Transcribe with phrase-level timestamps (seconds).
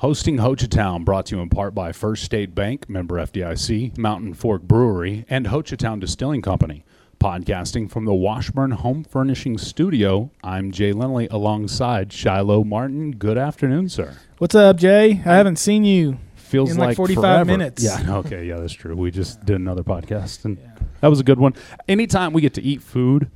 [0.00, 4.62] Hosting Hochatown brought to you in part by First State Bank, member FDIC, Mountain Fork
[4.62, 6.86] Brewery, and Hochatown Distilling Company.
[7.20, 13.10] Podcasting from the Washburn Home Furnishing Studio, I'm Jay Lindley alongside Shilo Martin.
[13.10, 14.16] Good afternoon, sir.
[14.38, 15.20] What's up, Jay?
[15.26, 16.16] I haven't seen you.
[16.34, 17.44] Feels In like 45 forever.
[17.44, 17.84] minutes.
[17.84, 18.96] Yeah, okay, yeah, that's true.
[18.96, 20.56] We just did another podcast, and
[21.02, 21.52] that was a good one.
[21.86, 23.30] Anytime we get to eat food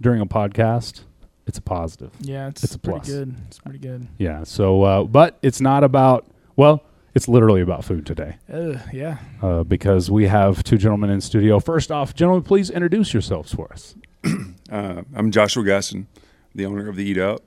[0.00, 1.00] during a podcast,
[1.48, 2.10] it's a positive.
[2.20, 3.08] Yeah, it's, It's a pretty plus.
[3.10, 3.34] good.
[3.48, 4.06] It's pretty good.
[4.18, 4.44] Yeah.
[4.44, 6.26] So, uh, but it's not about.
[6.56, 9.18] Well, it's literally about food today Ugh, yeah.
[9.42, 11.58] uh, because we have two gentlemen in studio.
[11.58, 13.94] First off, gentlemen, please introduce yourselves for us.
[14.70, 16.08] Uh, I'm Joshua Gaston,
[16.54, 17.42] the owner of the Eat Out.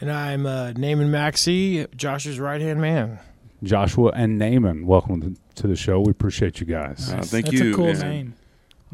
[0.00, 3.18] And I'm uh, Naaman Maxey, Josh's right hand man.
[3.62, 6.00] Joshua and Naaman, welcome to- to the show.
[6.00, 7.12] We appreciate you guys.
[7.12, 8.34] Uh, thank That's you, a cool and- name.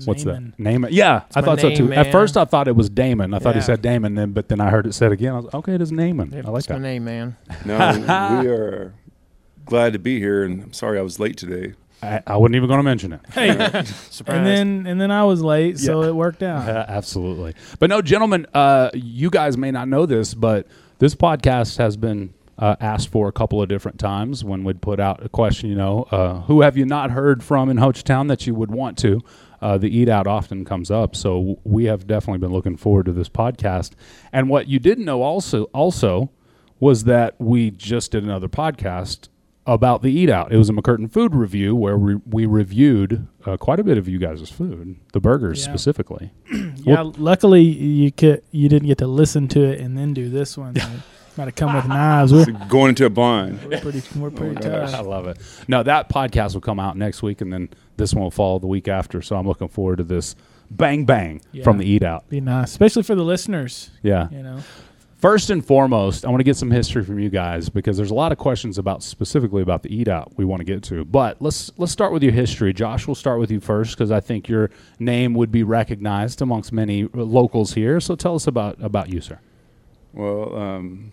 [0.05, 0.55] What's Naaman.
[0.56, 0.62] that?
[0.62, 0.92] Naaman.
[0.92, 1.92] Yeah, I my thought so name, too.
[1.92, 3.32] At first, I thought it was Damon.
[3.34, 5.32] I thought he said Damon, then but then I heard it said again.
[5.32, 5.74] I was like, okay.
[5.74, 6.32] It is Naaman.
[6.34, 6.80] I like That's my that.
[6.80, 7.36] name, man.
[7.64, 8.95] No, we are
[9.64, 11.74] glad to be here, and I'm sorry I was late today.
[12.02, 13.20] I, I wasn't even going to mention it.
[13.33, 13.48] Hey,
[14.11, 14.36] Surprise.
[14.36, 16.08] and then and then I was late, so Yeah.
[16.08, 16.69] it worked out.
[16.69, 17.55] Uh, absolutely.
[17.78, 20.66] But no, gentlemen, uh, you guys may not know this, but
[20.98, 25.00] this podcast has been uh, asked for a couple of different times when we'd put
[25.00, 28.47] out a question, you know, uh, who have you not heard from in Hochatown that
[28.47, 29.22] you would want to?
[29.61, 33.12] Uh, the eat out often comes up, so we have definitely been looking forward to
[33.12, 33.93] this podcast.
[34.33, 36.31] And what you didn't know also also
[36.79, 39.29] was that we just did another podcast
[39.67, 40.53] about the eat out.
[40.53, 44.07] It was a McCurtain food review where we, we reviewed uh, quite a bit of
[44.09, 45.73] you guys' food, the burgers Yeah.
[45.73, 46.31] specifically.
[46.87, 50.57] Yeah, luckily you could you didn't get to listen to it and then do this
[50.57, 50.77] one.
[51.37, 52.33] Might have come with knives.
[52.33, 53.62] We're, going into a blind.
[53.65, 54.92] we're pretty we're pretty gosh.
[54.95, 55.39] I love it.
[55.69, 58.67] No, that podcast will come out next week, and then this one will follow the
[58.67, 59.20] week after.
[59.23, 60.34] So I'm looking forward to this
[60.70, 61.65] bang bang Yeah.
[61.65, 62.28] from the Eat Out.
[62.28, 63.91] Be nice, especially for the listeners.
[64.03, 64.28] Yeah.
[64.31, 64.61] You know,
[65.19, 68.15] First and foremost, I want to get some history from you guys because there's a
[68.15, 71.06] lot of questions about specifically about the Eat Out we want to get to.
[71.06, 72.75] But let's let's start with your history.
[72.75, 76.71] Josh, we'll start with you first because I think your name would be recognized amongst
[76.71, 77.99] many locals here.
[77.99, 79.39] So tell us about about you, sir.
[80.12, 81.12] Well, um,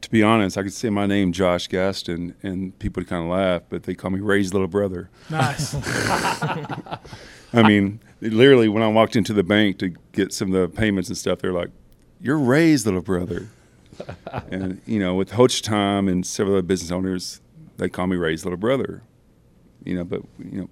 [0.00, 3.30] to be honest, I could say my name, Josh Gaston, and people would kind of
[3.30, 5.10] laugh, but they call me Ray's little brother.
[5.30, 5.74] nice.
[7.52, 11.08] I mean, literally, when I walked into the bank to get some of the payments
[11.08, 11.70] and stuff, they're like,
[12.20, 13.48] "You're Ray's little brother."
[14.50, 17.40] and you know, with Hochatown and several other business owners,
[17.76, 19.02] they call me Ray's little brother.
[19.84, 20.70] You know, but you know,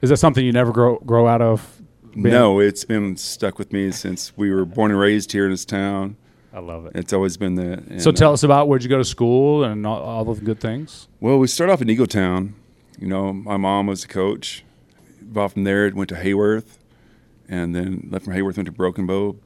[0.00, 1.80] Is that something you never grow grow out of?
[2.12, 5.50] being- no, it's been stuck with me since we were born and raised here in
[5.50, 6.16] this town.
[6.54, 6.92] I love it.
[6.94, 7.72] It's always been the.
[7.72, 10.40] and, So tell uh, us about where'd you go to school and all, all the
[10.40, 11.08] good things.
[11.18, 12.52] Well, we started off in Eagletown.
[12.96, 14.64] You know, my mom was a coach.
[15.36, 16.78] Off from there, it went to Haworth,
[17.48, 19.36] and then left from Haworth, went to Broken Bow.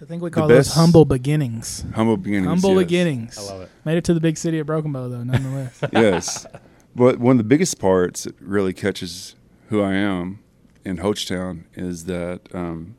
[0.00, 1.84] I think we call those best- humble beginnings.
[1.94, 2.46] Humble beginnings.
[2.46, 2.78] Humble yes.
[2.78, 3.38] beginnings.
[3.38, 3.70] I love it.
[3.84, 5.80] Made it to the big city of Broken Bow, though, nonetheless.
[5.92, 6.46] yes.
[6.94, 9.34] But one of the biggest parts that really catches
[9.68, 10.38] who I am
[10.84, 12.96] in Hochatown is that um,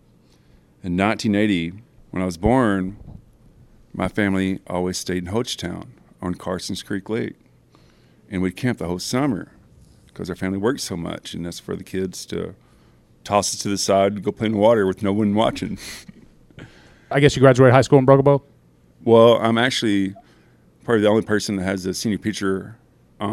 [0.84, 1.74] in 1980,
[2.12, 2.98] when I was born,
[3.96, 5.88] my family always stayed in Hochatown
[6.22, 7.36] on Carson's Creek Lake.
[8.30, 9.52] And we'd camp the whole summer
[10.08, 11.34] because our family worked so much.
[11.34, 12.56] And that's for the kids to
[13.24, 15.78] toss us to the side and go play in the water with no one watching.
[17.12, 18.44] I guess you graduated high school in Broken Bow.
[19.04, 20.14] Well, I'm actually
[20.84, 22.78] probably the only person that has a senior picture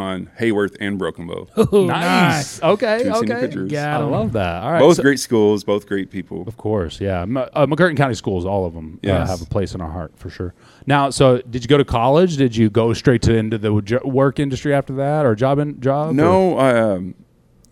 [0.01, 1.49] on Haworth and Broken Bow.
[1.73, 2.63] Ooh, nice.
[2.63, 2.99] Okay.
[3.05, 3.41] Two senior okay.
[3.47, 3.71] pictures.
[3.71, 4.11] Got I 'em.
[4.11, 4.63] love that.
[4.63, 4.81] All right.
[4.81, 6.45] both so- great schools, both great people.
[6.47, 7.23] Of course, yeah.
[7.23, 10.13] M- uh, McCurtain County Schools, all of them uh, have a place in our heart
[10.17, 10.55] for sure.
[10.87, 12.37] Now, so did you go to college?
[12.37, 15.81] Did you go straight to into the jo- work industry after that, or job in
[15.81, 16.15] job?
[16.15, 17.15] No, I, um,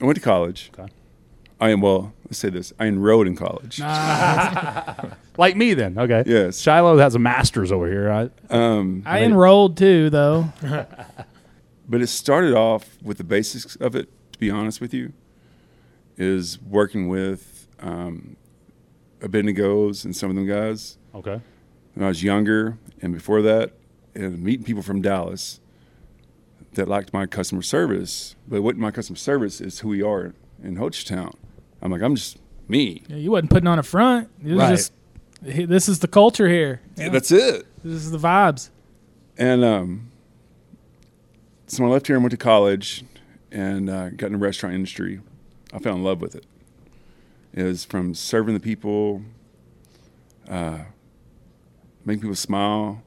[0.01, 0.71] I went to college.
[0.79, 0.91] Okay.
[1.61, 2.15] I am well.
[2.25, 3.81] Let's say this: I enrolled in college.
[5.37, 5.99] like me then.
[5.99, 6.23] Okay.
[6.27, 6.59] Yes.
[6.63, 8.11] Shilo has a master's over here.
[8.11, 10.49] I, Um, I enrolled too, though.
[11.91, 14.09] but it started off with the basics of it.
[14.33, 15.13] To be honest with you,
[16.17, 18.37] is working with um,
[19.21, 21.41] Abendigo's and some of them guys okay.
[21.95, 23.73] when I was younger, and before that,
[24.15, 25.61] and meeting people from Dallas
[26.75, 28.37] that liked my customer service.
[28.47, 30.33] But what my customer service is who we are
[30.63, 31.35] in Hochatown.
[31.83, 32.39] I'm like, I'm just
[32.69, 33.03] me.
[33.09, 34.29] Yeah, you wasn't putting on a front.
[34.45, 34.71] It was Right.
[34.71, 34.93] just
[35.43, 36.81] this is the culture here.
[36.97, 37.67] Yeah, That's it.
[37.83, 38.71] this is the vibes.
[39.39, 40.10] And um,
[41.71, 43.05] so when I left here and went to college
[43.53, 45.21] and uh, got in the restaurant industry,
[45.73, 46.45] I fell in love with it.
[47.53, 49.23] It was from serving the people,
[50.49, 50.79] uh,
[52.05, 53.03] making people smile,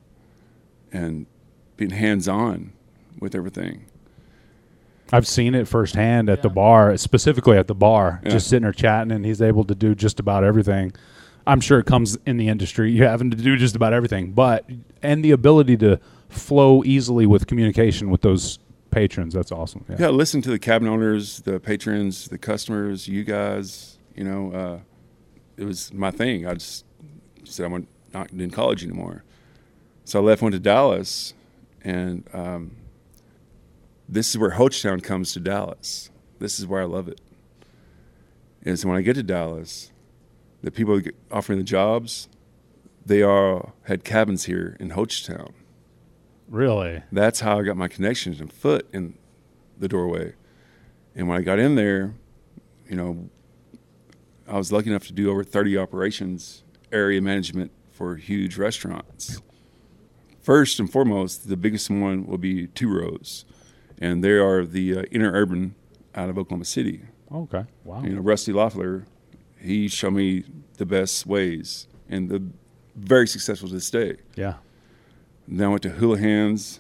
[0.92, 1.25] and
[1.77, 2.71] being hands on
[3.19, 3.86] with everything.
[5.12, 8.31] I've seen it firsthand at the bar, specifically at the bar, Yeah.
[8.31, 10.94] just sitting there chatting, and he's able to do just about everything.
[11.45, 12.92] I'm sure it comes in the industry.
[12.92, 14.66] You having to do just about everything, but
[15.01, 16.00] and the ability to
[16.33, 18.59] flow easily with communication with those
[18.91, 19.33] patrons.
[19.33, 19.85] That's awesome.
[19.89, 19.95] Yeah.
[20.00, 23.97] Yeah, listen to the cabin owners, the patrons, the customers, you guys.
[24.15, 24.80] You know, uh,
[25.57, 26.45] it was my thing.
[26.45, 26.85] I just
[27.44, 29.24] said I went not in college anymore,
[30.06, 31.33] so I left, went to Dallas,
[31.83, 32.75] and um,
[34.07, 36.12] this is where Hochatown comes to Dallas.
[36.39, 37.21] This is where I love it.
[38.62, 39.91] Is so when I get to Dallas,
[40.62, 41.01] the people
[41.31, 42.30] offering the jobs,
[43.06, 45.53] they all had cabins here in Hochatown.
[46.54, 47.02] Really?
[47.12, 49.16] That's how I got my connections and foot in
[49.80, 50.36] the doorway.
[51.16, 52.14] And when I got in there,
[52.88, 53.28] you know,
[54.48, 59.42] I was lucky enough to do over 30 operations, area management for huge restaurants.
[60.44, 63.46] First and foremost, the biggest one will be Two Rows,
[64.00, 65.72] and they are the uh, Interurban
[66.14, 67.02] out of Oklahoma City.
[67.34, 67.66] Okay.
[67.84, 68.04] Wow.
[68.04, 69.08] You know, Rusty Loeffler,
[69.58, 70.44] he showed me
[70.78, 72.44] the best ways, and the
[72.96, 74.18] very successful to this day.
[74.36, 74.56] Yeah.
[75.48, 76.80] And then I went to Hula Hands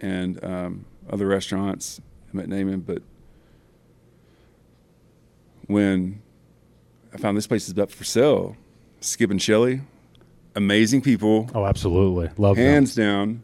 [0.00, 2.00] and um, other restaurants.
[2.32, 3.02] I met Naaman, but
[5.66, 6.20] when
[7.12, 8.56] I found this place is up for sale,
[9.00, 9.80] Skip and Shelly,
[10.54, 12.30] amazing people, Oh, absolutely.
[12.36, 12.64] Love them.
[12.64, 13.42] hands down.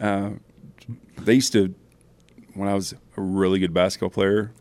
[0.00, 0.30] Uh,
[1.18, 1.74] they used to,
[2.54, 4.52] when I was a really good basketball player,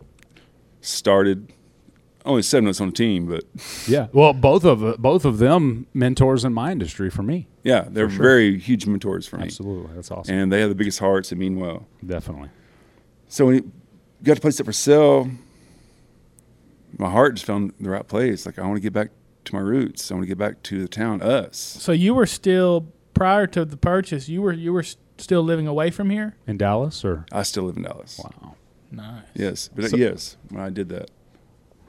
[0.82, 1.52] started
[2.26, 3.44] only seven of us on a team, but
[3.88, 4.08] Yeah.
[4.14, 7.48] Well, both of both of them mentors in my industry for me.
[7.64, 8.22] yeah, they're sure.
[8.24, 9.44] very huge mentors for me.
[9.46, 9.94] Absolutely.
[9.96, 10.34] That's awesome.
[10.36, 11.88] And they have the biggest hearts and mean well.
[12.06, 12.50] Definitely.
[13.28, 13.72] So when you
[14.24, 15.30] got the place up for sale,
[16.98, 18.46] my heart just found the right place.
[18.46, 19.10] Like I want to get back
[19.46, 20.12] to my roots.
[20.12, 21.58] I want to get back to the town, us.
[21.58, 24.30] So you were still prior to the purchase.
[24.30, 24.84] You were you were
[25.18, 26.36] still living away from here.
[26.48, 28.20] In Dallas or I still live in Dallas.
[28.24, 28.56] wow.
[28.92, 29.24] Nice.
[29.34, 31.10] Yes, but So- yes, when I did that,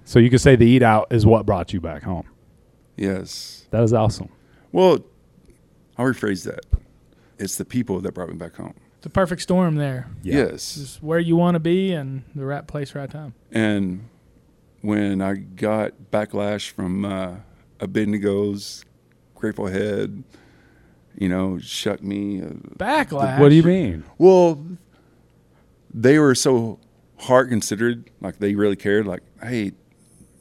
[0.05, 2.27] So you could say the eat out is what brought you back home.
[2.97, 3.67] yes.
[3.71, 4.29] That is awesome.
[4.71, 4.99] Well,
[5.97, 6.67] I'll rephrase that.
[7.39, 8.75] It's the people that brought me back home.
[9.01, 10.09] The perfect storm there.
[10.23, 10.35] Yeah.
[10.51, 13.35] Yes, Just where you want to be and the right place, right time.
[13.51, 14.09] and
[14.83, 17.37] when I got backlash from uh,
[17.79, 18.85] Abendigo's
[19.35, 20.23] Grateful Head,
[21.17, 22.43] you know, shuck me.
[22.43, 22.47] Uh,
[22.77, 23.39] Backlash.
[23.39, 24.05] What do you mean?
[24.19, 24.65] Well,
[25.95, 26.79] they were so
[27.21, 29.07] heart considered, like they really cared.
[29.07, 29.73] Like, hey,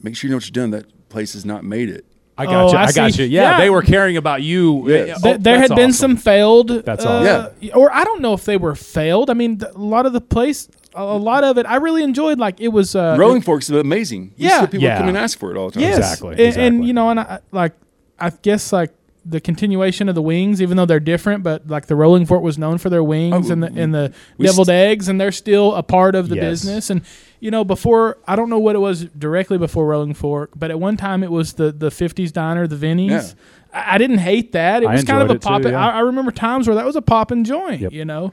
[0.02, 0.70] make sure you know what you're doing.
[0.72, 2.04] That place has not made it.
[2.38, 2.78] I got Oh, you.
[2.78, 3.24] I I, got see.
[3.24, 3.28] you.
[3.28, 3.58] Yeah, Yeah.
[3.58, 4.88] they were caring about you.
[4.88, 5.20] Yes.
[5.22, 5.92] Oh, there had been awesome.
[5.92, 6.68] some failed.
[6.84, 7.26] That's all.
[7.26, 9.28] uh, Or I don't know if they were failed.
[9.28, 12.02] I mean, th- a lot of the place, a, a lot of it, I really
[12.02, 12.38] enjoyed.
[12.38, 12.96] Like it was.
[12.96, 14.32] Uh, Rolling Forks is amazing.
[14.38, 14.60] You Yeah.
[14.66, 14.98] people Yeah.
[14.98, 15.82] come and ask for it all the time.
[15.82, 16.66] Yes, Exactly, And, exactly.
[16.66, 17.74] and you know, and I, like
[18.18, 18.92] I guess like
[19.26, 22.56] the continuation of the wings, even though they're different, but like the Rolling Fork was
[22.58, 25.74] known for their wings Oh, and the and the we deviled eggs, and they're still
[25.74, 26.44] a part of the Yes.
[26.64, 26.88] business.
[26.90, 27.02] And
[27.42, 30.78] you know, before I don't know what it was directly before Rolling Fork, but at
[30.78, 33.10] one time it was the the '50s diner, the Vinnies.
[33.10, 33.78] Yeah.
[33.80, 34.84] I, I didn't hate that.
[34.84, 35.72] It I was kind of a enjoyed too, pop.
[35.72, 35.86] yeah.
[35.88, 37.80] I, I remember times where that was a poppin' joint.
[37.80, 37.92] Yep.
[37.92, 38.32] You know.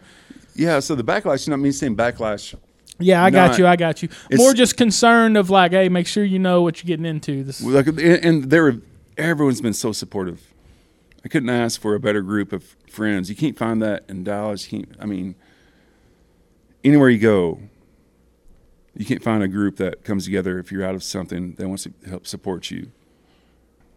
[0.54, 0.80] Yeah.
[0.80, 2.54] So the backlash is not me saying backlash.
[3.00, 3.66] Yeah, I got you.
[3.66, 4.10] I got you.
[4.30, 7.44] It's- More just concerned of like, hey, make sure you know what you're getting into.
[7.44, 7.64] This.
[7.64, 8.80] Like, and, and there,
[9.18, 10.54] everyone's been so supportive.
[11.26, 13.28] I couldn't ask for a better group of friends.
[13.30, 14.72] You can't find that in Dallas.
[14.72, 14.96] You can't.
[15.00, 15.34] I mean,
[16.84, 17.60] anywhere you go,
[18.96, 21.84] you can't find a group that comes together if you're out of something that wants
[21.84, 22.92] to help support you.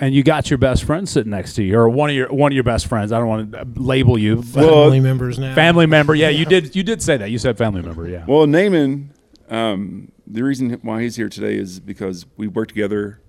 [0.01, 2.51] And you got your best friend sitting next to you, or one of your one
[2.51, 3.13] of your best friends.
[3.13, 4.37] I don't want to label you.
[4.37, 5.55] but- Well, Family members now.
[5.55, 6.15] family member.
[6.15, 6.75] Yeah, you did.
[6.75, 7.31] You did say that.
[7.31, 8.09] You said family member.
[8.09, 8.25] Yeah.
[8.27, 9.11] Well, Naaman,
[9.49, 13.21] um, the reason why he's here today is because we worked together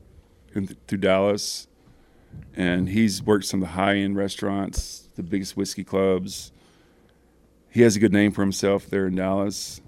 [0.55, 1.67] in, through Dallas,
[2.55, 6.51] and he's worked some of the high end restaurants, the biggest whiskey clubs.
[7.69, 9.79] He has a good name for himself there in Dallas,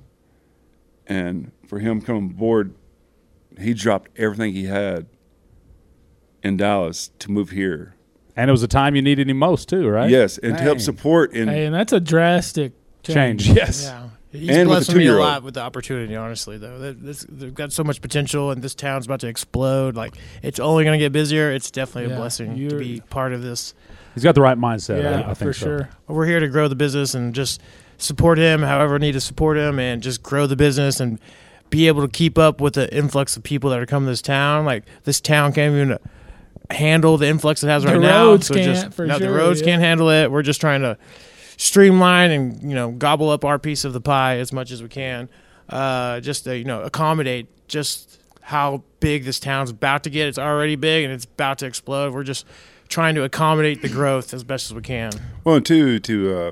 [1.07, 2.73] and for him coming aboard,
[3.59, 5.05] he dropped everything he had
[6.43, 7.95] in Dallas to move here.
[8.35, 10.09] and it was a time you needed him most too, right?
[10.09, 13.45] Yes, and to help support and Hey, and that's a drastic Change.
[13.45, 13.57] change.
[13.57, 13.83] Yes.
[13.83, 14.09] Yeah.
[14.31, 16.91] He's And with blessing me a lot with the opportunity, honestly, though.
[16.91, 19.95] This- They've got so much potential, and this town's about to explode.
[19.95, 21.51] Like, it's only going to get busier.
[21.53, 23.73] It's definitely Yeah, a blessing to you're- be part of this.
[24.13, 25.01] He's got the right mindset.
[25.03, 25.65] Yeah, I, I think for so.
[25.65, 25.89] sure.
[26.07, 27.61] We're here to grow the business and just
[27.97, 31.17] support him however we need to support him and just grow the business and
[31.69, 34.21] be able to keep up with the influx of people that are coming to this
[34.21, 34.65] town.
[34.65, 35.97] Like, this town can't even
[36.69, 38.25] handle the influx it has The right now.
[38.25, 39.67] roads So can't, just, for no, sure, the roads yeah.
[39.67, 40.31] can't handle it.
[40.31, 40.97] We're just trying to
[41.57, 44.89] streamline and you know gobble up our piece of the pie as much as we
[44.89, 45.29] can,
[45.69, 50.27] uh, just to you know accommodate just how big this town's about to get.
[50.27, 52.13] It's already big and it's about to explode.
[52.13, 52.45] We're just
[52.87, 55.11] trying to accommodate the growth as best as we can.
[55.43, 56.51] Well, and two, to uh,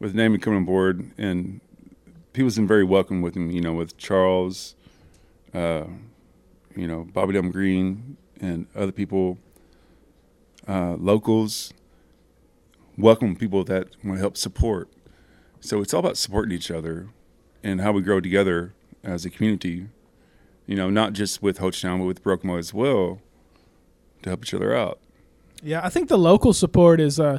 [0.00, 1.60] with Naaman coming on board, and
[2.32, 3.50] people's been very welcome with him.
[3.50, 4.74] You know, with Charles,
[5.54, 5.84] uh,
[6.74, 9.38] you know, Bobby Dum Green, and other people,
[10.68, 11.72] uh, locals.
[12.98, 14.88] welcome people that want to help support.
[15.60, 17.08] So it's all about supporting each other
[17.62, 19.88] and how we grow together as a community.
[20.66, 23.20] You know, not just with Hochatown, but with Broken Bow as well,
[24.22, 24.98] to help each other out.
[25.62, 27.38] Yeah, I think the local support is uh,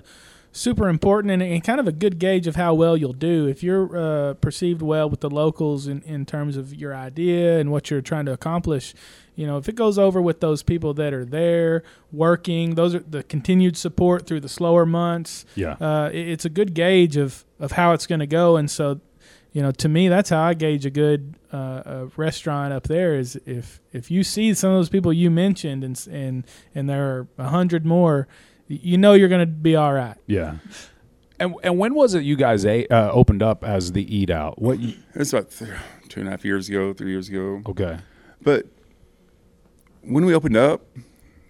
[0.55, 3.47] super important and, and kind of a good gauge of how well you'll do.
[3.47, 7.71] If you're uh, perceived well with the locals in, in terms of your idea and
[7.71, 8.93] what you're trying to accomplish,
[9.35, 11.81] you know, if it goes over with those people that are there
[12.11, 15.43] working, those are the continued support through the slower months.
[15.55, 15.73] Yeah.
[15.81, 18.55] Uh, it- it's a good gauge of, of how it's going to go.
[18.55, 19.01] And so,
[19.53, 23.15] you know, to me, that's how I gauge a good uh, uh, restaurant up there.
[23.15, 27.05] Is if if you see some of those people you mentioned, and and and there
[27.05, 28.27] are a hundred more,
[28.81, 30.15] you know you're going to be all right.
[30.27, 30.55] Yeah.
[31.39, 34.61] And and when was it you guys a, uh, opened up as the Eat Out?
[34.61, 34.79] What?
[34.79, 35.71] You, It's about th-
[36.09, 37.61] two and a half years ago, three years ago.
[37.67, 37.97] okay.
[38.41, 38.65] But
[40.01, 40.85] when we opened up,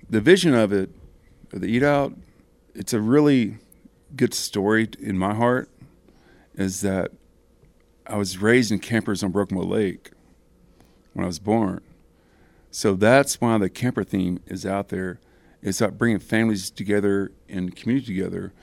[0.09, 0.89] the vision of it,
[1.51, 2.13] of the Eat Out,
[2.73, 3.57] it's a really
[4.15, 5.69] good story in my heart.
[6.55, 7.11] Is that
[8.07, 10.11] I was raised in campers on Broken Bow Lake
[11.13, 11.81] when I was born,
[12.71, 15.19] so that's why the camper theme is out there.
[15.63, 18.53] It's about bringing families together and community together.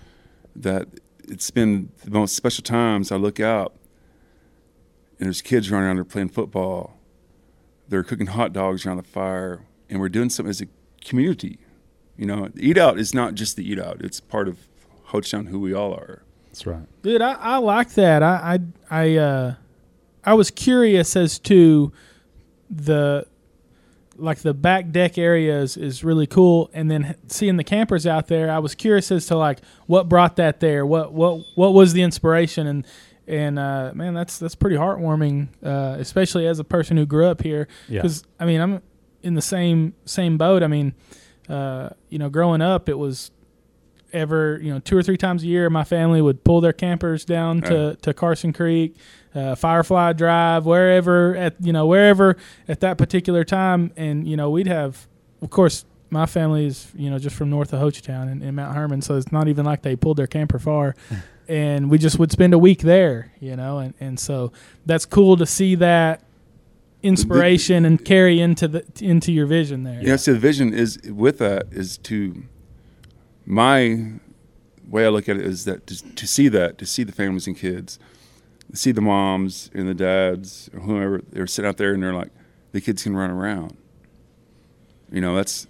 [0.55, 0.87] That
[1.25, 3.11] it's been the most special times.
[3.11, 3.75] I look out,
[5.19, 7.01] and there's kids running around there playing football
[7.91, 10.67] they're cooking hot dogs around the fire, and we're doing something as a
[11.05, 11.59] community.
[12.17, 14.69] You know, eat out is not just the eat out; it's part of
[15.09, 16.23] Hochatown, who we all are.
[16.47, 16.87] That's right.
[17.03, 18.23] Dude, I, I like that.
[18.23, 18.59] I
[18.91, 19.55] I I, uh,
[20.25, 21.93] I was curious as to
[22.71, 23.27] the
[24.21, 28.29] like the back deck area is, is really cool, and then seeing the campers out
[28.29, 30.85] there, I was curious as to like what brought that there.
[30.87, 32.87] What what what was the inspiration and
[33.27, 37.43] and uh, man, that's that's pretty heartwarming, uh, especially as a person who grew up
[37.43, 37.69] here.
[37.89, 38.03] Yeah.
[38.03, 38.83] Because I mean, I'm
[39.23, 40.63] in the same same boat.
[40.63, 40.95] I mean,
[41.49, 43.31] uh, you know, growing up, it was
[44.13, 47.25] ever you know two or three times a year my family would pull their campers
[47.25, 48.97] down to, to carson creek
[49.35, 52.37] uh, firefly drive wherever at you know wherever
[52.69, 55.07] at that particular time and you know we'd have
[55.41, 58.75] of course my family is you know just from north of hochatown in, in mount
[58.75, 60.97] herman so it's not even like they pulled their camper far
[61.49, 64.51] and we just would spend a week there you know and, and so
[64.87, 66.25] that's cool to see that
[67.03, 70.17] inspiration and carry into the into your vision there Yeah.
[70.17, 72.43] so the vision is with that is to
[73.47, 74.13] my
[74.89, 77.47] way I look at it is that to, to see that to see the families
[77.47, 77.99] and kids,
[78.73, 82.31] see the moms and the dads or whoever they're sitting out there and they're like
[82.73, 83.77] the kids can run around.
[85.11, 85.67] You know, that's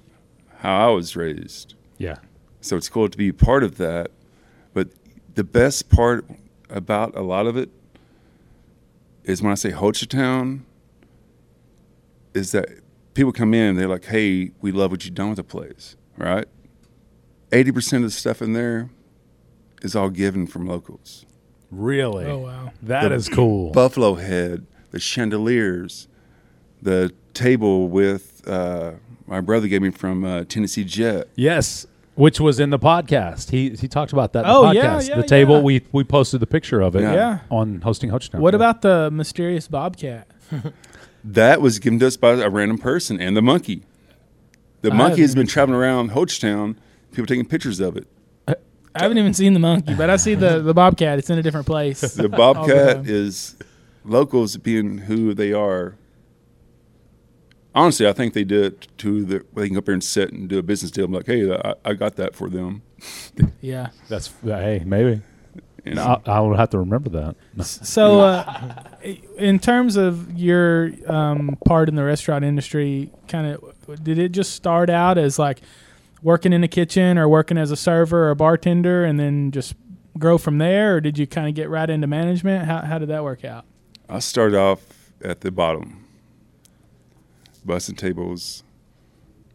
[0.59, 1.75] how I was raised.
[1.99, 2.17] Yeah.
[2.61, 4.11] So it's cool to be part of that.
[4.75, 4.89] But
[5.35, 6.27] the best part
[6.69, 7.71] about a lot of it
[9.25, 10.61] is when I say Hochatown,
[12.35, 12.69] is that
[13.15, 16.47] people come in, they're like, hey, we love what you've done with the place, right?
[17.51, 18.91] 80% of the stuff in there
[19.83, 21.27] is all given from locals.
[21.71, 22.25] Really?
[22.27, 23.71] oh wow That The is cool.
[23.73, 26.09] Buffalo head, the chandeliers,
[26.83, 28.93] the table with uh,
[29.27, 31.29] my brother gave me from uh, Tennessee Jet.
[31.37, 31.87] yes.
[32.17, 33.51] Which was in the podcast.
[33.51, 35.09] He he talked about that in Oh, the yeah, podcast.
[35.09, 35.63] yeah, the table yeah.
[35.63, 37.15] we we posted the picture of it Yeah.
[37.15, 37.39] Yeah.
[37.51, 38.41] on hosting Hochatown.
[38.41, 40.27] what about the mysterious bobcat
[41.25, 43.83] That was given to us by a random person and the monkey.
[44.83, 46.77] The monkey has been traveling around Hochatown,
[47.13, 48.07] people taking pictures of it.
[48.95, 51.19] I haven't even seen the monkey, but I see the, the bobcat.
[51.19, 52.01] It's in a different place.
[52.01, 53.05] The bobcat time.
[53.07, 53.57] is
[54.05, 55.97] locals being who they are.
[57.75, 60.33] Honestly, I think they did it to the they can go up there and sit
[60.33, 61.05] and do a business deal.
[61.05, 62.83] I'm like, hey, I, I got that for them.
[63.63, 63.91] Yeah.
[64.09, 65.23] That's hey maybe.
[65.85, 66.21] You know?
[66.27, 67.37] I, I will have to remember that.
[67.65, 68.83] So, uh,
[69.37, 74.55] in terms of your um, part in the restaurant industry, kind of, did it just
[74.55, 75.61] start out as like
[76.23, 79.75] working in the kitchen or working as a server or a bartender, and then just
[80.19, 82.67] grow from there, or did you kind of get right into management?
[82.67, 83.65] How how did that work out?
[84.09, 86.07] I started off at the bottom,
[87.67, 88.65] bussing tables,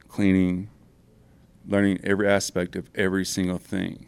[0.08, 0.70] cleaning,
[1.68, 4.08] learning every aspect of every single thing,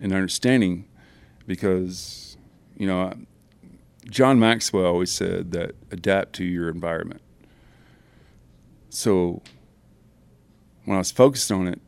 [0.00, 0.86] and understanding
[1.46, 2.36] because,
[2.76, 3.12] you know,
[4.08, 7.22] John Maxwell always said that adapt to your environment.
[8.88, 9.42] So
[10.86, 11.80] when I was focused on it,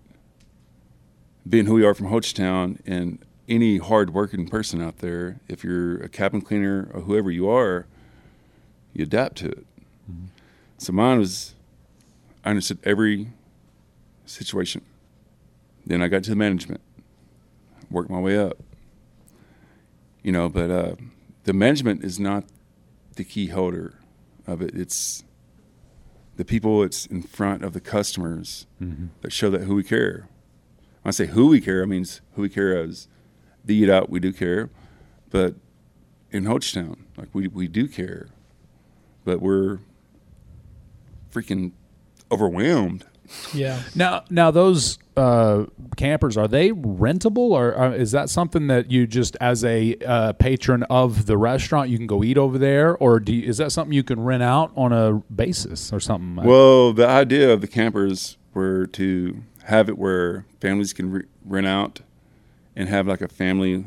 [1.48, 5.96] being who we are from Hochatown and any hard working person out there, if you're
[6.02, 7.86] a cabin cleaner or whoever you are,
[8.92, 9.66] you adapt to it.
[10.76, 11.54] So mine was,
[12.44, 13.28] I understood every
[14.26, 14.82] situation.
[15.86, 16.80] Then I got to the management,
[17.90, 18.58] worked my way up.
[20.22, 20.94] You know, but uh,
[21.44, 22.44] the management is not
[23.14, 23.94] the key holder
[24.46, 24.74] of it.
[24.74, 25.24] It's
[26.38, 29.06] the people it's in front of the customers Mm-hmm.
[29.22, 30.28] that show that who we care.
[31.02, 33.08] When I say who we care, I means who we care as
[33.64, 34.70] the eat out, we do care,
[35.30, 35.54] but
[36.30, 38.28] in Hochatown, like we we do care,
[39.24, 39.78] but we're
[41.32, 41.72] freaking
[42.30, 43.04] overwhelmed.
[43.54, 43.82] Yeah.
[43.94, 45.66] Now, now those uh,
[45.96, 50.32] campers are they rentable, or uh, is that something that you just, as a uh,
[50.34, 53.72] patron of the restaurant, you can go eat over there, or do you, is that
[53.72, 56.44] something you can rent out on a basis or something?
[56.44, 61.66] Well, the idea of the campers were to have it where families can re- rent
[61.66, 62.00] out
[62.74, 63.86] and have like a family,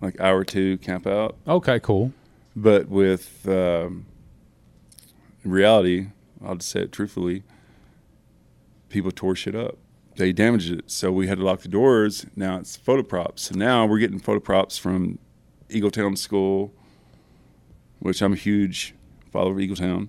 [0.00, 1.36] like hour or two camp out.
[1.46, 2.12] okay, cool.
[2.56, 4.06] But with um,
[5.44, 6.08] reality,
[6.44, 7.42] I'll just say it truthfully,
[8.88, 9.78] people tore shit up.
[10.16, 12.26] They damaged it, so we had to lock the doors.
[12.34, 13.42] Now it's photo props.
[13.42, 15.18] So now we're getting photo props from
[15.68, 16.72] Eagletown School,
[18.00, 18.94] which I'm a huge
[19.30, 20.08] follower of Eagletown.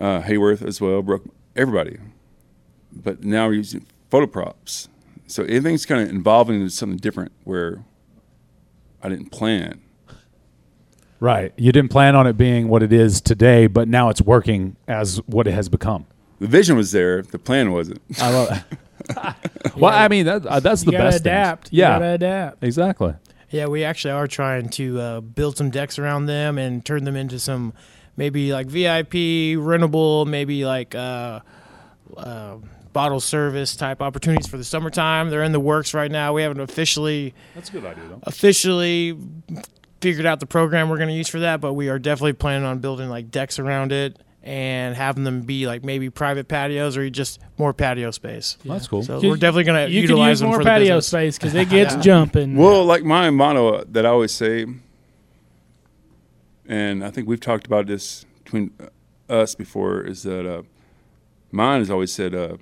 [0.00, 1.98] Uh, Haworth as well, Brook, everybody.
[2.92, 4.88] But now we're using photo props.
[5.26, 7.84] So everything's kind of evolving into something different where
[9.02, 9.82] I didn't plan.
[11.18, 11.52] Right.
[11.56, 15.18] You didn't plan on it being what it is today, but now it's working as
[15.26, 16.06] what it has become.
[16.38, 18.00] The vision was there, the plan wasn't.
[18.20, 18.50] I love.
[18.52, 18.62] it.
[19.76, 21.14] well, I mean that, uh, that's You the gotta best.
[21.18, 21.20] things.
[21.26, 21.72] adapt.
[21.72, 22.64] You Yeah, gotta adapt.
[22.64, 23.14] exactly.
[23.50, 27.14] Yeah, we actually are trying to uh, build some decks around them and turn them
[27.16, 27.72] into some
[28.16, 29.12] maybe like VIP,
[29.58, 31.40] rentable, maybe like uh,
[32.16, 32.56] uh,
[32.92, 35.30] bottle service type opportunities for the summertime.
[35.30, 36.32] They're in the works right now.
[36.32, 38.20] We haven't officially That's a good idea, though.
[38.24, 39.16] officially
[40.00, 42.66] figured out the program we're going to use for that, but we are definitely planning
[42.66, 47.10] on building like decks around it and having them be like maybe private patios or
[47.10, 48.56] just more patio space.
[48.64, 49.02] That's cool.
[49.02, 51.06] So we're definitely going to You can utilize use them more for the patio business.
[51.08, 52.00] space because it gets Yeah.
[52.00, 52.54] jumping.
[52.56, 54.66] Well, like my motto that I always say,
[56.68, 58.70] and I think we've talked about this between
[59.28, 60.62] us before, is that uh,
[61.50, 62.56] mine has always said, uh,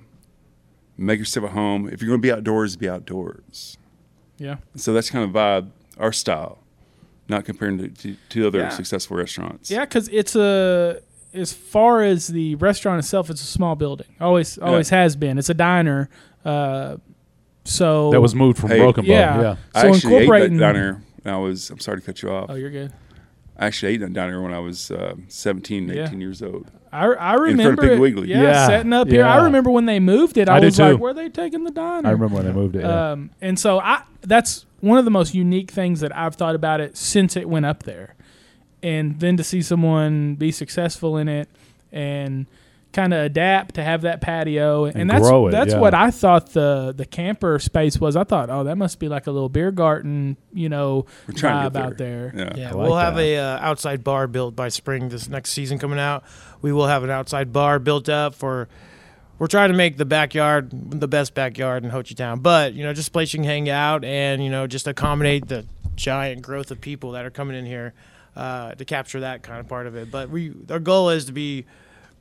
[0.97, 1.87] make yourself at home.
[1.89, 3.77] If you're going to be outdoors, be outdoors.
[4.37, 4.57] yeah.
[4.75, 6.59] So that's kind of vibe, our style,
[7.27, 8.69] not comparing to, to, to other Yeah.
[8.69, 9.69] successful restaurants.
[9.71, 11.01] Yeah, because it's a
[11.35, 14.07] as far as the restaurant itself, it's a small building.
[14.19, 15.37] Always, always has been.
[15.37, 16.09] It's a diner.
[16.43, 16.97] Uh,
[17.63, 19.11] so That was moved from Hey, Broken Bow.
[19.11, 19.41] yeah.
[19.41, 19.55] Yeah.
[19.73, 21.01] I So actually ate that incorporating- diner.
[21.23, 22.47] when I was, I'm sorry to cut you off.
[22.49, 22.93] Oh, you're good.
[23.57, 26.05] I actually ate that diner when I was uh, 17, Yeah.
[26.05, 26.69] 18 years old.
[26.91, 28.27] I, I front of remember Piggly it, Wiggly.
[28.29, 29.25] Yeah, Yeah, setting up here.
[29.25, 30.47] I remember when they moved it.
[30.47, 30.97] I, I do was like, too.
[30.97, 32.83] "Were they taking the diner?" I remember when they moved it.
[32.83, 33.11] Yeah.
[33.11, 36.79] Um, and so I that's one of the most unique things that I've thought about
[36.79, 38.14] it since it went up there.
[38.83, 41.49] And then to see someone be successful in it
[41.91, 42.45] and
[42.95, 45.79] kind of adapt to have that patio and, And that's grow it, that's yeah.
[45.79, 48.15] what I thought the the camper space was.
[48.15, 51.65] I thought, "Oh, that must be like a little beer garden, you know, We're trying
[51.65, 52.53] to vibe get out there." Yeah.
[52.55, 53.21] Yeah, I like we'll have that.
[53.21, 56.23] a uh, outside bar built by spring this next season coming out.
[56.61, 58.69] We will have an outside bar built up for.
[59.37, 63.09] We're trying to make the backyard the best backyard in Hochatown, but you know, just
[63.09, 65.65] a place you can hang out and you know, just accommodate the
[65.97, 67.93] giant growth of people that are coming in here
[68.35, 70.11] uh, to capture that kind of part of it.
[70.11, 71.65] But we, our goal is to be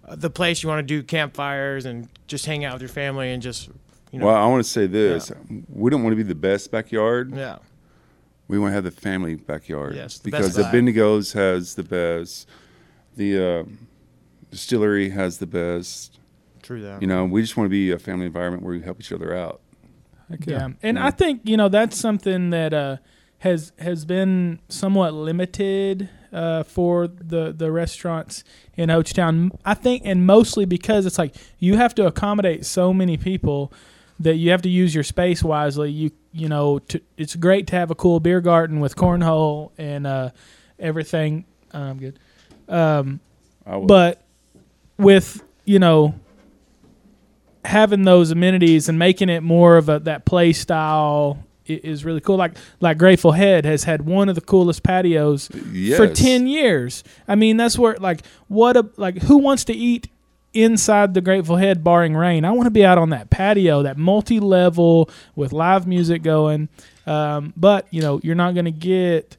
[0.07, 3.31] uh, the place you want to do campfires and just hang out with your family
[3.33, 3.69] and just
[4.13, 5.33] you know, Well, I want to say this:
[5.69, 7.35] we don't want to be the best backyard.
[7.35, 7.59] yeah,
[8.47, 9.97] We want to have the family backyard.
[9.97, 10.73] Yes, the best because the vibe.
[10.73, 12.49] Bendigo's has the best.
[13.17, 13.65] The uh,
[14.51, 16.19] distillery has the best.
[16.63, 17.01] true that.
[17.03, 19.37] You know, we just want to be a family environment where we help each other
[19.37, 19.61] out.
[20.31, 21.07] Heck Yeah, and Yeah.
[21.07, 22.97] I think you know that's something that uh,
[23.45, 28.43] has has been somewhat limited uh, for the the restaurants
[28.75, 29.51] in Hochatown.
[29.67, 33.71] I think, and mostly because it's like you have to accommodate so many people
[34.19, 35.91] that you have to use your space wisely.
[35.91, 40.07] You you know, to, it's great to have a cool beer garden with cornhole and
[40.07, 40.31] uh,
[40.79, 41.45] everything.
[41.73, 42.19] Uh, I'm good,
[42.67, 43.21] um,
[43.67, 44.23] but
[44.97, 46.15] with you know
[47.63, 52.37] having those amenities and making it more of a that play style is really cool.
[52.37, 55.97] Like like Grateful Head has had one of the coolest patios yes.
[55.97, 57.05] for ten years.
[57.29, 60.09] I mean, that's where like what a like who wants to eat
[60.55, 62.45] inside the Grateful Head barring rain?
[62.45, 66.69] I want to be out on that patio, that multi level with live music going.
[67.07, 69.37] Um, but you know, you're not going to get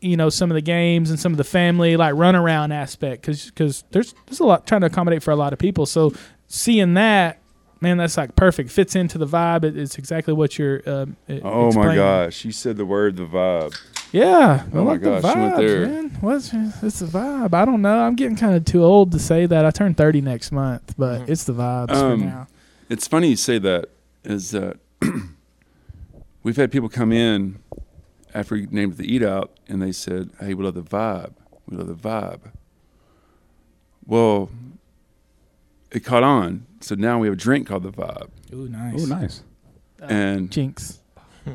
[0.00, 3.22] you know some of the games and some of the family like run around aspect
[3.22, 3.52] because
[3.90, 5.84] there's there's a lot trying to accommodate for a lot of people.
[5.84, 6.14] So
[6.46, 7.40] seeing that.
[7.80, 8.70] Man, that's like perfect.
[8.70, 9.64] Fits into the vibe.
[9.64, 10.80] It, it's exactly what you're.
[10.88, 13.76] Um, Oh my gosh, you said the word, the vibe.
[14.12, 14.64] Yeah.
[14.72, 15.86] I Oh my like the gosh, she went there.
[15.86, 16.10] man.
[16.20, 17.52] What's it's the vibe?
[17.52, 17.98] I don't know.
[18.04, 19.66] I'm getting kind of too old to say that.
[19.66, 21.28] I turn 30 next month, but Mhm.
[21.28, 22.46] it's the vibes Um, for now.
[22.88, 23.86] It's funny you say that.
[24.24, 24.78] Is that
[26.42, 27.58] we've had people come in
[28.32, 31.32] after we named the eat out, and they said, "Hey, we love the vibe.
[31.68, 32.40] We love the vibe."
[34.06, 34.50] Well,
[35.90, 39.02] it caught on, so now we have a drink called the vibe, Ooh, nice.
[39.02, 39.42] Oh, nice.
[40.02, 41.00] Uh, and Jinx.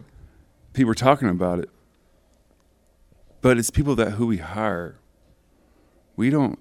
[0.73, 1.69] people are talking about it,
[3.41, 4.95] but it's people that who we hire.
[6.15, 6.59] We don't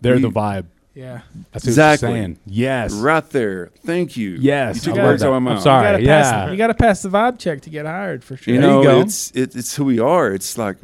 [0.00, 0.66] They're the vibe.
[0.94, 1.22] Yeah.
[1.50, 2.08] That's Exactly.
[2.08, 2.38] what you're saying.
[2.46, 2.92] Yes.
[2.92, 3.70] right there.
[3.84, 4.36] Thank you.
[4.40, 4.76] Yes.
[4.76, 5.28] you took I love words that.
[5.28, 5.62] out of my I'm mouth.
[5.64, 5.86] sorry.
[5.86, 6.22] You gotta yeah.
[6.32, 8.54] pass, you got to pass the vibe check to get hired for sure.
[8.54, 9.00] You There you know, go.
[9.00, 10.32] it's it, it's who we are.
[10.32, 10.76] It's like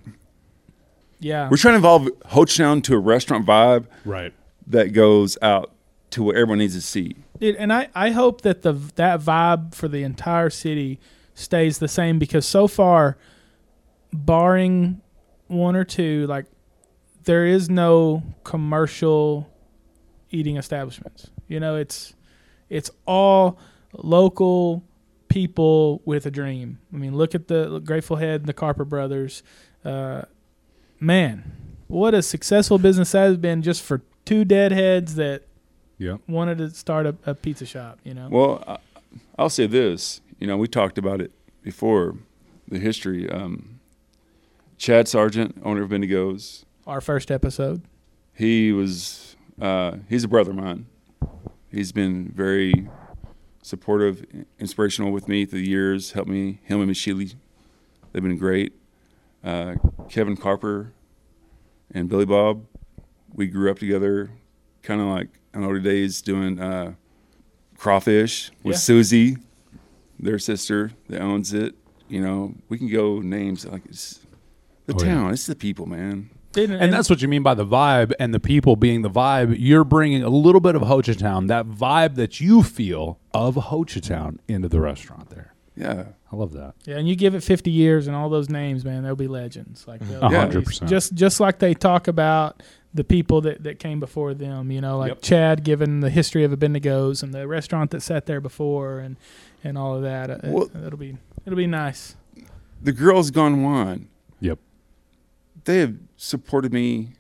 [1.20, 1.48] yeah.
[1.48, 4.32] we're trying to evolve Hochatown to a restaurant vibe right.
[4.66, 5.70] that goes out
[6.10, 7.16] to what everyone needs to see.
[7.38, 10.98] Dude, and I, I hope that the that vibe for the entire city
[11.34, 13.16] stays the same because so far,
[14.12, 15.00] barring
[15.46, 16.46] one or two, like
[17.24, 19.50] there is no commercial
[20.30, 21.30] eating establishments.
[21.48, 22.14] You know, it's
[22.68, 23.58] it's all
[23.92, 24.84] local
[25.28, 26.78] people with a dream.
[26.92, 29.42] I mean, look at the Grateful Head and the Carper Brothers.
[29.84, 30.22] Uh,
[30.98, 31.52] man,
[31.88, 35.44] what a successful business that has been just for two deadheads that
[36.00, 36.16] Yeah.
[36.26, 37.98] wanted to start a, a pizza shop.
[38.04, 38.78] You know, Well, I,
[39.38, 40.22] I'll say this.
[40.38, 41.30] You know, we talked about it
[41.62, 42.16] before,
[42.66, 43.28] the history.
[43.28, 43.80] Um,
[44.78, 47.82] Chad Sargent, owner of Bendigo's, our first episode.
[48.32, 50.86] he was uh, he's a brother of mine.
[51.70, 52.88] He's been very
[53.62, 54.24] supportive,
[54.58, 56.12] inspirational with me through the years.
[56.12, 57.34] Helped me, him and Miss Sheely,
[58.12, 58.72] they've been great.
[59.44, 59.74] Uh,
[60.08, 60.94] Kevin Carper
[61.92, 62.64] and Billy Bob,
[63.34, 64.30] we grew up together,
[64.82, 66.94] kind of like in older days doing uh,
[67.76, 68.78] crawfish with Yeah.
[68.78, 69.36] Susie,
[70.18, 71.74] their sister that owns it.
[72.08, 74.20] You know, we can go names like it's
[74.86, 75.14] the Oh, yeah.
[75.14, 75.32] town.
[75.32, 76.30] It's the people, man.
[76.52, 79.54] Dude, And that's what you mean by the vibe and the people being the vibe.
[79.56, 84.68] You're bringing a little bit of Hochatown, that vibe that you feel of Hochatown into
[84.68, 85.54] the restaurant there.
[85.76, 86.06] Yeah.
[86.32, 86.74] I love that.
[86.84, 89.86] yeah, and you give it 50 years and all those names, man, they'll be legends.
[89.88, 90.88] Like they'll hundred percent.
[90.88, 92.62] Just just like they talk about
[92.94, 94.70] the people that, that came before them.
[94.70, 95.22] You know, like Yep.
[95.22, 99.16] Chad given the history of Abendigo's and the restaurant that sat there before and
[99.64, 100.30] and all of that.
[100.30, 101.16] Uh, Well- it'll be
[101.46, 102.14] it'll be nice.
[102.82, 104.08] The girls gone wine.
[104.40, 104.58] Yep.
[105.64, 107.10] They have supported me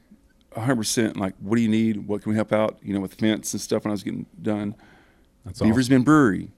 [0.56, 1.16] hundred percent.
[1.16, 2.06] Like, what do you need?
[2.08, 2.78] What can we help out?
[2.82, 4.74] You know, with the fence and stuff when I was getting done.
[5.44, 5.96] That's Beaver's awesome.
[5.96, 6.50] Bend Brewery,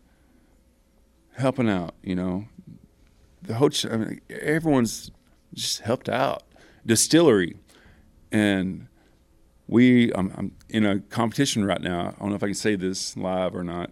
[1.36, 1.94] helping out.
[2.02, 2.44] You know,
[3.42, 3.70] the whole.
[3.90, 5.10] I mean, everyone's
[5.54, 6.42] just helped out.
[6.84, 7.56] Distillery,
[8.30, 8.88] and
[9.66, 10.12] we.
[10.14, 12.14] I'm, I'm in a competition right now.
[12.16, 13.90] I don't know if I can say this live or not,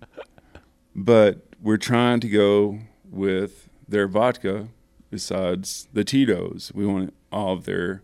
[0.94, 2.78] but we're trying to go
[3.10, 4.68] with their vodka.
[5.10, 8.02] Besides the Tito's, we want all of their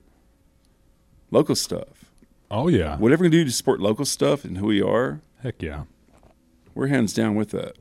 [1.31, 2.13] local stuff.
[2.51, 2.97] Oh, yeah.
[2.97, 5.85] Whatever we can do to support local stuff and who we are, Heck yeah.
[6.75, 7.77] we're hands down with that.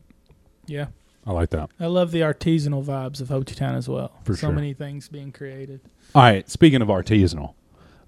[0.68, 0.88] Yeah.
[1.26, 1.70] I like that.
[1.80, 4.12] I love the artisanal vibes of Hochatown as well.
[4.24, 4.52] For so sure.
[4.54, 5.82] many things being created.
[6.16, 6.50] All right.
[6.50, 7.56] Speaking of artisanal,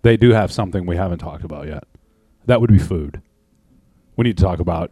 [0.04, 1.84] they do have something we haven't talked about yet.
[2.46, 3.22] That would be food.
[4.16, 4.92] We need to talk about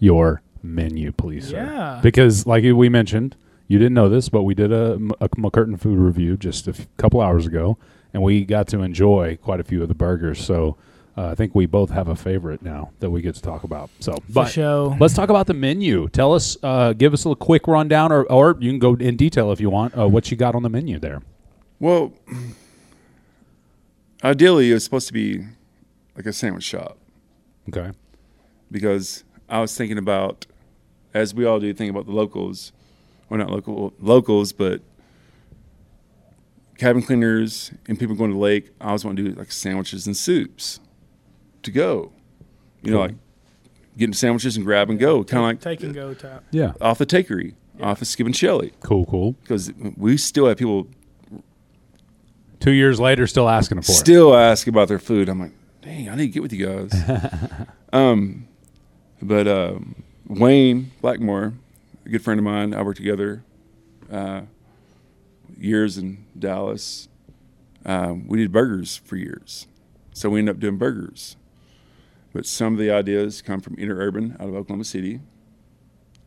[0.00, 1.48] your menu, please.
[1.48, 1.56] sir.
[1.56, 2.00] Yeah.
[2.02, 3.36] Because, like we mentioned,
[3.68, 6.88] you didn't know this, but we did a, a McCurtain food review just a f-
[6.96, 7.78] couple hours ago,
[8.12, 10.44] and we got to enjoy quite a few of the burgers.
[10.44, 10.76] So
[11.18, 13.90] uh, I think we both have a favorite now that we get to talk about.
[13.98, 14.96] So, For but show.
[15.00, 16.08] let's talk about the menu.
[16.10, 19.16] Tell us, uh, give us a little quick rundown, or, or you can go in
[19.16, 21.22] detail if you want, uh, what you got on the menu there.
[21.80, 22.12] Well,
[24.22, 25.44] ideally, it was supposed to be
[26.16, 26.98] like a sandwich shop
[27.68, 27.90] Okay.
[28.70, 30.46] because I was thinking about,
[31.14, 32.70] as we all do, think about the locals.
[33.28, 34.82] Well, not local locals, but
[36.78, 38.70] cabin cleaners and people going to the lake.
[38.80, 40.78] I always want to do like sandwiches and soups
[41.62, 42.12] to go.
[42.82, 43.14] You know, like
[43.96, 46.44] getting sandwiches and grab and go, kind of like take and go type.
[46.52, 46.72] Yeah.
[46.80, 49.32] off the takery, off of Skip and Shelley, Cool, cool.
[49.42, 50.86] because we still have people
[52.60, 53.94] Two years later, still asking for it.
[53.94, 55.28] still ask about their food.
[55.28, 56.92] I'm like, dang, I need to get with you guys.
[57.92, 58.48] um,
[59.22, 61.54] but um, Wayne Blackmore,
[62.04, 63.44] a good friend of mine, I worked together
[64.10, 64.42] uh,
[65.56, 67.08] years in Dallas.
[67.86, 69.68] Um, we did burgers for years,
[70.12, 71.36] so we ended up doing burgers.
[72.38, 75.18] But some of the ideas come from Interurban out of Oklahoma City.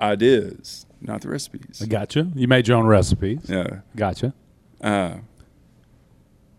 [0.02, 1.80] Ideas, not the recipes.
[1.82, 2.30] I gotcha.
[2.36, 3.46] You made your own recipes.
[3.48, 3.80] Yeah.
[3.96, 4.34] Gotcha.
[4.82, 5.20] uh,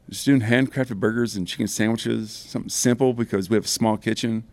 [0.08, 4.44] just doing handcrafted burgers and chicken sandwiches, something simple because we have a small kitchen.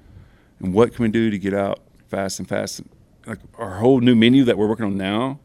[0.60, 2.82] And what can we do to get out fast and fast?
[3.26, 5.40] Like our whole new menu that we're working on now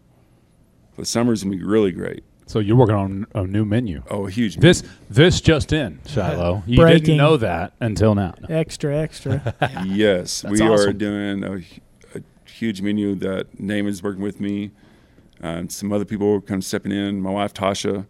[0.96, 2.24] for the summer is gonna be really great.
[2.46, 4.02] So you're working on a new menu.
[4.10, 6.62] Oh, a huge This this just in, Shilo.
[6.66, 7.02] You Breaking.
[7.04, 8.34] didn't know that until now.
[8.48, 9.54] Extra, extra.
[9.86, 11.56] yes, That's we are doing a,
[12.18, 14.72] a huge menu that Naaman's working with me.
[15.42, 17.20] Uh, and some other people are kind of stepping in.
[17.20, 18.06] My wife Tasha,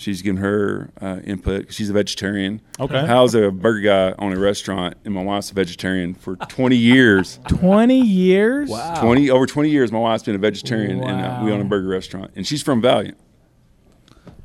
[0.00, 1.66] She's giving her uh, input.
[1.66, 2.62] 'cause She's a vegetarian.
[2.78, 3.04] Okay.
[3.06, 7.38] Hal's a burger guy on a restaurant, and my wife's a vegetarian for 20 years.
[7.48, 8.70] 20 years?
[8.70, 9.02] Wow.
[9.02, 11.88] 20 over 20 years, my wife's been a vegetarian, and uh, we own a burger
[11.88, 12.30] restaurant.
[12.34, 13.18] And she's from Valiant.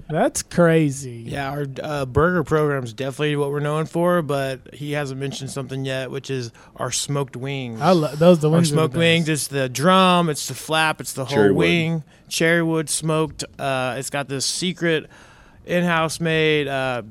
[0.08, 1.24] That's crazy.
[1.26, 5.50] Yeah, our uh, burger program is definitely what we're known for, but he hasn't mentioned
[5.50, 7.82] something yet, which is our smoked wings.
[7.82, 8.40] I love those.
[8.40, 9.00] The our wings are the smoked best.
[9.00, 9.30] wings.
[9.30, 10.30] It's the drum.
[10.30, 11.02] It's the flap.
[11.02, 11.58] It's the whole Cherry wood.
[11.58, 12.04] wing.
[12.28, 13.44] Cherry wood smoked.
[13.58, 15.10] Uh, it's got this secret
[15.66, 17.02] in-house made, uh,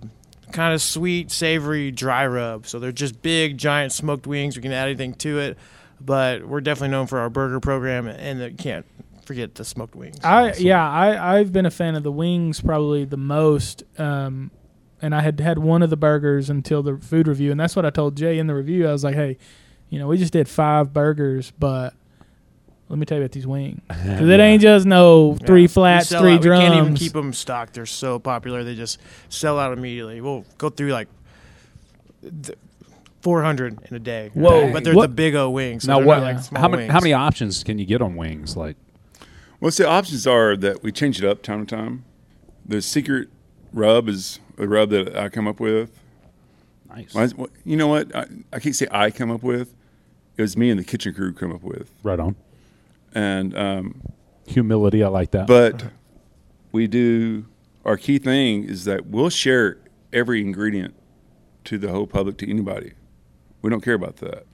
[0.53, 2.65] kind of sweet, savory dry rub.
[2.67, 4.55] So they're just big, giant smoked wings.
[4.57, 5.59] We can add anything to it,
[6.01, 8.87] but we're definitely known for our burger program, and the, you can't
[9.27, 10.19] forget the smoked wings.
[10.23, 13.83] I yeah, I I've been a fan of the wings probably the most.
[13.99, 14.51] Um,
[15.03, 17.85] and I had had one of the burgers until the food review, and that's what
[17.85, 18.89] I told Jay in the review.
[18.89, 19.37] I was like, hey,
[19.91, 21.93] you know, we just did five burgers, but
[22.89, 23.81] let me tell you about these wings.
[23.89, 25.67] 'Cause it ain't just no three Yeah.
[25.69, 26.43] Flats, three out.
[26.43, 26.63] drums.
[26.63, 27.75] We can't even keep them stocked.
[27.75, 28.65] They're so popular.
[28.65, 30.21] They just sell out immediately.
[30.21, 31.09] We'll go through like
[32.43, 32.57] th-
[33.23, 34.31] 400 in a day.
[34.35, 34.73] Whoa.
[34.73, 35.85] But they're What- the big O wings.
[35.85, 36.21] So Now what?
[36.23, 36.93] Like small how many wings.
[36.93, 38.57] how many options can you get on wings?
[38.57, 38.77] Like
[39.65, 42.05] Well, see, the options are that we change it up time to time.
[42.67, 43.31] The secret
[43.73, 45.99] rub is a rub that I come up with.
[46.91, 48.15] nice, Well, I- You know what?
[48.15, 49.75] I, I can't say I come up with.
[50.37, 51.91] It was me and the kitchen crew come up with.
[52.03, 52.37] right on.
[53.15, 54.03] And um,
[54.49, 55.47] Humility, I like that.
[55.47, 55.83] but
[56.73, 57.47] we do
[57.87, 59.79] our key thing is that we'll share
[60.13, 60.95] every ingredient
[61.65, 62.93] to the whole public to anybody.
[63.63, 64.45] We don't care about that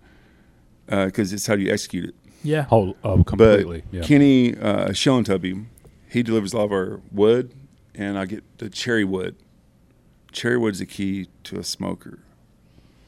[0.87, 2.15] because it's how you execute it.
[2.43, 3.83] Yeah, whole oh, But completely.
[3.91, 4.03] yeah.
[4.03, 5.65] Kenny uh, Shillentubby,
[6.09, 7.53] he delivers all of our wood,
[7.95, 9.37] and I get the cherry wood.
[10.33, 12.21] Cherry wood's the key to a smoker.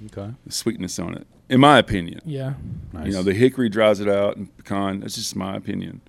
[0.07, 0.33] okay.
[0.47, 2.21] The sweetness on it, in my opinion.
[2.25, 2.55] yeah.
[2.93, 3.07] Nice.
[3.07, 5.01] You know, the hickory dries it out, and pecan.
[5.01, 6.01] That's just my opinion.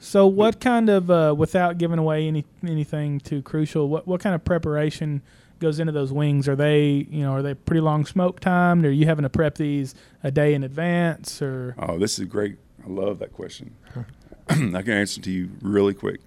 [0.00, 4.34] So, what kind of, uh, without giving away any anything too crucial, what what kind
[4.34, 5.22] of preparation
[5.58, 6.46] goes into those wings?
[6.48, 8.84] Are they, you know, are they pretty long smoke timed?
[8.84, 11.40] Or are you having to prep these a day in advance?
[11.40, 12.58] Or Oh, this is great.
[12.86, 13.74] I love that question.
[14.48, 16.20] I can answer to you really quick.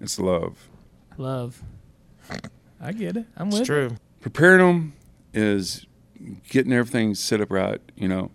[0.00, 0.68] It's love.
[1.18, 1.62] love?
[2.80, 3.26] I get it.
[3.36, 3.96] I'm It's with true.
[4.20, 4.92] Preparing them
[5.34, 5.86] is
[6.48, 7.80] getting everything set up right.
[7.96, 8.30] You know,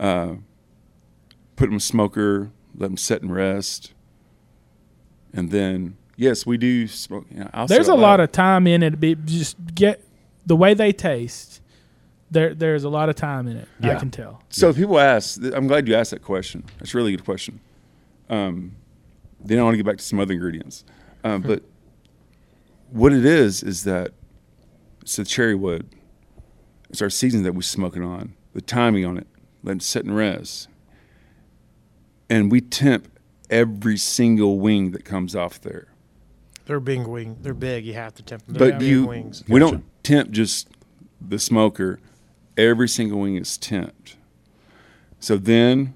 [0.00, 0.34] uh,
[1.56, 3.92] put them in a smoker, let them set and rest,
[5.32, 7.26] and then yes, we do smoke.
[7.30, 8.98] You know, I'll There's a lot of time in it.
[8.98, 10.02] Be just get
[10.46, 11.60] the way they taste.
[12.30, 13.68] There, there's a lot of time in it.
[13.82, 14.42] I can tell.
[14.50, 15.40] So people ask.
[15.54, 16.64] I'm glad you asked that question.
[16.78, 17.60] That's a really good question.
[18.28, 18.76] Um,
[19.40, 20.84] then I want to get back to some other ingredients,
[21.24, 21.62] um, but
[22.90, 24.12] what it is is that
[25.00, 25.88] it's the cherry wood.
[26.90, 28.34] It's our season that we're smoking on.
[28.52, 29.26] The timing on it,
[29.62, 30.68] let it sit and rest,
[32.28, 33.08] and we temp
[33.48, 35.88] every single wing that comes off there.
[36.66, 37.38] They're big wing.
[37.40, 37.86] They're big.
[37.86, 38.54] You have to temp them.
[38.56, 39.42] They're But you, wings.
[39.48, 39.72] we Gotcha.
[39.72, 40.68] don't tempt just
[41.20, 42.00] the smoker.
[42.58, 44.16] Every single wing is temped.
[45.20, 45.94] So then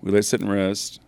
[0.00, 1.00] we let it sit and rest.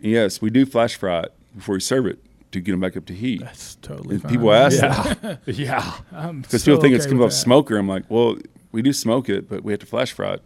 [0.00, 2.18] Yes, we do flash fry it before we serve it
[2.52, 3.40] to get them back up to heat.
[3.40, 4.32] That's totally And fine.
[4.32, 5.52] people ask that yeah,
[6.12, 6.32] yeah.
[6.32, 7.36] Because so people think it's okay coming off that.
[7.36, 7.76] smoker.
[7.76, 8.36] I'm like, well,
[8.72, 10.42] we do smoke it, but we have to flash fry it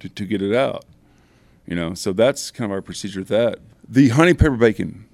[0.00, 0.84] to, to get it out.
[1.66, 3.58] You know, so that's kind of our procedure with that.
[3.88, 5.06] The honey pepper bacon.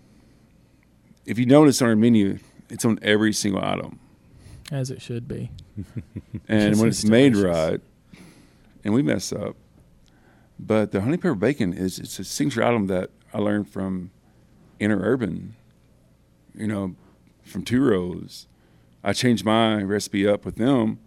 [1.26, 2.38] If you notice on our menu,
[2.70, 3.98] it's on every single item.
[4.70, 5.50] As it should be.
[6.48, 7.72] and when seems it's made delicious.
[7.72, 7.80] right,
[8.84, 9.56] and we mess up,
[10.58, 14.10] but the honey pepper bacon is it's a signature item that I learned from
[14.80, 15.50] Interurban,
[16.54, 16.94] you know,
[17.42, 18.46] from Two Rows.
[19.02, 20.98] I changed my recipe up with them.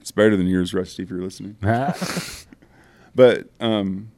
[0.00, 1.56] It's better than yours, Rusty, if you're listening.
[3.14, 4.12] But um,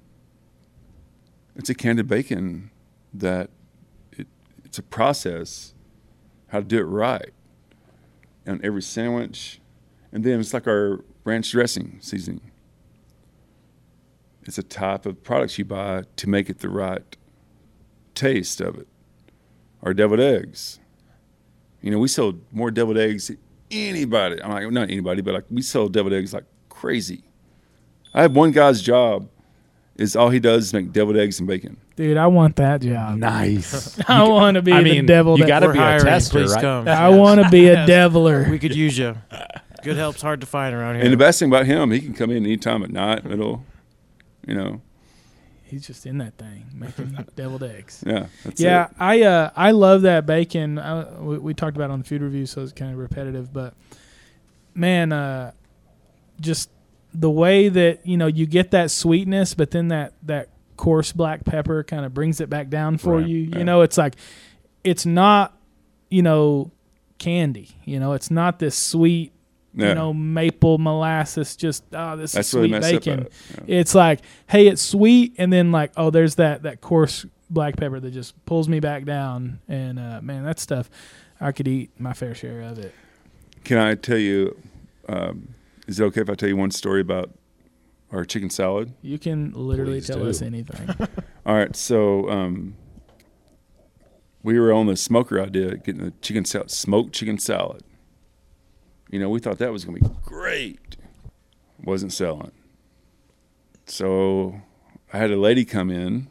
[1.56, 2.70] it's a candied bacon
[3.14, 3.48] that
[4.12, 4.26] it,
[4.62, 5.72] it's a process
[6.48, 7.30] how to do it right
[8.46, 9.60] on every sandwich.
[10.12, 12.50] And then it's like our ranch dressing seasoning.
[14.44, 17.16] It's a type of products you buy to make it the right
[18.14, 18.88] taste of it.
[19.82, 20.78] Our deviled eggs.
[21.80, 23.38] You know, we sell more deviled eggs than
[23.70, 24.42] anybody.
[24.42, 27.22] I'm like, not anybody, but like we sell deviled eggs like crazy.
[28.12, 29.28] I have one guy's job
[30.00, 31.76] is all he does is make deviled eggs and bacon.
[31.94, 33.18] Dude, I want that job.
[33.18, 34.00] nice.
[34.08, 35.38] I want to be I the mean, devil.
[35.38, 36.60] you got to We're be a tester, right?
[36.60, 36.88] come.
[36.88, 38.50] I want to be a deviler.
[38.50, 39.16] We could use you.
[39.82, 41.04] Good help's hard to find around here.
[41.04, 43.64] And the best thing about him, he can come in anytime at night, middle,
[44.46, 44.80] you know.
[45.64, 48.02] He's just in that thing making deviled eggs.
[48.06, 48.26] Yeah.
[48.44, 48.90] That's yeah, it.
[48.98, 50.78] I uh, I love that bacon.
[50.78, 53.52] I, we, we talked about it on the food review, so it's kind of repetitive.
[53.52, 53.74] But
[54.74, 55.52] man, uh,
[56.40, 56.70] just
[57.14, 61.44] the way that you know you get that sweetness, but then that that coarse black
[61.44, 63.36] pepper kind of brings it back down for Right, you.
[63.38, 64.16] You know, it's like
[64.84, 65.56] it's not
[66.08, 66.72] you know,
[67.18, 67.68] candy.
[67.84, 69.32] You know, it's not this sweet,
[69.74, 69.90] Yeah.
[69.90, 71.54] you know, maple molasses.
[71.54, 73.20] Just oh, this That's is sweet up bacon.
[73.20, 73.32] at.
[73.68, 73.78] Yeah.
[73.80, 78.00] It's like, hey, it's sweet, and then like, oh, there's that that coarse black pepper
[78.00, 79.60] that just pulls me back down.
[79.68, 80.88] And uh, man, that stuff,
[81.40, 82.94] I could eat my fair share of it.
[83.64, 84.56] Can I tell you?
[85.08, 85.54] Um,
[85.90, 87.30] is it okay if I tell you one story about
[88.12, 88.94] our chicken salad?
[89.02, 90.28] You can literally Please tell do.
[90.28, 90.88] us anything.
[91.46, 92.76] All right, so um,
[94.44, 97.82] we were on the smoker idea, getting the chicken sal- smoked chicken salad.
[99.10, 100.96] You know, we thought that was going to be great.
[101.82, 102.52] Wasn't selling.
[103.86, 104.60] So
[105.12, 106.28] I had a lady come in,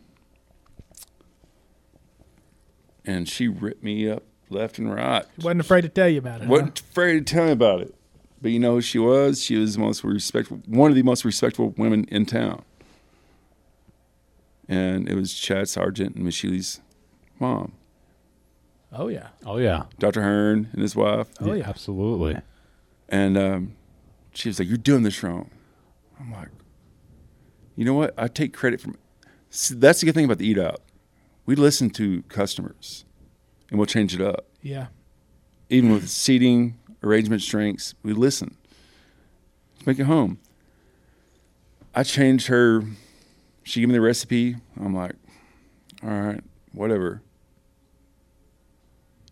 [3.04, 5.26] and she ripped me up left and right.
[5.38, 6.48] Wasn't afraid to tell you about it.
[6.48, 7.94] wasn't afraid to tell me about it.
[8.42, 9.44] But you know who she was?
[9.44, 12.64] She was the most respectful, one of the most respectful women in town.
[14.68, 16.80] And it was Chad Sargent and Miss Sheely's
[17.40, 17.74] mom,
[18.92, 19.28] Oh yeah.
[19.46, 19.84] Oh yeah.
[20.00, 20.22] Dr.
[20.24, 21.28] Hearn and his wife.
[21.40, 21.68] Oh yeah.
[21.68, 22.38] Absolutely.
[23.08, 23.76] And um,
[24.34, 25.50] she was like, "You're doing this wrong."
[26.20, 26.50] I'm like,
[27.76, 28.14] "You know what?
[28.18, 28.98] I take credit from."
[29.52, 30.82] See, that's the good thing about the eat out.
[31.46, 33.06] We listen to customers,
[33.70, 34.46] and we'll change it up.
[34.62, 34.88] Yeah.
[35.70, 38.56] even with seating, arrangement, strengths, we listen.
[39.76, 40.40] Let's make it home.
[41.96, 42.84] I changed her.
[43.64, 44.56] She gave me the recipe.
[44.80, 45.14] I'm like,
[46.04, 46.42] all right,
[46.74, 47.22] whatever.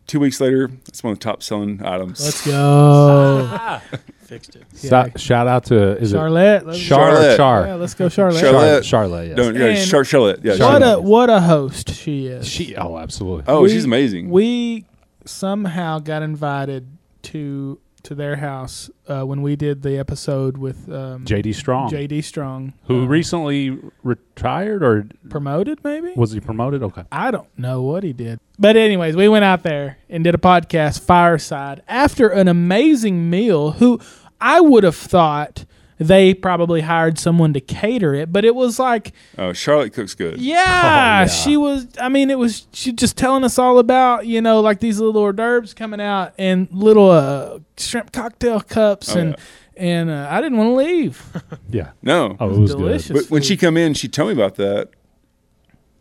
[0.06, 2.24] Two weeks later, it's one of the top selling items.
[2.24, 3.80] Let's go.
[4.22, 4.64] Fixed it.
[4.74, 6.62] Sa- shout out to is Charlotte.
[6.64, 7.38] it Let's Char Charlotte.
[7.38, 8.40] Char Yeah, let's go Charlotte.
[8.40, 8.86] Charlotte.
[8.86, 9.28] Charlotte?
[9.30, 9.38] Yes.
[9.38, 10.40] Don't, yeah, Char- Charlotte.
[10.44, 10.98] Yeah, What Charlotte.
[10.98, 12.48] a what a host she is.
[12.48, 12.76] She.
[12.78, 13.44] Oh, absolutely.
[13.48, 14.30] Oh, We- she's amazing.
[14.30, 14.86] We
[15.26, 16.88] somehow got invited
[17.32, 22.24] to to their house uh, when we did the episode with um, JD Strong, JD
[22.24, 25.84] Strong, who uh, recently retired or promoted.
[25.84, 26.84] Maybe was he promoted?
[26.84, 27.04] Okay.
[27.12, 28.40] I don't know what he did.
[28.58, 33.72] But anyways, we went out there and did a podcast fireside after an amazing meal.
[33.72, 34.00] Who
[34.40, 35.66] I would have thought
[36.00, 40.40] they probably hired someone to cater it, but it was like oh, Charlotte cooks good.
[40.40, 41.26] Yeah, yeah.
[41.28, 41.88] she was.
[42.00, 45.22] I mean, it was she just telling us all about you know like these little
[45.22, 49.36] hors d'oeuvres coming out and little uh, shrimp cocktail cups Oh, and
[49.76, 51.24] and uh, I didn't want to leave.
[51.70, 51.92] Yeah.
[52.02, 52.38] No.
[52.40, 53.08] Oh, it was delicious.
[53.10, 53.24] good.
[53.24, 54.92] But when she come in, she told me about that,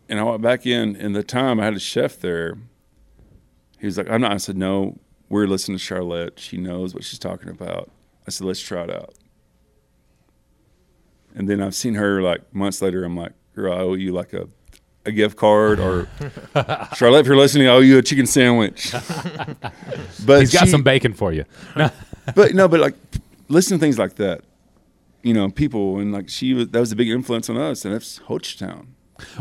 [0.09, 0.95] and I went back in.
[0.97, 2.57] And the time I had a chef there,
[3.81, 6.39] he was like, "I'm not." I said, "No, we're listening to Charlotte.
[6.39, 7.91] She knows what she's talking about."
[8.27, 9.15] I said, "Let's try it out."
[11.37, 13.05] And then I've seen her like months later.
[13.05, 14.49] I'm like, "Girl, I owe you like a."
[15.09, 16.09] A gift card, or
[16.97, 18.91] Charlotte, if you're listening, I owe you a chicken sandwich.
[20.27, 21.45] but He's got she- some bacon for you.
[22.35, 22.95] but no, but like
[23.49, 24.41] listen to things like that,
[25.23, 27.95] you know, people and like she was that was a big influence on us, and
[27.95, 28.87] that's Hochatown.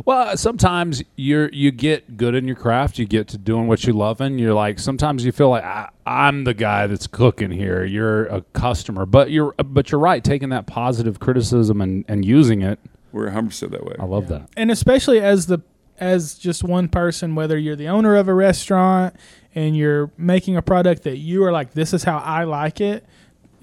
[0.06, 3.00] Well, sometimes you're you get good in your craft.
[3.00, 5.90] You get to doing what you love, and you're like sometimes you feel like I,
[6.06, 7.84] I'm the guy that's cooking here.
[7.84, 10.24] You're a customer, but you're but you're right.
[10.24, 12.80] Taking that positive criticism and, and using it,
[13.12, 13.96] We're 100 percent that way.
[14.00, 14.50] I love that.
[14.58, 15.60] and especially as the
[15.98, 19.16] as just one person, whether you're the owner of a restaurant
[19.54, 23.06] and you're making a product that you are like, this is how I like it,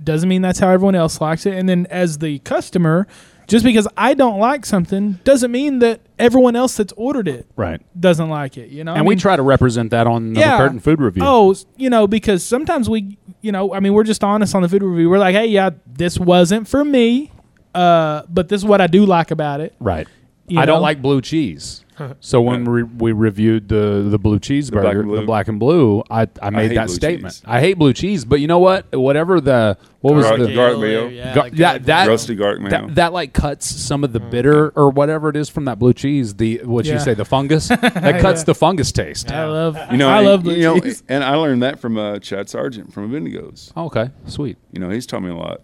[0.02, 1.52] doesn't mean that's how everyone else likes it.
[1.52, 3.06] And then as the customer,
[3.46, 7.80] just because I don't like something doesn't mean that everyone else that's ordered it Right.
[7.98, 8.70] doesn't like it.
[8.70, 10.56] You know, And I we try to represent that on the Yeah.
[10.58, 11.22] curtain food review.
[11.24, 14.68] Oh, you know, because sometimes we, you know, I mean, we're just honest on the
[14.68, 15.10] food review.
[15.10, 17.30] We're like, hey, yeah, this wasn't for me,
[17.74, 19.74] uh, but this is what I do like about it.
[19.80, 20.06] Right.
[20.48, 20.74] You I know?
[20.74, 21.81] don't like blue cheese.
[22.20, 25.26] So when we, we reviewed the the blue cheeseburger, black the, and blue.
[25.26, 27.34] black and blue, I, I made hate that statement.
[27.34, 27.42] cheese.
[27.46, 28.92] I hate blue cheese, but you know what?
[28.96, 31.06] Whatever the what was Garlic- the garlic mayo.
[31.08, 32.70] Yeah, Gar- like that- good- that- Roasted garlic mayo.
[32.70, 35.92] that, that like cuts some of the bitter or whatever it is from that blue
[35.92, 36.34] cheese.
[36.34, 38.44] The what you say the fungus that cuts Yeah.
[38.44, 39.30] the fungus taste.
[39.30, 41.02] I love, you know, I and- love blue you know, cheese.
[41.08, 43.72] and I learned that from uh, Chad Sargent from Bendigo's.
[43.76, 44.56] Okay, sweet.
[44.72, 45.60] You know, he's taught me a lot.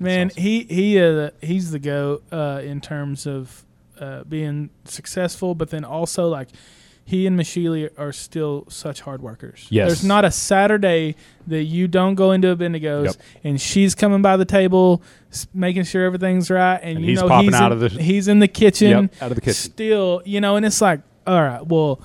[0.00, 3.64] Man, he he uh, he's the go uh, in terms of
[4.00, 6.48] uh, being successful, but then also like
[7.04, 9.66] he and Michele are still such hard workers.
[9.70, 9.88] Yes.
[9.88, 13.16] there's not a Saturday that you don't go into Abendigo's Yep.
[13.44, 15.02] and she's coming by the table,
[15.54, 18.02] making sure everything's right, and, And you he's know popping he's out in, of the-
[18.02, 19.54] he's in the kitchen, Yep, out of the kitchen.
[19.54, 22.00] still, you know, and it's like, all right, well.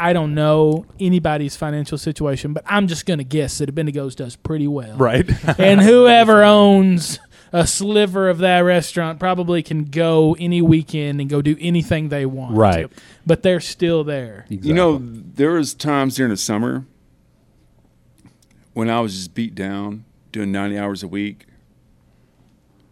[0.00, 4.34] I don't know anybody's financial situation, but I'm just going to guess that Abendigo's does
[4.34, 5.24] pretty well Right.
[5.60, 7.20] and whoever owns
[7.52, 12.24] a sliver of that restaurant probably can go any weekend and go do anything they
[12.24, 12.56] want.
[12.56, 12.90] Right.
[13.26, 14.46] But they're still there.
[14.48, 16.86] You know, there was times during the summer
[18.72, 21.46] when I was just beat down, doing 90 hours a week,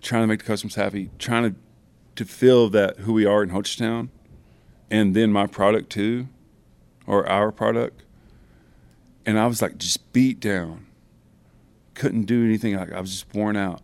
[0.02, 1.56] trying to make the customers happy, trying to
[2.16, 4.08] to feel that who we are in Hochatown,
[4.90, 6.26] and then my product too,
[7.06, 8.02] or our product.
[9.24, 10.86] and I was like just beat down.
[11.94, 12.76] Couldn't do anything.
[12.76, 13.80] Like I was just worn out.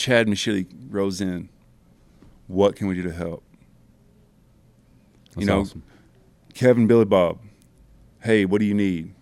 [0.00, 1.50] Chad Michele rose in.
[2.46, 3.44] What can we do to help?
[5.34, 5.82] That's know, awesome.
[6.54, 7.38] Kevin, Billy Bob.
[8.22, 9.14] Hey, what do you need?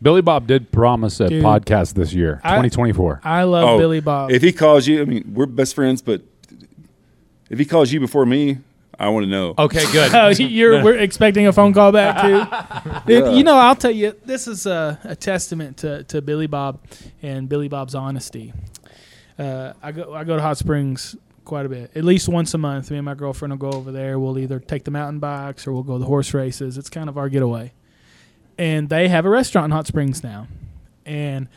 [0.00, 3.20] Billy Bob did promise a Dude, podcast this year, I- 2024.
[3.24, 4.30] I love Oh, Billy Bob.
[4.30, 6.22] If he calls you, I mean, we're best friends, but
[7.50, 8.58] if he calls you before me,
[8.98, 9.54] I want to know.
[9.58, 10.12] Okay, good.
[10.14, 13.12] Oh, you're we're expecting a phone call back too.
[13.12, 16.78] It- you know, I'll tell you, this is a, a testament to, to Billy Bob
[17.22, 18.54] and Billy Bob's honesty.
[19.40, 21.16] Uh, I go I go to Hot Springs
[21.46, 22.90] quite a bit, at least once a month.
[22.90, 24.18] Me and my girlfriend will go over there.
[24.18, 26.76] We'll either take the mountain bikes or we'll go to the horse races.
[26.76, 27.72] It's kind of our getaway.
[28.58, 30.46] And they have a restaurant in Hot Springs now.
[31.06, 31.48] And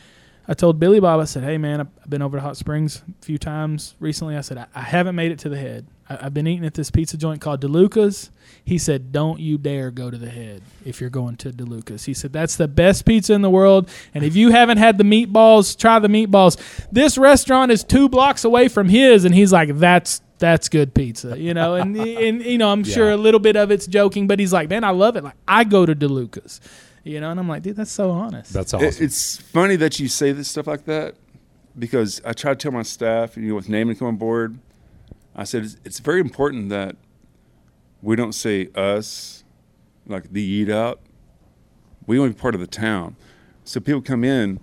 [0.48, 3.24] I told Billy Bob, I said, "Hey man, I've been over to Hot Springs a
[3.24, 5.86] few times recently." I said, "I, I haven't made it to the head.
[6.08, 8.30] I, I've been eating at this pizza joint called DeLuca's."
[8.64, 12.14] He said, "Don't you dare go to the head if you're going to DeLuca's." He
[12.14, 15.76] said, "That's the best pizza in the world, and if you haven't had the meatballs,
[15.78, 16.56] try the meatballs.
[16.90, 21.38] This restaurant is two blocks away from his." And he's like, "That's." That's good pizza,
[21.38, 24.40] you know, and and you know, I'm sure a little bit of it's joking, but
[24.40, 25.22] he's like, man, I love it.
[25.24, 26.60] Like I go to DeLuca's,
[27.04, 28.52] you know, and I'm like, dude, that's so honest.
[28.52, 29.04] That's It- awesome.
[29.04, 31.14] it's funny that you say this stuff like that
[31.78, 34.58] because I try to tell my staff, you know, with naming come on board,
[35.36, 36.96] I said it's, it's very important that
[38.02, 39.44] we don't say us,
[40.06, 41.00] like the eat out.
[42.06, 43.16] We want to be part of the town.
[43.64, 44.60] So people come in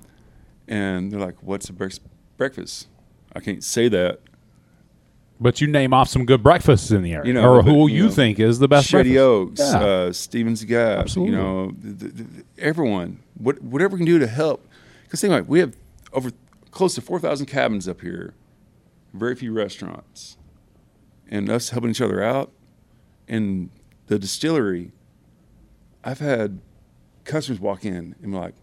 [0.67, 1.97] and they're like, what's a break-
[2.37, 2.87] breakfast?
[3.35, 4.19] I can't say that.
[5.39, 7.87] but you name off some good breakfasts in the area, You know, or but, who
[7.87, 9.23] you you know, think is the best Shady breakfast.
[9.23, 9.79] Oaks, Yeah.
[9.79, 11.35] uh, Stevens Gap, Absolutely.
[11.35, 14.67] you know, th- th- th- everyone, what, whatever we can do to help.
[15.03, 15.75] Because think about it, we have
[16.13, 16.29] over
[16.69, 18.35] close to 4,000 cabins up here,
[19.15, 20.37] very few restaurants.
[21.31, 22.51] And us helping each other out.
[23.27, 23.69] And
[24.07, 24.91] the distillery,
[26.03, 26.59] I've had
[27.23, 28.53] customers walk in and be like,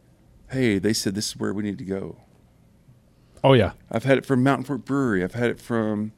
[0.50, 2.16] hey, they said this is where we need to go.
[3.42, 5.24] oh yeah, I've had it from Mountain Fork Brewery.
[5.24, 6.12] I've had it from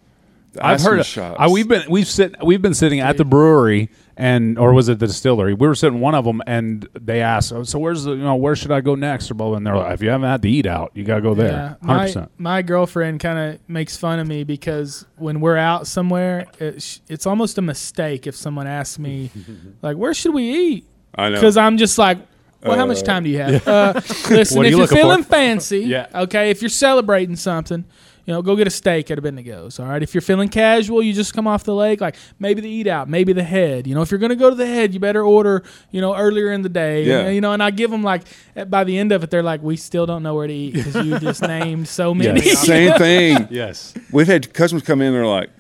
[0.53, 0.91] the I've ice heard.
[0.91, 1.37] cream Of, shops.
[1.39, 3.89] I, we've been we've sit we've been sitting at the brewery
[4.21, 5.55] and or was it the distillery?
[5.55, 8.19] We were sitting in one of them and they asked, "Oh, "So where's the you
[8.23, 10.29] know where should I go next?" Or blah, blah, and they're like, "If you haven't
[10.29, 12.31] had the eat out, you got to go there." Yeah, Hundred my, percent.
[12.39, 17.27] my girlfriend kind of makes fun of me because when we're out somewhere, it's, it's
[17.27, 19.31] almost a mistake if someone asks me,
[19.83, 21.35] like, "Where should we eat?" I know.
[21.37, 22.19] Because I'm just like,
[22.63, 23.93] "Well, how much Uh, time do you have?" Uh,
[24.31, 25.31] listen, What are if you you're feeling for?
[25.31, 26.07] fancy, Yeah.
[26.15, 27.85] okay, if you're celebrating something.
[28.31, 29.81] You know, go get a steak at Abendigo's.
[29.81, 30.01] All right.
[30.01, 32.01] If you're feeling casual, you just come off the lake.
[32.01, 33.89] Like maybe the eat out, maybe the head.
[33.89, 35.65] You know, if you're gonna go to the head, you better order.
[35.91, 37.03] You know, earlier in the day.
[37.03, 37.29] Yeah.
[37.29, 38.23] You know, and I give them like
[38.69, 40.95] by the end of it, they're like, we still don't know where to eat because
[41.05, 42.41] you just named so many.
[42.41, 42.65] Yes.
[42.65, 43.49] Same thing.
[43.51, 43.95] Yes.
[44.13, 45.51] We've had customers come in they're like,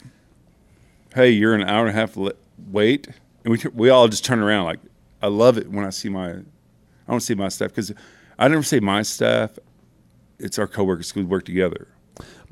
[1.12, 2.30] "Hey, you're an hour and a half li-
[2.70, 3.08] wait,"
[3.42, 4.66] and we t- we all just turn around.
[4.66, 4.78] Like,
[5.20, 6.42] I love it when I see my, I
[7.08, 7.92] don't see my staff because
[8.38, 9.58] I never say my staff.
[10.38, 11.88] It's our coworkers because we work together.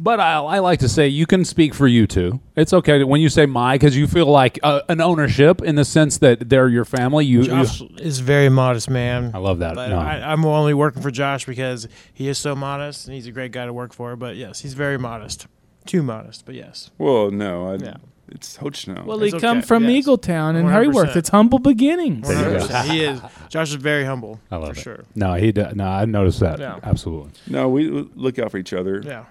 [0.00, 2.38] But I, I like to say you can speak for you too.
[2.54, 5.84] It's okay when you say my because you feel like uh, an ownership in the
[5.84, 7.24] sense that they're your family.
[7.26, 7.62] You, you
[7.98, 9.32] is very modest man.
[9.34, 9.74] I love that.
[9.74, 9.98] But No.
[9.98, 13.50] I, I'm only working for Josh because he is so modest and he's a great
[13.50, 14.14] guy to work for.
[14.14, 15.48] But yes, he's very modest.
[15.84, 16.90] Too modest, but yes.
[16.98, 17.96] Well, no, I, Yeah.
[18.30, 19.04] it's Hochatown.
[19.04, 20.06] Well, It's he come okay, from yes.
[20.06, 21.16] Eagletown and 100%.
[21.16, 22.28] It's humble beginnings.
[22.28, 22.66] you go.
[22.82, 23.20] he is.
[23.48, 24.38] Josh is very humble.
[24.50, 24.82] I love for it.
[24.82, 25.04] sure.
[25.16, 25.50] No, he.
[25.50, 26.60] d- No, I noticed that.
[26.60, 26.78] Yeah.
[26.84, 27.30] Absolutely.
[27.48, 29.02] no, we we look out for each other.
[29.04, 29.24] Yeah.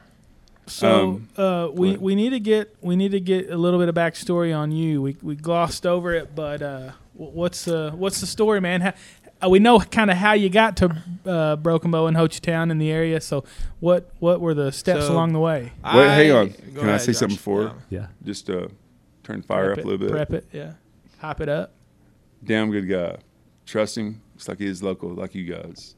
[0.67, 3.89] So Um, uh, we we need to get we need to get a little bit
[3.89, 5.01] of backstory on you.
[5.01, 8.81] We we glossed over it, but uh, what's uh, what's the story, man?
[8.81, 8.93] How,
[9.43, 12.79] uh, we know kind of how you got to uh, Broken Bow and Hochatown in
[12.79, 13.21] the area.
[13.21, 13.43] So
[13.79, 15.71] what what were the steps So- along the way?
[15.85, 16.47] Wait, hang on.
[16.49, 17.37] Go Can I ahead, say something Josh.
[17.37, 17.63] before?
[17.63, 17.99] Yeah.
[17.99, 18.07] Yeah.
[18.25, 18.67] Just uh,
[19.23, 20.11] turn fire Prep up a little bit.
[20.11, 20.73] Prep it, yeah.
[21.19, 21.73] Hop it up.
[22.43, 23.17] Damn good guy.
[23.65, 24.21] Trust him.
[24.35, 25.95] It's like he is local, like you guys.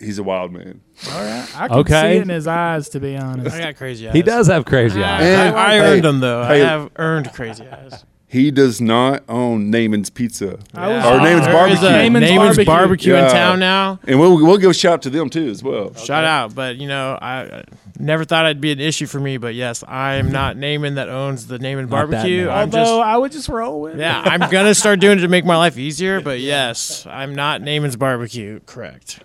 [0.00, 0.80] He's a wild man.
[1.12, 1.46] All right.
[1.56, 2.00] I can Okay.
[2.12, 3.54] see it in his eyes, to be honest.
[3.54, 4.14] I got crazy eyes.
[4.14, 5.22] He does have crazy I, eyes.
[5.22, 6.44] And- I, I Hey, earned them though.
[6.44, 6.62] hey.
[6.62, 8.04] I have earned crazy eyes.
[8.26, 10.58] He does not own Naaman's Pizza.
[10.72, 11.88] I was- Our Naaman's There is a Barbecue.
[11.90, 12.64] Naaman's Naaman's Barbecue.
[12.64, 13.26] barbecue, Yeah.
[13.26, 13.98] in town now.
[14.06, 15.92] And we'll, we'll give a shout out to them too as well.
[15.96, 17.64] Shout out, but you know, I, I
[17.98, 19.36] never thought it'd be an issue for me.
[19.36, 20.32] But yes, I'm mm-hmm.
[20.32, 22.44] not Naaman that owns the Naaman Not that barbecue.
[22.44, 22.56] Naaman.
[22.56, 23.98] I'm Although just I would just roll with it.
[24.00, 26.20] yeah, I'm gonna start doing it to make my life easier.
[26.20, 28.60] But yes, I'm not Naaman's barbecue.
[28.64, 29.18] Correct.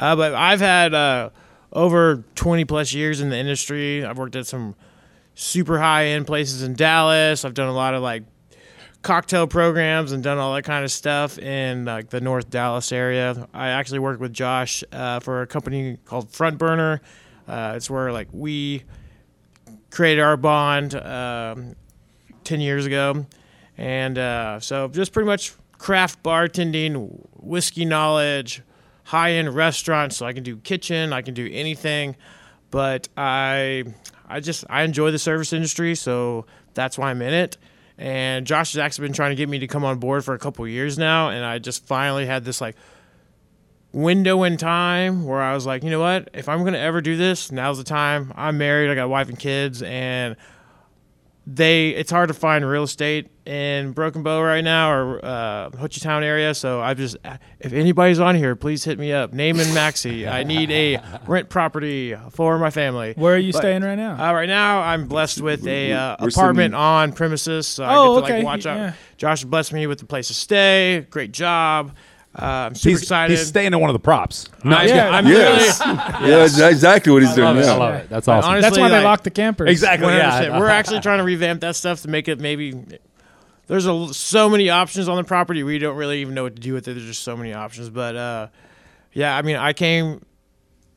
[0.00, 1.28] Uh, but I've had uh,
[1.74, 4.02] over 20 plus years in the industry.
[4.02, 4.74] I've worked at some
[5.34, 7.44] super high end places in Dallas.
[7.44, 8.22] I've done a lot of like
[9.02, 13.46] cocktail programs and done all that kind of stuff in like the North Dallas area.
[13.52, 17.02] I actually worked with Josh uh, for a company called Front Burner.
[17.46, 18.84] Uh, it's where like we
[19.90, 21.76] created our bond um,
[22.42, 23.26] ten years ago,
[23.76, 28.62] and uh, so just pretty much craft bartending, whiskey knowledge,
[29.04, 30.16] high end restaurants.
[30.16, 32.16] So I can do kitchen, I can do anything.
[32.70, 33.84] But I,
[34.28, 37.56] I just I enjoy the service industry, so that's why I'm in it.
[37.98, 40.38] And Josh has actually been trying to get me to come on board for a
[40.38, 42.76] couple years now, and I just finally had this like
[43.92, 46.30] window in time where I was like, you know what?
[46.32, 48.32] If I'm gonna ever do this, now's the time.
[48.36, 50.36] I'm married, I got a wife and kids, and
[51.46, 56.22] they it's hard to find real estate in Broken Bow right now or uh, Hochatown
[56.22, 56.54] area.
[56.54, 57.16] So I just
[57.58, 59.32] if anybody's on here, please hit me up.
[59.32, 60.28] Naaman Maxey.
[60.28, 63.14] I need a rent property for my family.
[63.16, 64.12] Where are you But- staying right now?
[64.12, 68.14] Uh, right now, I'm blessed with a uh, apartment sitting- on premises, so I Oh,
[68.20, 68.76] get to okay, like watch out.
[68.76, 68.92] yeah.
[69.16, 71.06] Josh blessed me with a place to stay.
[71.10, 71.96] Great job.
[72.32, 73.36] Uh, I'm super He's, excited.
[73.36, 74.46] he's staying in one of the props.
[74.62, 75.10] I'm, Yeah.
[75.10, 75.80] I'm Yes.
[75.80, 76.30] literally
[76.60, 78.08] Yeah, exactly what he's doing yeah I love it.
[78.08, 78.48] That's awesome.
[78.52, 79.68] honestly- That's why they like- lock the campers.
[79.68, 80.06] exactly.
[80.06, 80.12] 100%.
[80.44, 80.58] Yeah.
[80.60, 82.80] We're actually trying to revamp that stuff to make it maybe.
[83.70, 85.62] There's a, so many options on the property.
[85.62, 86.94] We don't really even know what to do with it.
[86.94, 87.88] There's just so many options.
[87.88, 88.48] But uh,
[89.12, 90.26] yeah, I mean, I came.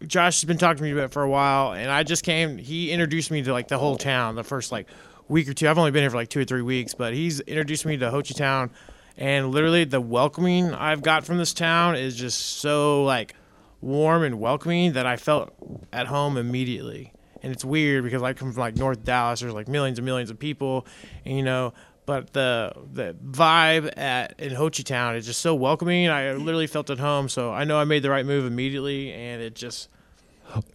[0.08, 2.58] Josh has been talking to me about it for a while, and I just came.
[2.58, 4.88] He introduced me to like the whole town the first like
[5.28, 5.70] week or two.
[5.70, 8.10] I've only been here for like two or three weeks, but he's introduced me to
[8.10, 8.72] Hochatown,
[9.18, 13.36] and literally the welcoming I've got from this town is just so like
[13.82, 15.54] warm and welcoming that I felt
[15.94, 17.14] at home immediately.
[17.44, 19.42] And it's weird because I come from like North Dallas.
[19.42, 20.88] There's like millions and millions of people,
[21.24, 21.76] and you know.
[22.06, 26.10] But the the vibe at in Hochatown is just so welcoming.
[26.10, 27.30] I literally felt at home.
[27.30, 29.88] So I know I made the right move immediately, and it just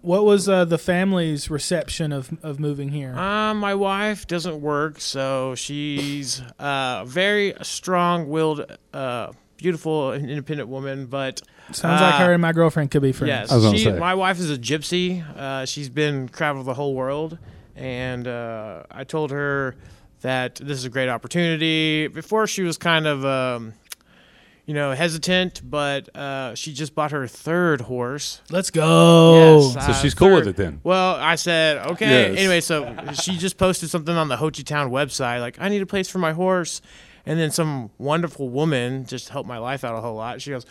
[0.00, 3.14] What was uh, the family's reception of, of moving here?
[3.16, 11.06] Um, my wife doesn't work, so she's a very strong-willed, uh, beautiful, and independent woman.
[11.06, 13.28] But Sounds like uh, her and my girlfriend could be friends.
[13.28, 13.98] yes, I was she, say.
[13.98, 15.22] my wife is a gypsy.
[15.36, 17.38] Uh, she's been traveled the whole world,
[17.76, 19.76] and uh, I told her
[20.20, 22.08] that this is a great opportunity.
[22.08, 23.24] Before she was kind of.
[23.24, 23.74] Um,
[24.66, 28.42] you know, hesitant, but uh, she just bought her third horse.
[28.50, 29.62] Let's go.
[29.62, 30.82] Yes, So uh, she's cool with it then.
[30.84, 32.32] Well, I said okay.
[32.32, 32.38] Yes.
[32.38, 36.06] Anyway, so she just posted something on the Hochatown website, like I need a place
[36.10, 36.82] for my horse,
[37.24, 40.42] and then some wonderful woman just helped my life out a whole lot.
[40.42, 40.66] She goes,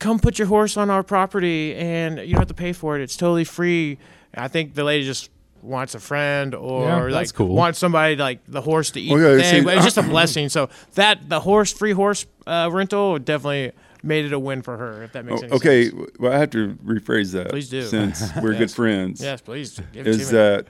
[0.00, 3.02] "Come put your horse on our property, and you don't have to pay for it.
[3.02, 3.96] It's totally free."
[4.36, 5.30] I think the lady just
[5.64, 7.54] wants a friend or Yeah, like that's cool.
[7.54, 9.64] wants somebody like the horse to eat the yeah, thing.
[9.66, 10.48] see, it's just a blessing.
[10.48, 15.02] So that the horse free horse uh, rental definitely made it a win for her.
[15.02, 16.10] If that makes Oh, any okay, sense.
[16.18, 17.48] well, I have to rephrase that.
[17.48, 17.82] Please do.
[17.82, 19.22] Since we're good friends.
[19.22, 19.80] Yes, please.
[19.92, 20.38] Give it Is to me.
[20.38, 20.66] that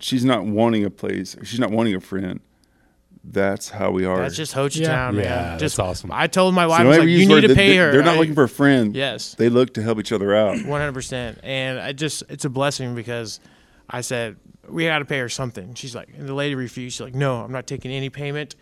[0.00, 2.40] she's not wanting a place, she's not wanting a friend.
[3.30, 4.16] That's how we are.
[4.22, 4.88] That's just Ho Chi Yeah.
[4.88, 5.24] Town, man.
[5.24, 6.10] Yeah, that's just awesome.
[6.12, 7.92] I told my wife, I was whenever like, you need to pay they, her.
[7.92, 8.94] They're not I- looking for a friend.
[8.96, 10.56] Yes, They look to help each other out.
[10.64, 11.38] one hundred percent.
[11.42, 13.40] And I just, it's a blessing because
[13.88, 14.36] I said
[14.68, 15.74] we got to pay her something.
[15.74, 16.96] She's like, and the lady refused.
[16.96, 18.54] She's like, no, I'm not taking any payment.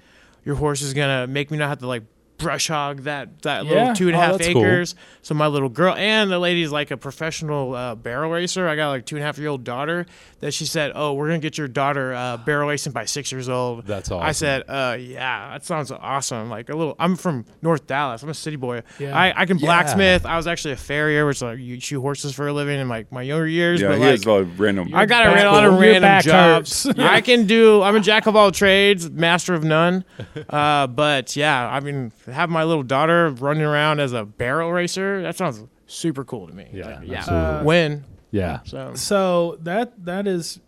[0.45, 2.05] Your horse is gonna make me not have to like
[2.39, 3.71] brush hog that that Yeah.
[3.73, 4.63] little two and a Oh, half that's cool.
[4.63, 4.95] acres.
[5.23, 8.69] So my little girl and the lady's like a professional uh, barrel racer.
[8.69, 10.07] I got like two and a half year old daughter
[10.41, 13.49] that she said, "Oh, we're gonna get your daughter uh, barrel racing by six years
[13.49, 14.27] old." That's awesome.
[14.27, 16.95] I said, uh, "Yeah, that sounds awesome." Like a little.
[16.99, 18.23] I'm from North Dallas.
[18.23, 18.83] I'm a city boy.
[18.99, 19.17] Yeah.
[19.19, 19.67] I, I can Yeah.
[19.67, 20.27] blacksmith.
[20.27, 23.11] I was actually a farrier, which like you shoe horses for a living in like
[23.11, 23.81] my younger years.
[23.81, 24.95] Yeah, but he like, has a lot of random.
[24.95, 26.85] I got a back- ra- lot of random jobs.
[26.85, 26.99] hurts.
[26.99, 27.83] I can do.
[27.83, 30.05] I'm a jack of all trades, master of none.
[30.51, 35.23] Uh, but yeah, I mean, have my little daughter running around as a barrel racer.
[35.23, 36.69] That sounds super cool to me.
[36.73, 37.19] Yeah, yeah.
[37.19, 37.67] absolutely.
[37.67, 38.05] Win.
[38.31, 38.61] Yeah.
[38.65, 40.61] So So that that is,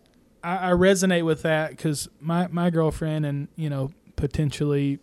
[0.43, 4.99] I, I resonate with that because my my girlfriend and you know potentially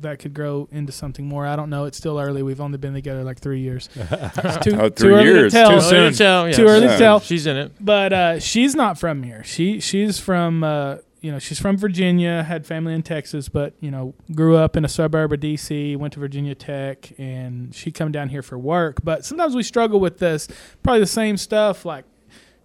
[0.00, 1.46] that could grow into something more.
[1.46, 1.84] I don't know.
[1.84, 2.42] It's still early.
[2.42, 3.88] We've only been together like three years.
[3.96, 5.52] It's too, Oh, too three early years.
[5.52, 5.70] to tell.
[5.80, 6.46] Too Too early to tell.
[6.48, 6.56] yes.
[6.56, 7.20] Too early to to tell.
[7.20, 7.72] She's in it.
[7.78, 9.44] But uh, she's not from here.
[9.44, 12.42] She she's from uh, you know she's from Virginia.
[12.42, 15.96] Had family in Texas, but you know grew up in a suburb of DC.
[15.96, 19.00] Went to Virginia Tech, and she come down here for work.
[19.04, 20.48] But sometimes we struggle with this.
[20.82, 21.84] Probably the same stuff.
[21.84, 22.04] Like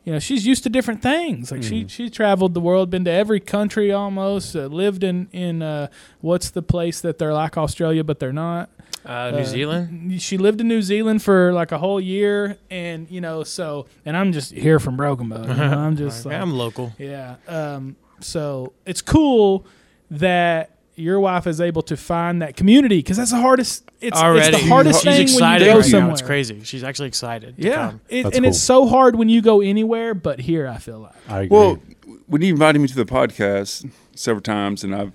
[0.04, 1.52] you know she's used to different things.
[1.52, 4.56] Like she she traveled the world, been to every country almost.
[4.56, 5.88] Uh, lived in in uh,
[6.22, 8.70] what's the place that they're like Australia, but they're not.
[9.06, 10.20] Uh, New Uh, Zealand.
[10.22, 14.18] She lived in New Zealand for like a whole year, and you know, so and
[14.18, 15.42] I'm just here from Broken Bow.
[15.44, 15.54] you know,
[15.86, 16.92] I'm just like, I'm local.
[16.98, 17.36] yeah.
[17.48, 19.66] Um, so it's cool
[20.12, 23.84] that your wife is able to find that community because that's the hardest.
[24.02, 25.42] It's, Already, it's the hardest she's thing excited.
[25.42, 25.90] when you go right now.
[25.92, 26.12] somewhere.
[26.14, 26.64] It's crazy.
[26.64, 27.58] She's actually excited.
[27.58, 28.02] to Yeah, come.
[28.08, 28.46] it, and cool.
[28.46, 31.58] it's so hard when you go anywhere, but here I feel like I agree.
[31.58, 31.80] well,
[32.28, 35.12] when you invited me to the podcast several times, and I've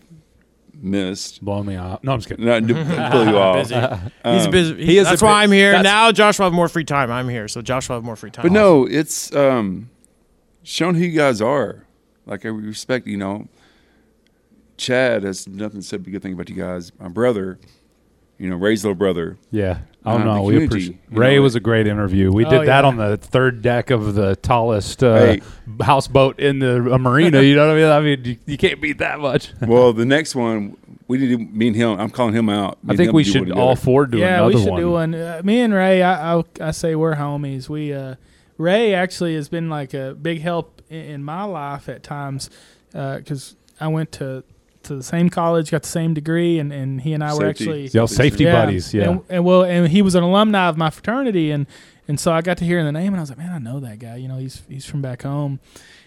[0.74, 2.02] missed, Blow me off.
[2.02, 2.44] No, I'm just kidding.
[2.44, 3.56] not to pull you off.
[3.68, 3.74] Busy.
[4.24, 4.84] He's Um, busy.
[4.86, 5.70] he is a that's bit- why I'm here.
[5.72, 7.10] that's- Now Josh will have more free time.
[7.10, 8.42] I'm here, so Josh will have more free time.
[8.44, 9.90] But no, it's um,
[10.62, 11.84] showing who you guys are.
[12.30, 13.48] Like I respect, you know.
[14.76, 16.90] Chad has nothing to say but good thing about you guys.
[16.98, 17.58] My brother,
[18.38, 19.36] you know, Ray's little brother.
[19.50, 19.80] Yeah.
[20.06, 20.98] Oh Uh, no, the we appreciate.
[21.10, 22.32] Ray know, was a great interview.
[22.32, 22.88] We Oh, did that yeah.
[22.88, 25.40] on the third deck of the tallest uh, Hey.
[25.82, 27.42] houseboat in the uh, marina.
[27.42, 27.90] You know what I mean?
[27.90, 29.52] I mean, you, you can't beat that much.
[29.60, 30.78] Well, the next one
[31.08, 32.00] we need to me and him.
[32.00, 32.82] I'm calling him out.
[32.82, 34.80] Me I think we should all four do yeah, another we should one.
[34.80, 35.14] do one.
[35.14, 37.68] Uh, me and Ray, I, I I say we're homies.
[37.68, 38.14] We uh,
[38.60, 42.50] Ray actually has been like a big help in, in my life at times
[42.94, 44.44] uh, because I went to
[44.82, 47.86] to the same college, got the same degree, and, and he and I were actually
[47.88, 48.64] Y'all safety Yeah.
[48.64, 48.94] buddies.
[48.94, 49.10] Yeah.
[49.10, 51.66] And, and well, and he was an alumni of my fraternity, and
[52.08, 53.80] and so I got to hear the name, and I was like, man, I know
[53.80, 54.16] that guy.
[54.16, 55.60] You know, he's he's from back home.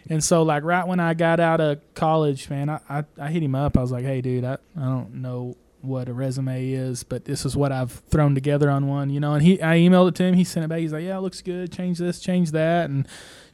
[0.09, 3.41] And so, like, right when I got out of college, man, I, I, I hit
[3.41, 3.77] him up.
[3.77, 7.45] I was like, hey, dude, I, I don't know what a resume is, but this
[7.45, 9.33] is what I've thrown together on one, you know.
[9.33, 10.33] And he, I emailed it to him.
[10.33, 10.79] He sent it back.
[10.79, 11.73] He's like, yeah, it looks good.
[11.73, 12.89] Change this, change that.
[12.89, 13.05] And,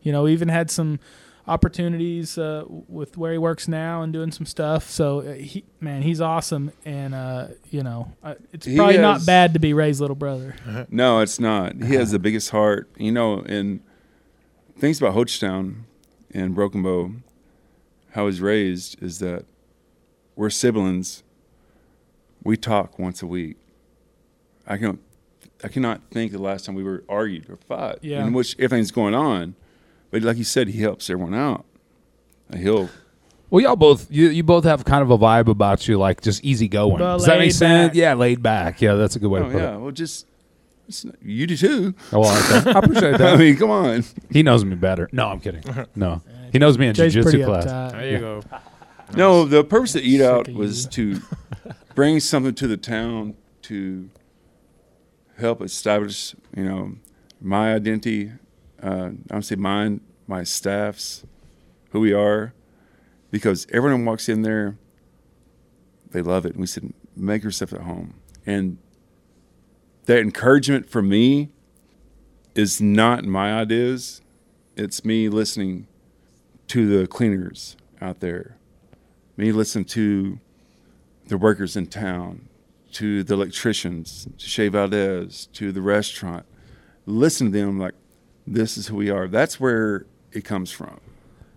[0.03, 0.99] you know, even had some
[1.47, 4.88] opportunities uh, with where he works now and doing some stuff.
[4.91, 6.71] So, uh, he, man, he's awesome.
[6.86, 10.55] And, uh, you know, uh, it's He probably not bad to be Ray's little brother.
[10.91, 11.82] No, it's not.
[11.82, 12.89] He has the biggest heart.
[12.95, 13.80] You know, and
[14.77, 15.82] things about Hochatown
[16.32, 17.11] and Broken Bow,
[18.11, 19.45] how he's raised is that
[20.36, 21.23] we're siblings.
[22.43, 23.57] We talk once a week.
[24.67, 24.99] I can,
[25.63, 28.03] I cannot think of the last time we were argued or fought.
[28.03, 28.25] Yeah.
[28.25, 29.55] In which everything's going on,
[30.11, 31.65] but like you said, he helps everyone out.
[32.49, 32.89] And He'll
[33.49, 36.43] Well, y'all both you, you both have kind of a vibe about you, like just
[36.43, 36.99] easy going.
[36.99, 37.89] Does that make sense?
[37.89, 37.95] back.
[37.95, 38.81] Yeah, laid back.
[38.81, 39.59] Yeah, that's a good way to oh, put it.
[39.59, 39.79] oh yeah, it.
[39.79, 40.25] well just
[41.03, 41.93] not- you do too.
[42.11, 42.71] Oh, well, okay.
[42.71, 43.33] I appreciate that.
[43.33, 44.03] I mean, come on.
[44.31, 45.09] He knows me better.
[45.11, 45.63] No, I'm kidding.
[45.95, 46.21] No,
[46.51, 47.65] he knows me in Jay's jiu-jitsu class.
[47.65, 47.91] uptight.
[47.91, 48.41] There you go.
[49.15, 51.19] No, the purpose of Eat Out was to
[51.99, 54.09] bring something to the town to
[55.37, 56.95] help establish, you know,
[57.41, 58.31] my identity.
[58.81, 61.25] Uh, I would say mine, my staff's,
[61.89, 62.53] who we are,
[63.31, 64.77] because everyone walks in there,
[66.11, 66.53] they love it.
[66.53, 68.13] And we said, make yourself at home.
[68.45, 68.77] And
[70.05, 71.49] that encouragement for me
[72.55, 74.21] is not my ideas.
[74.77, 75.85] It's me listening
[76.67, 78.55] to the cleaners out there,
[79.35, 80.39] me listening to
[81.30, 82.47] the workers in town,
[82.93, 86.45] to the electricians, to Shea Valdez, to the restaurant.
[87.05, 87.93] Listen to them like,
[88.45, 89.27] this is who we are.
[89.27, 90.99] That's where it comes from.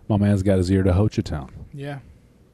[0.07, 1.51] My man's got his ear to Ho Town.
[1.73, 1.99] Yeah.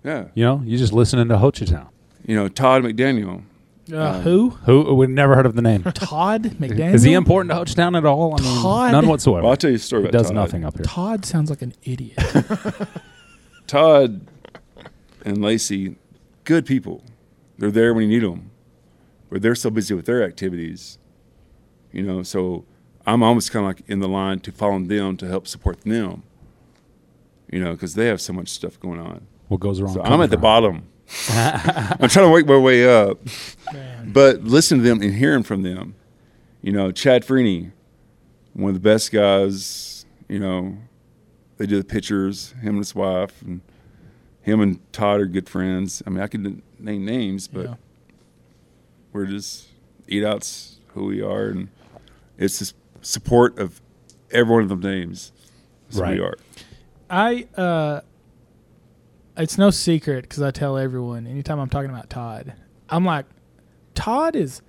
[0.03, 0.26] Yeah.
[0.34, 1.89] You know, you just listening to Ho Town.
[2.26, 3.43] You know, Todd McDaniel.
[3.91, 4.49] Uh, Um, who?
[4.65, 5.82] Who we've never heard of the name?
[5.84, 6.93] Todd McDaniel.
[6.93, 8.36] Is he important to Hochatown at all?
[8.39, 8.91] I mean, Todd?
[8.91, 9.41] none whatsoever.
[9.41, 10.36] Well, I'll tell you a story he does Todd.
[10.36, 10.84] nothing up here.
[10.86, 12.17] Todd sounds like an idiot.
[13.67, 14.22] Todd
[15.26, 15.95] and Lacey,
[16.43, 17.03] good people.
[17.60, 18.51] They're there when you need them,
[19.30, 20.97] but they're so busy with their activities.
[21.91, 22.66] You know, so
[23.05, 26.24] I'm almost kind of like in the line to follow them to help support them.
[27.51, 29.28] You know, because they have so much stuff going on.
[29.49, 29.93] What goes wrong?
[29.93, 30.88] So I'm comes at the bottom.
[31.30, 33.18] I'm trying to work my way up,
[33.74, 34.12] Man.
[34.14, 35.95] but listen to them and hearing from them.
[36.62, 37.72] You know, Chad Freeney,
[38.53, 40.05] one of the best guys.
[40.28, 40.78] You know,
[41.57, 42.51] they do the pictures.
[42.62, 43.62] Him and his wife, and
[44.41, 46.03] him and Todd are good friends.
[46.05, 47.75] I mean, I could name names, but Yeah.
[49.13, 49.67] we're just
[50.07, 51.69] eat outs who we are, and
[52.38, 53.82] it's the support of
[54.32, 55.32] every one of them names.
[55.93, 56.17] Right.
[56.19, 56.36] we are.
[57.09, 58.01] I uh,
[59.38, 62.53] it's no secret because I tell everyone anytime I'm talking about Todd,
[62.89, 63.25] I'm like,
[63.95, 64.61] Todd is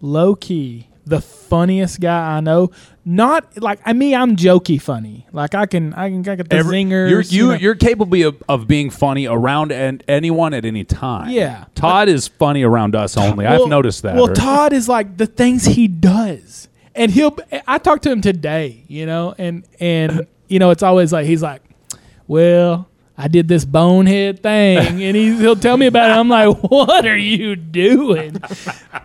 [0.00, 2.70] low key the funniest guy I know.
[3.04, 5.26] Not like I mean I'm jokey funny.
[5.32, 7.10] Like I can I can get the Every- zingers.
[7.10, 7.54] You're you, know.
[7.54, 11.30] you're capable of, of being funny around and anyone at any time.
[11.30, 11.66] Yeah.
[11.74, 13.44] Todd is funny around us only.
[13.44, 14.16] Well- I've noticed that.
[14.16, 17.36] Well, Todd is like the things he does, and he'll.
[17.66, 21.42] I talked to him today, you know, and and you know, it's always like he's
[21.42, 21.62] like,
[22.26, 22.88] well.
[23.16, 26.14] I did this bonehead thing, and he, he'll tell me about it.
[26.14, 28.36] I'm like, "What are you doing?"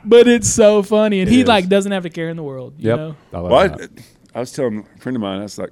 [0.04, 1.48] But it's so funny, and It he is.
[1.48, 2.74] like doesn't have a care in the world.
[2.80, 2.98] You Yep.
[2.98, 3.16] know?
[3.34, 3.54] I Well.
[3.82, 3.88] I,
[4.36, 5.72] I was telling a friend of mine, I was like,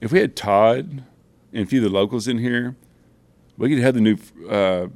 [0.00, 1.04] if we had Todd
[1.52, 2.76] and a few of the locals in here,
[3.56, 4.16] we could have the new
[4.48, 4.86] uh,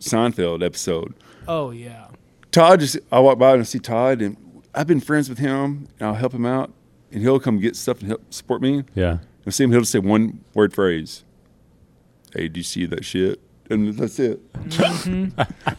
[0.00, 1.14] Seinfeld episode.
[1.46, 2.08] Oh yeah,
[2.52, 4.36] Todd just, I walk by and I see Todd, and
[4.74, 6.72] I've been friends with him, and I'll help him out,
[7.10, 8.84] and he'll come get stuff and help support me.
[8.94, 9.18] yeah.
[9.46, 11.24] I see him, he'll just say one word phrase.
[12.34, 13.40] Hey, did you see that shit?
[13.70, 14.40] And that's it.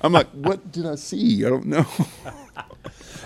[0.01, 1.45] I'm like, what did I see?
[1.45, 1.85] I don't know.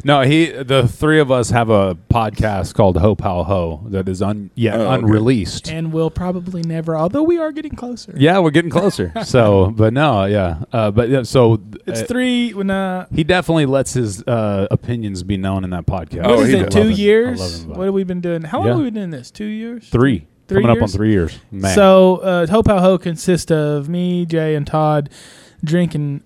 [0.05, 0.47] No, he.
[0.47, 4.76] The three of us have a podcast called Ho Pow Ho that is un yet
[4.76, 4.95] Oh, okay.
[4.95, 5.69] unreleased.
[5.69, 6.97] and we'll probably never.
[6.97, 8.13] Although we are getting closer.
[8.17, 9.13] Yeah, we're getting closer.
[9.24, 12.53] so, but no, yeah, uh, but yeah, so It's uh, three.
[12.53, 16.24] When uh, he definitely lets his uh, opinions be known in that podcast.
[16.26, 16.63] Oh, what is he it?
[16.71, 16.74] does.
[16.74, 16.95] Two I love it.
[16.95, 17.63] I years.
[17.63, 18.41] him What have we been doing?
[18.41, 18.74] How long Yeah.
[18.74, 19.32] have we been doing this?
[19.32, 19.88] Two years.
[19.88, 20.28] Three.
[20.48, 21.39] Three coming up on three years.
[21.52, 21.74] Man.
[21.74, 25.10] So, uh, Hope How Ho consists of me, Jay, and Todd
[25.64, 26.22] drinking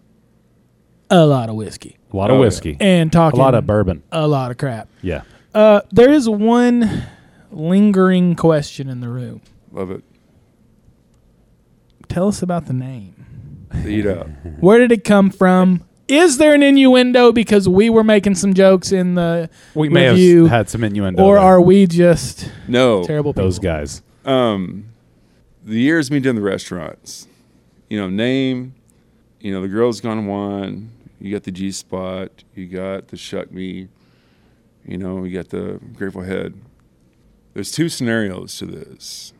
[1.09, 2.75] a lot of whiskey A lot of Oh, whiskey.
[2.79, 4.01] and talking A lot of bourbon.
[4.11, 4.89] a lot of crap.
[5.01, 5.21] Yeah.
[5.53, 7.03] Uh, there is one
[7.51, 9.41] lingering question in the room.
[9.71, 10.03] Love it.
[12.09, 13.67] Tell us about the name.
[13.85, 14.27] Eat out.
[14.59, 15.83] Where did it come from?
[16.07, 20.43] Is there an innuendo because we were making some jokes in the We may review,
[20.43, 21.21] have had some innuendo.
[21.21, 21.43] or there.
[21.43, 23.03] are we just No.
[23.03, 23.43] terrible people?
[23.43, 24.01] those guys?
[24.27, 24.89] Um,
[25.63, 27.27] the years me doing the restaurants,
[27.89, 28.75] you know, name,
[29.39, 30.91] you know, the girls gone one.
[31.19, 32.43] You got the G spot.
[32.53, 33.87] You got the shuck me.
[34.85, 36.53] You know, you got the Grateful Head.
[37.53, 39.33] There's two scenarios to this.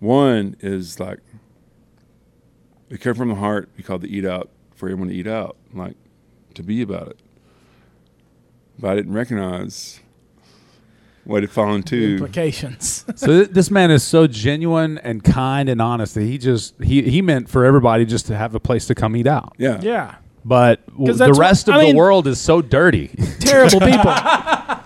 [0.00, 1.20] One is like
[2.88, 3.68] it come from the heart.
[3.76, 5.96] We call the eat out for everyone to eat out, like
[6.54, 7.20] to be about it.
[8.78, 10.00] But I didn't recognize
[11.24, 12.12] what it fallen to.
[12.14, 13.04] implications.
[13.16, 17.02] so th- this man is so genuine and kind and honest that he just he
[17.02, 19.52] he meant for everybody just to have a place to come eat out.
[19.58, 19.78] Yeah.
[19.82, 20.14] yeah,
[20.44, 23.08] But w- the that's what- rest of I the mean- world is so dirty.
[23.40, 24.14] terrible people.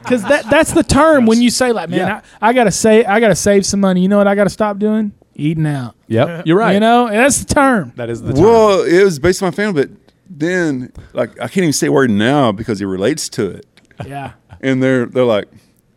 [0.04, 2.20] Because that that's the term when you say like, man, Yeah.
[2.42, 4.02] I, I gotta say I gotta save some money.
[4.02, 5.12] You know what I gotta stop doing?
[5.34, 5.94] Eating out.
[6.08, 6.74] yep, you're right.
[6.74, 7.94] You know, and that's the term.
[7.96, 8.42] that is the term.
[8.44, 9.96] Well, it was based on my family, but
[10.28, 13.64] then like I can't even say a word now because it relates to it.
[14.04, 14.32] Yeah.
[14.60, 15.48] And they're they're like,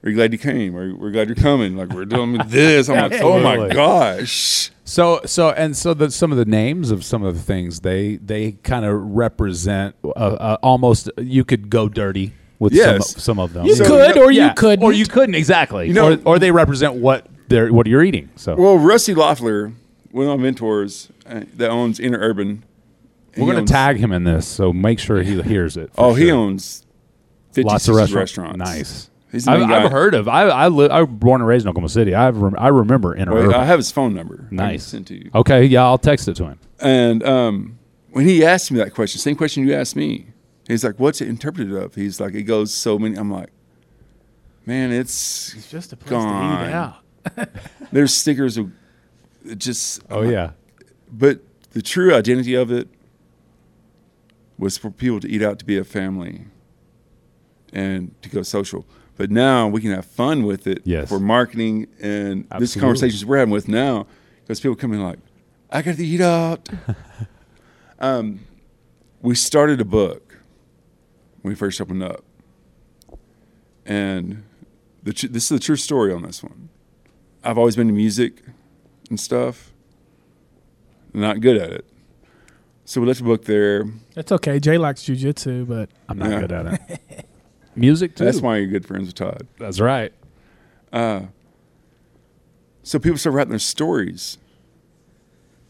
[0.08, 0.76] "Are you glad you came?
[0.76, 1.76] Or we're glad you're coming?
[1.76, 3.76] Like we're doing this." I'm like, "Oh my Absolutely.
[3.76, 7.82] gosh!" So so and so the some of the names of some of the things
[7.82, 13.12] they they kind of represent uh, uh, almost you could go dirty with Yes.
[13.12, 13.66] some some of them.
[13.66, 14.84] You So- could or Yeah, you couldn't.
[14.86, 15.88] or you couldn't exactly.
[15.88, 18.30] You know- or, or they represent what they're what you're eating.
[18.38, 19.74] So Well, Rusty Loeffler,
[20.12, 22.62] one of my mentors uh, that owns Interurban,
[23.36, 25.94] we're he going owns- to tag him in this, so make sure he hears it.
[25.94, 26.36] for Oh, he sure.
[26.36, 26.86] owns
[27.52, 28.58] 50, lots of 60 restaurants.
[28.58, 28.58] restaurants.
[28.60, 29.07] Nice.
[29.32, 29.84] He's I've, main guy.
[29.84, 30.28] I've heard of.
[30.28, 32.16] I I, li- I was born and raised in Oklahoma City.
[32.16, 33.56] I rem- I remember Inner Well, Urban.
[33.56, 34.44] I have his phone number.
[34.46, 34.86] I can Nice.
[34.86, 35.30] send to you.
[35.36, 36.60] Okay, yeah, I'll text it to him.
[36.80, 37.78] And um,
[38.12, 40.28] when he asked me that question, same question you asked me,
[40.68, 43.50] he's like, "What's it interpreted of?" He's like, "It goes so many." I'm like,
[44.66, 46.60] "Man, it's It's just a place Gone.
[46.64, 47.50] to eat out.
[47.92, 48.72] there's stickers of
[49.46, 50.52] it just Oh yeah,
[51.12, 52.88] but the true identity of it
[54.58, 56.46] was for people to eat out to be a family
[57.74, 58.86] and to go social
[59.18, 61.10] but now we can have fun with it Yes.
[61.10, 62.82] for marketing and this Absolutely.
[62.82, 64.06] conversations we're having with now
[64.42, 65.20] because people come in like
[65.72, 66.70] i got to eat out
[68.00, 68.40] um,
[69.22, 70.38] we started a book
[71.42, 72.24] when we first opened up
[73.86, 74.44] and
[75.04, 76.70] the tr- this is the true story on this one
[77.44, 78.44] i've always been to music
[79.10, 79.72] and stuff
[81.14, 81.86] not good at it.
[82.86, 83.86] So we left the book there.
[84.14, 84.60] That's okay.
[84.60, 86.40] Jay likes jujitsu, but I'm not Yeah.
[86.42, 86.66] good at
[87.10, 87.26] it.
[87.78, 88.26] Music too.
[88.26, 89.48] That's why you're good friends with Todd.
[89.60, 90.12] That's right.
[90.92, 91.22] Uh,
[92.84, 94.38] so people start writing their stories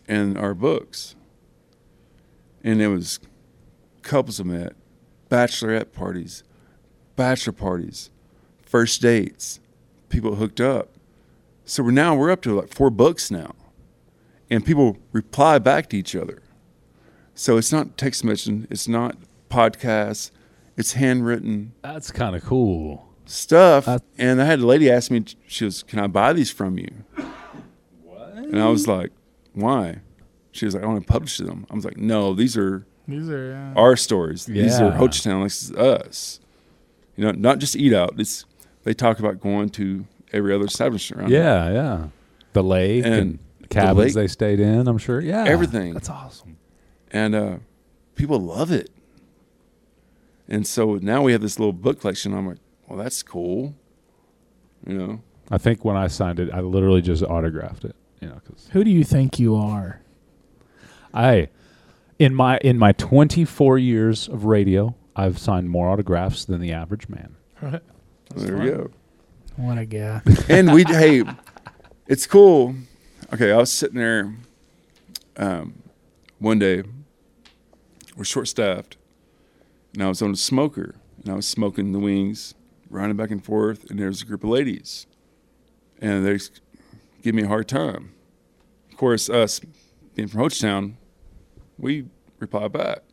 [0.07, 1.15] in our books.
[2.63, 3.19] And there was
[4.01, 4.73] couples of met,
[5.29, 6.43] bachelorette parties,
[7.15, 8.09] bachelor parties,
[8.61, 9.59] first dates,
[10.09, 10.89] people hooked up.
[11.65, 13.53] So we're now we're up to like four books now.
[14.49, 16.41] And people reply back to each other.
[17.35, 19.17] So it's not text messaging, it's not
[19.49, 20.31] podcasts,
[20.77, 23.07] it's handwritten That's kind of cool.
[23.25, 23.87] stuff.
[24.17, 26.91] And I had a lady ask me, she was, "Can I buy these from you?"
[28.03, 28.33] What?
[28.33, 29.11] And I was like,
[29.53, 29.99] "Why?"
[30.51, 33.29] She was like, "I want to publish them." I was like, "No, these are these
[33.29, 34.45] are uh, our stories.
[34.45, 34.97] These are Yeah.
[34.97, 35.43] Hochatown.
[35.43, 36.39] This is us.
[37.15, 38.13] You know, not just eat out.
[38.17, 38.45] It's
[38.83, 41.31] they talk about going to every other establishment around.
[41.31, 41.41] here.
[41.43, 42.07] Yeah, yeah.
[42.53, 44.87] The lake and, And the cabins lake- they stayed in.
[44.87, 45.19] I'm sure.
[45.21, 45.93] Yeah, Everything.
[45.93, 46.57] That's awesome.
[47.11, 47.55] and uh,
[48.15, 48.89] people love it.
[50.47, 52.33] And so now we have this little book collection.
[52.33, 53.75] I'm like, well, that's cool.
[54.85, 55.21] You know,
[55.51, 57.95] I think when I signed it, I literally just autographed it.
[58.21, 60.01] You know, because who do you think you are?
[61.13, 61.49] I,
[62.19, 67.09] in my in my 24 years of radio, I've signed more autographs than the average
[67.09, 67.35] man.
[67.61, 67.81] there
[68.35, 68.91] we go.
[69.55, 70.21] What a guy.
[70.49, 71.23] and we hey,
[72.07, 72.75] it's cool.
[73.33, 74.33] Okay, I was sitting there
[75.37, 75.81] um,
[76.39, 76.83] one day.
[78.15, 78.96] We're short staffed,
[79.93, 82.53] and I was on a smoker, and I was smoking the wings,
[82.89, 85.07] running back and forth, and there's a group of ladies,
[85.99, 86.39] and they
[87.21, 88.13] give me a hard time.
[88.91, 89.61] Of course, us
[90.15, 90.93] being from Hochatown,
[91.77, 92.05] we
[92.39, 93.03] reply back.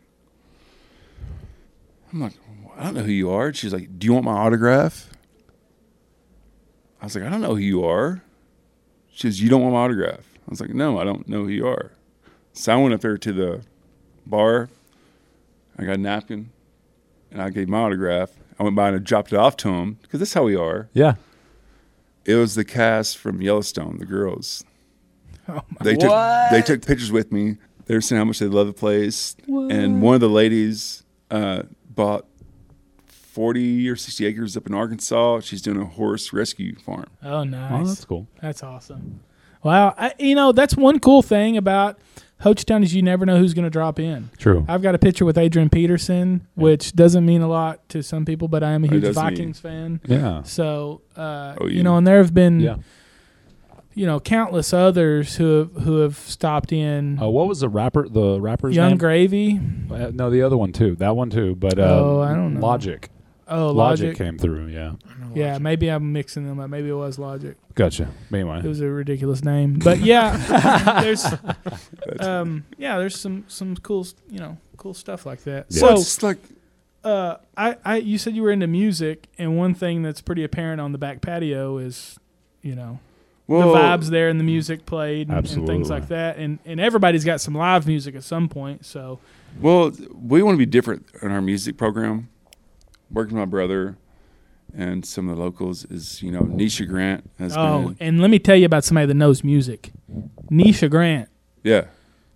[2.13, 2.35] I'm like,
[2.77, 3.53] I don't know who you are.
[3.53, 5.11] She's like, Do you want my autograph?
[7.01, 8.23] I was like, I don't know who you are.
[9.13, 10.25] She says, You don't want my autograph.
[10.47, 11.93] I was like, No, I don't know who you are.
[12.53, 13.65] So I went up there to the
[14.27, 14.71] bar.
[15.77, 16.51] I got a napkin
[17.35, 18.31] and I gave my autograph.
[18.59, 20.89] I went by and I dropped it off to him because that's how we are.
[20.95, 21.17] Yeah.
[22.25, 24.65] It was the cast from Yellowstone, the girls.
[25.47, 26.11] Oh they took
[26.51, 27.59] they took pictures with me.
[27.85, 29.37] They were saying how much they love the place.
[29.47, 32.27] And one of the ladies uh, bought
[33.07, 35.41] forty or sixty acres up in Arkansas.
[35.41, 37.09] She's doing a horse rescue farm.
[37.23, 37.73] Oh, nice.
[37.73, 38.27] Oh, that's cool.
[38.41, 39.21] That's awesome.
[39.63, 41.99] Wow, I, you know that's one cool thing about
[42.45, 44.29] Hochatown is you never know who's going to drop in.
[44.37, 44.65] True.
[44.69, 48.49] I've got a picture with Adrian Peterson, which doesn't mean a lot to some people,
[48.49, 49.31] but I am a huge does to me.
[49.31, 50.01] Vikings fan.
[50.07, 50.43] Yeah.
[50.43, 52.77] So, uh, Oh, you know, and there have been, Yeah.
[53.95, 57.19] you know, countless others who have who have stopped in.
[57.19, 58.09] Uh, what was the rapper?
[58.09, 58.99] The rapper's Young name?
[58.99, 59.61] Gravy.
[59.91, 60.97] Uh, no, the other one too.
[60.97, 61.55] That one too.
[61.55, 62.61] But uh, Oh, I don't know.
[62.61, 63.09] Logic.
[63.47, 64.07] Oh, Logic.
[64.07, 64.17] Logic.
[64.17, 64.67] came through.
[64.67, 64.93] Yeah.
[65.35, 66.71] Yeah, maybe I'm mixing them up.
[66.71, 67.57] Maybe it was Logic.
[67.75, 68.09] Gotcha.
[68.33, 68.59] Anyway.
[68.59, 71.27] It was a ridiculous name, but yeah, there's,
[72.21, 75.67] um, yeah, there's some some cool, you know, cool stuff like that.
[75.71, 75.81] Yeah.
[75.81, 76.39] So, Well, it's like
[77.05, 80.81] uh, I, I, you said you were into music, and one thing that's pretty apparent
[80.81, 82.19] on the back patio is,
[82.63, 82.99] you know,
[83.47, 86.81] well, the vibes there and the music played and, and things like that, and and
[86.81, 88.87] everybody's got some live music at some point.
[88.87, 89.19] So,
[89.61, 92.29] Well, we want to be different in our music program.
[93.15, 93.97] Working with my brother
[94.77, 97.97] and some of the locals is, you know, Nisha Grant has oh, been.
[98.01, 99.93] and let me tell you about somebody that knows music,
[100.51, 101.29] Nisha Grant.
[101.63, 101.87] Yeah.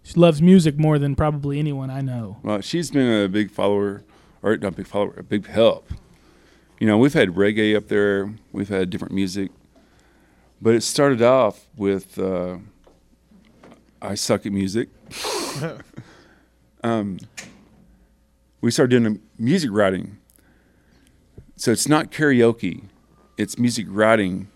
[0.02, 2.38] She loves music more than probably anyone I know.
[2.42, 4.04] Well, she's been a big follower,
[4.42, 5.90] or not big follower, a big help.
[6.78, 9.50] You know, we've had reggae up there, we've had different music,
[10.62, 12.58] but it started off with uh,
[14.00, 14.88] I suck at music.
[16.84, 17.18] um,
[18.60, 20.18] we started doing music writing.
[21.58, 22.84] So it's not karaoke,
[23.36, 24.46] it's music writing.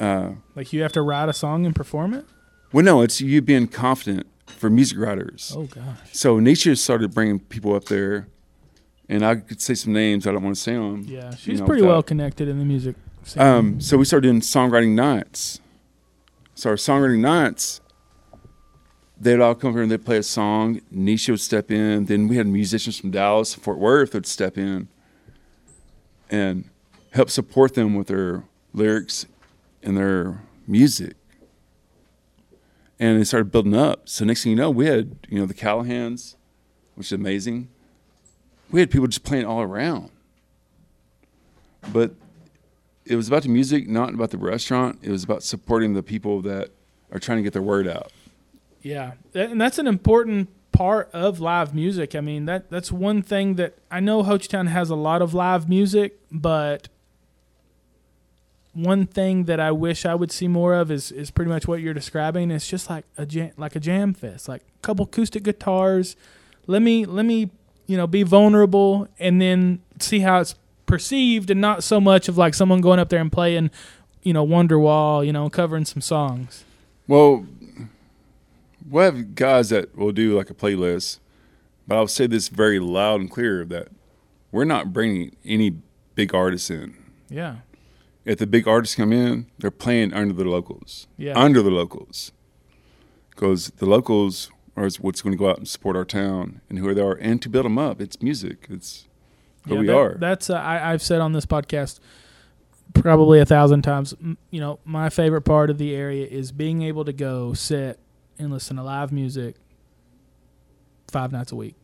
[0.00, 2.24] Uh, Like you have to write a song and perform it.
[2.72, 5.52] well, no, it's you being confident for music writers.
[5.54, 5.98] Oh gosh.
[6.12, 8.28] So Nisha started bringing people up there,
[9.10, 10.26] and I could say some names.
[10.26, 11.04] I don't want to say them.
[11.06, 12.96] Yeah, she's know, pretty well connected in the music.
[13.24, 13.42] Scene.
[13.42, 15.60] Um, so we started doing songwriting nights.
[16.54, 17.82] So our songwriting nights,
[19.20, 20.80] they'd all come over and they'd play a song.
[20.94, 22.06] Nisha would step in.
[22.06, 24.88] Then we had musicians from Dallas and Fort Worth would step in
[26.30, 26.68] and
[27.12, 29.26] help support them with their lyrics
[29.82, 31.14] and their music.
[32.98, 34.08] And it started building up.
[34.08, 36.36] So next thing you know, we had, you know, the Callahans,
[36.94, 37.68] which is amazing.
[38.70, 40.10] We had people just playing all around.
[41.92, 42.14] But
[43.04, 45.00] it was about the music, not about the restaurant.
[45.02, 46.70] It was about supporting the people that
[47.12, 48.12] are trying to get their word out.
[48.80, 52.14] Yeah, and that's an important part of live music.
[52.14, 55.68] I mean, that that's one thing that I know Hochatown has a lot of live
[55.68, 56.88] music, but
[58.74, 61.80] one thing that I wish I would see more of is is pretty much what
[61.80, 62.50] you're describing.
[62.50, 66.16] It's just like a jam, like a jam fest, like a couple acoustic guitars.
[66.66, 67.50] Let me let me
[67.86, 70.56] you know be vulnerable and then see how it's
[70.86, 73.70] perceived, and not so much of like someone going up there and playing,
[74.22, 76.64] you know, Wonderwall, you know, covering some songs.
[77.06, 77.46] Well,
[78.88, 81.18] we'll have guys that will do like a playlist,
[81.86, 83.88] but I'll say this very loud and clear that
[84.52, 85.76] we're not bringing any
[86.14, 86.94] big artists in.
[87.28, 87.56] Yeah,
[88.24, 91.06] If the big artists come in, they're playing under the locals.
[91.16, 91.36] yeah.
[91.38, 92.32] Under the locals.
[93.30, 96.94] Because the locals are what's going to go out and support our town and who
[96.94, 98.00] they are and to build them up.
[98.00, 98.66] It's music.
[98.70, 99.08] It's
[99.66, 100.16] who Yeah, we that- are.
[100.18, 101.98] That's uh, I, I've said on this podcast
[102.92, 104.14] probably a thousand times.
[104.50, 107.98] You know, my favorite part of the area is being able to go sit
[108.38, 109.56] and listen to live music
[111.08, 111.74] five nights a week.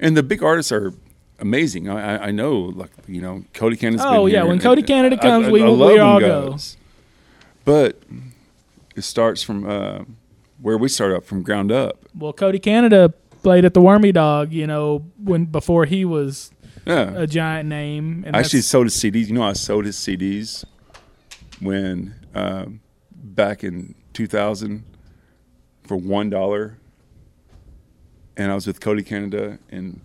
[0.00, 0.92] And the big artists are
[1.38, 1.88] amazing.
[1.88, 4.02] I, I, I know, like you know, Cody Cannon's.
[4.04, 6.56] Oh, yeah, when Cody Canada comes, I- we- I we love them all go.
[7.64, 8.00] But
[8.94, 10.04] it starts from uh,
[10.60, 11.98] where we start up from ground up.
[12.16, 13.12] Well, Cody Canada
[13.42, 14.52] played at the Wormy Dog.
[14.52, 16.50] You know, when before he was
[16.86, 18.22] Yeah, a giant name.
[18.26, 19.26] And I actually sold his CDs.
[19.28, 20.64] You know, I sold his CDs
[21.60, 22.80] when um,
[23.10, 24.84] back in 2000
[25.86, 26.78] for one dollar,
[28.36, 30.00] and I was with Cody Canada and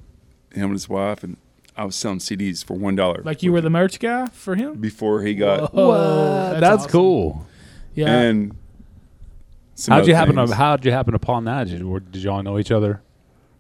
[0.52, 1.38] him and his wife, and
[1.76, 3.22] I was selling CDs for one dollar.
[3.24, 4.76] like you were the merch guy for him.
[4.76, 6.92] before he got Whoa, That's, awesome.
[6.92, 7.48] cool.
[7.96, 8.08] Yeah.
[8.14, 8.56] and.
[9.88, 11.68] How'd you happen to How'd you happen upon that?
[11.68, 13.02] Did, or did y'all know each other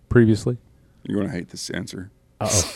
[0.07, 0.57] previously?
[1.03, 2.11] You're gonna hate this answer.
[2.39, 2.73] Uh oh.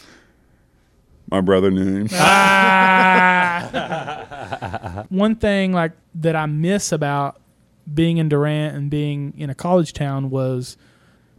[1.30, 2.08] My brother knew him.
[5.10, 7.40] one thing like that I miss about
[7.92, 10.76] being in Durant and being in a college town was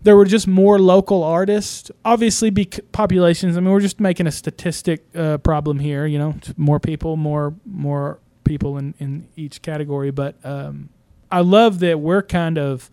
[0.03, 1.89] there were just more local artists.
[2.03, 3.57] Obviously, be populations.
[3.57, 6.05] I mean, we're just making a statistic uh, problem here.
[6.05, 10.11] You know, more people, more more people in in each category.
[10.11, 10.89] But um,
[11.31, 12.91] I love that we're kind of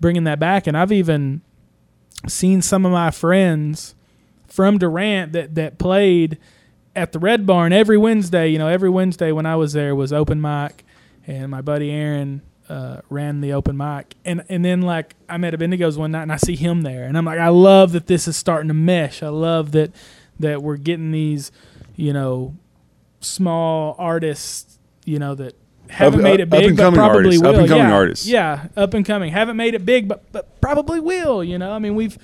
[0.00, 1.42] bringing that back, and I've even
[2.26, 3.94] seen some of my friends
[4.46, 6.38] from Durant that that played
[6.94, 8.48] at the Red Barn every Wednesday.
[8.48, 10.84] You know, every Wednesday when I was there was open mic,
[11.26, 15.54] and my buddy Aaron uh, ran the open mic, and and then like I'm at
[15.54, 18.28] Abendigo's one night and I see him there, and I'm like, I love that this
[18.28, 19.22] is starting to mesh.
[19.22, 19.92] I love that
[20.38, 21.50] that we're getting these,
[21.96, 22.54] you know,
[23.20, 25.56] small artists, you know, that
[25.88, 27.50] haven't Up- made it up big, and but coming probably artists, will.
[27.50, 28.26] up and coming yeah, artists.
[28.26, 29.32] yeah, up and coming.
[29.32, 31.42] Haven't made it big, but but probably will.
[31.42, 32.18] You know, I mean, we've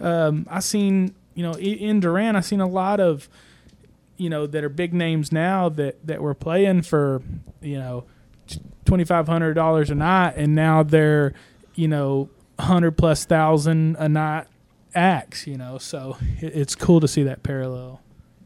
[0.00, 3.28] um, I seen you know in Durant, I seen a lot of
[4.18, 7.22] you know that are big names now that that were playing for
[7.62, 8.04] you know
[8.84, 11.34] twenty five hundred dollars a night, and now they're
[11.74, 12.28] you know
[12.58, 14.46] hundred plus thousand a night
[14.94, 15.46] acts.
[15.46, 18.00] You know, so it, it's cool to see that parallel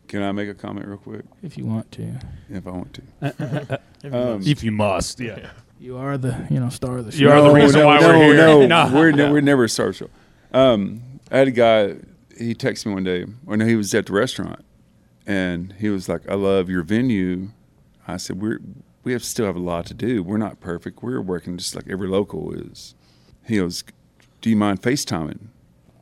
[0.09, 2.19] Can I make a comment real quick, if you want to.
[2.51, 3.81] if I want to?
[4.05, 5.51] If Um, If you must, yeah.
[5.79, 7.19] You are the you know star of the show.
[7.19, 8.37] You are the No, reason no, why no, we're here.
[8.37, 8.91] No, No.
[8.95, 10.09] we're ne- we're never a star show.
[10.53, 11.95] Um, I had a guy.
[12.39, 14.65] He texted me one day when he was at the restaurant,
[15.27, 17.49] and he was like, "I love your venue."
[18.07, 18.61] I said, "We're
[19.05, 20.23] we have still have a lot to do.
[20.23, 21.03] We're not perfect.
[21.03, 22.95] We're working just like every local is."
[23.47, 23.85] He goes,
[24.41, 25.39] "Do you mind FaceTiming?"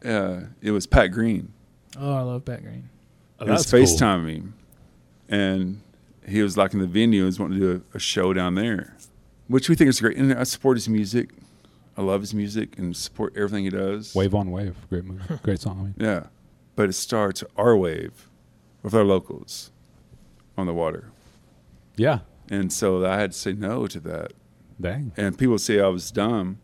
[0.05, 1.53] Uh, it was Pat Green.
[1.99, 2.89] Oh, I love Pat Green.
[3.39, 3.81] Oh, He was that's cool.
[3.81, 4.43] FaceTiming me,
[5.29, 5.81] and
[6.27, 7.21] he was like in the venue.
[7.23, 8.97] He was wanting to do a, a show down there,
[9.49, 10.17] which we think is great.
[10.17, 11.31] And I support his music.
[11.97, 14.15] I love his music and support everything he does.
[14.15, 15.79] Wave on Wave, great movie, great song.
[15.81, 16.27] I mean, Yeah,
[16.77, 18.29] but it starts our wave
[18.83, 19.71] with our locals
[20.57, 21.11] on the water,
[21.97, 22.21] yeah,
[22.51, 24.33] and so I had to say no to that.
[24.81, 26.59] dang, And people say I was dumb,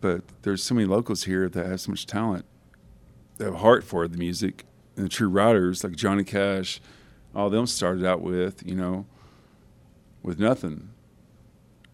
[0.00, 2.44] but there's so many locals here that have so much talent,
[3.38, 4.64] that have a heart for the music,
[4.96, 6.80] and the true writers like Johnny Cash,
[7.34, 9.06] all them started out with you know,
[10.22, 10.90] with nothing.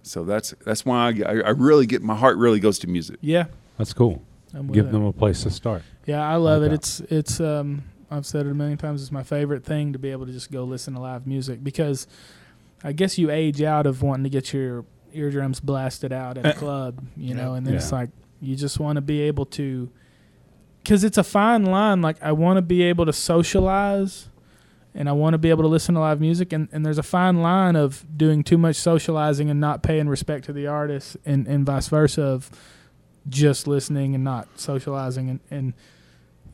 [0.03, 3.17] So that's that's why I, I I really get my heart really goes to music.
[3.21, 3.47] Yeah,
[3.79, 4.23] that's cool.
[4.53, 4.93] I'm with Give it.
[4.93, 5.83] them a place to start.
[6.07, 6.71] Yeah, I love Like it.
[6.71, 6.75] that.
[6.77, 9.03] It's it's um I've said it a million times.
[9.03, 12.07] It's my favorite thing to be able to just go listen to live music because
[12.85, 16.51] I guess you age out of wanting to get your eardrums blasted out at a
[16.51, 18.11] uh, club, you know, and then it's like
[18.41, 19.91] you just want to be able to
[20.83, 22.03] because it's a fine line.
[22.03, 24.29] Like I want to be able to socialize.
[24.97, 27.03] And I want to be able to listen to live music, and, and there's a
[27.03, 31.49] fine line of doing too much socializing and not paying respect to the artist, and,
[31.49, 32.49] and vice versa of
[33.29, 35.75] just listening and not socializing, and, and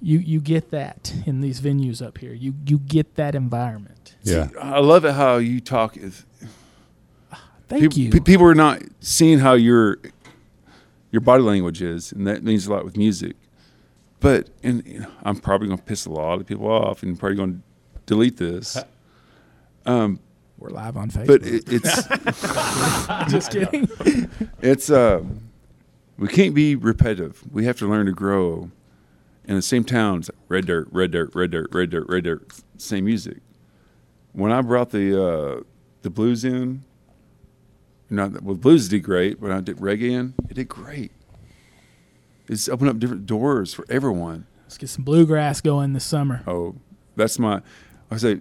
[0.00, 2.32] you you get that in these venues up here.
[2.32, 4.16] You you get that environment.
[4.22, 5.96] Yeah, See, I love it how you talk.
[5.96, 6.26] If,
[7.68, 8.10] Thank people, you.
[8.10, 9.98] pe- people are not seeing how your
[11.10, 13.36] your body language is, and that means a lot with music.
[14.20, 17.18] But and you know, I'm probably going to piss a lot of people off, and
[17.18, 17.60] probably going to
[18.06, 18.76] delete this.
[19.86, 20.18] Um,
[20.58, 21.26] We're live on Facebook.
[21.26, 23.88] but it, it's just kidding.
[24.60, 25.22] it's uh,
[26.18, 27.42] we can't be repetitive.
[27.52, 28.70] We have to learn to grow.
[29.50, 33.06] In the same towns, red dirt, red dirt, red dirt, red dirt, red dirt, same
[33.06, 33.38] music.
[34.32, 35.62] When I brought the uh,
[36.02, 36.84] the blues in,
[38.08, 39.40] not that, well, blues did great.
[39.40, 41.10] When I did reggae in, it did great.
[42.48, 44.46] It's opened up different doors for everyone.
[44.66, 46.44] Let's get some bluegrass going this summer.
[46.46, 46.76] Oh,
[47.16, 47.60] that's my.
[48.08, 48.38] I say,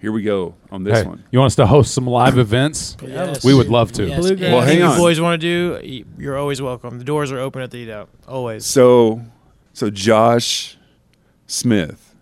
[0.00, 1.24] here we go on this Hey, one.
[1.30, 2.96] you want us to host some live events?
[3.02, 3.44] Yes.
[3.44, 4.06] We would love to.
[4.06, 4.22] Yes.
[4.22, 4.30] Well,
[4.62, 4.92] hang Anything on.
[4.92, 5.46] you boys want to
[5.78, 6.96] do, you're always welcome.
[6.96, 8.08] The doors are open at the eat out.
[8.26, 8.64] Always.
[8.64, 9.20] So,
[9.80, 10.76] so Josh
[11.46, 12.14] Smith,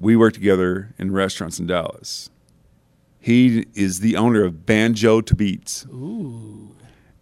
[0.00, 2.30] we work together in restaurants in Dallas.
[3.20, 5.84] He is the owner of Banjo to Beats.
[5.92, 6.74] Ooh.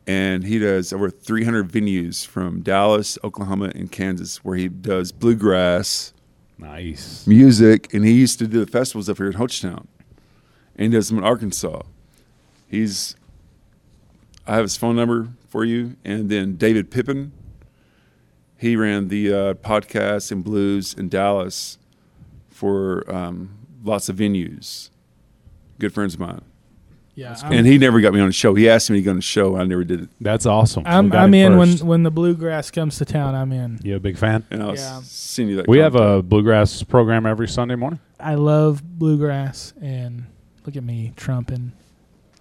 [0.07, 6.13] And he does over 300 venues from Dallas, Oklahoma, and Kansas where he does bluegrass
[6.57, 7.27] Nice.
[7.27, 7.93] music.
[7.93, 9.89] And he used to do the festivals up here in Hochatown.
[10.77, 11.83] And he does them in Arkansas.
[12.69, 13.17] He's,
[14.47, 15.97] I have his phone number for you.
[16.05, 17.33] And then David Pippin,
[18.59, 21.79] he ran the uh, podcast and blues in Dallas
[22.51, 23.51] for um,
[23.85, 24.91] lots of venues.
[25.79, 26.41] Good friends of mine.
[27.15, 28.55] Yeah, and I'm, he never got me on a show.
[28.55, 29.57] He asked me to go on a show.
[29.57, 30.09] I never did it.
[30.21, 30.83] That's awesome.
[30.87, 31.83] I'm, I'm in when first.
[31.83, 33.35] when the bluegrass comes to town.
[33.35, 33.79] I'm in.
[33.83, 34.45] You a big fan?
[34.51, 34.99] And I'll Yeah.
[34.99, 35.67] s- send you that.
[35.69, 38.01] We have a bluegrass program every Sunday morning.
[38.21, 40.27] I love bluegrass, and
[40.67, 41.73] look at me trumping.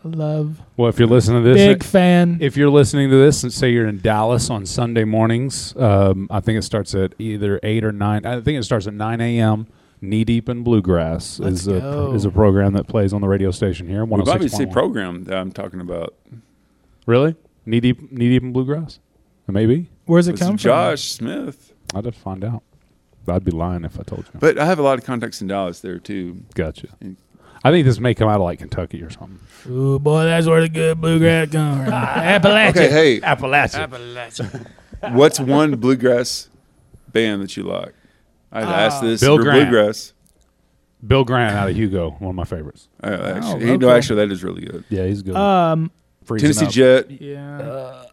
[0.06, 2.38] I love Well, if you're listening to this, big fan.
[2.40, 6.42] if you're listening to this and say you're in Dallas on Sunday mornings, um, I
[6.42, 8.24] think it starts at either eight or nine.
[8.26, 9.66] I think it starts at nine a.m.
[10.02, 13.50] Knee deep in bluegrass Let's is a is a program that plays on the radio
[13.50, 14.06] station here.
[14.06, 14.74] We One might hundred six say point one.
[14.74, 16.14] program that I'm talking about.
[17.08, 17.36] Really?
[17.66, 19.00] Knee deep, knee deep in bluegrass?
[19.48, 19.90] Maybe.
[20.06, 21.74] Where's it It's come Josh Smith.
[21.96, 22.62] I'd have to find out.
[23.28, 24.40] I'd be lying if I told you.
[24.40, 26.44] But I have a lot of contacts in Dallas there too.
[26.54, 26.90] Gotcha.
[27.66, 29.40] I think this may come out of like Kentucky or something.
[29.48, 29.72] from?
[29.74, 31.94] Ooh, boy, that's where the good bluegrass comes from.
[31.94, 32.70] Appalachia.
[32.70, 33.88] Okay, hey, Appalachia.
[33.90, 34.70] Appalachia.
[35.14, 36.50] what's one bluegrass
[37.12, 37.94] band that you like?
[38.52, 39.20] I had asked this.
[39.22, 39.70] Bill for Grant.
[39.72, 40.14] Bluegrass.
[41.06, 42.88] Bill Grant out of Hugo, one of my favorites.
[43.04, 43.98] Uh, actually, Oh, he- no, okay.
[43.98, 44.84] actually, that is really good.
[44.90, 45.36] Yeah, he's good.
[45.36, 45.92] Um,
[46.24, 47.08] freezing Tennessee up.
[47.10, 47.22] Jet.
[47.22, 48.04] Yeah.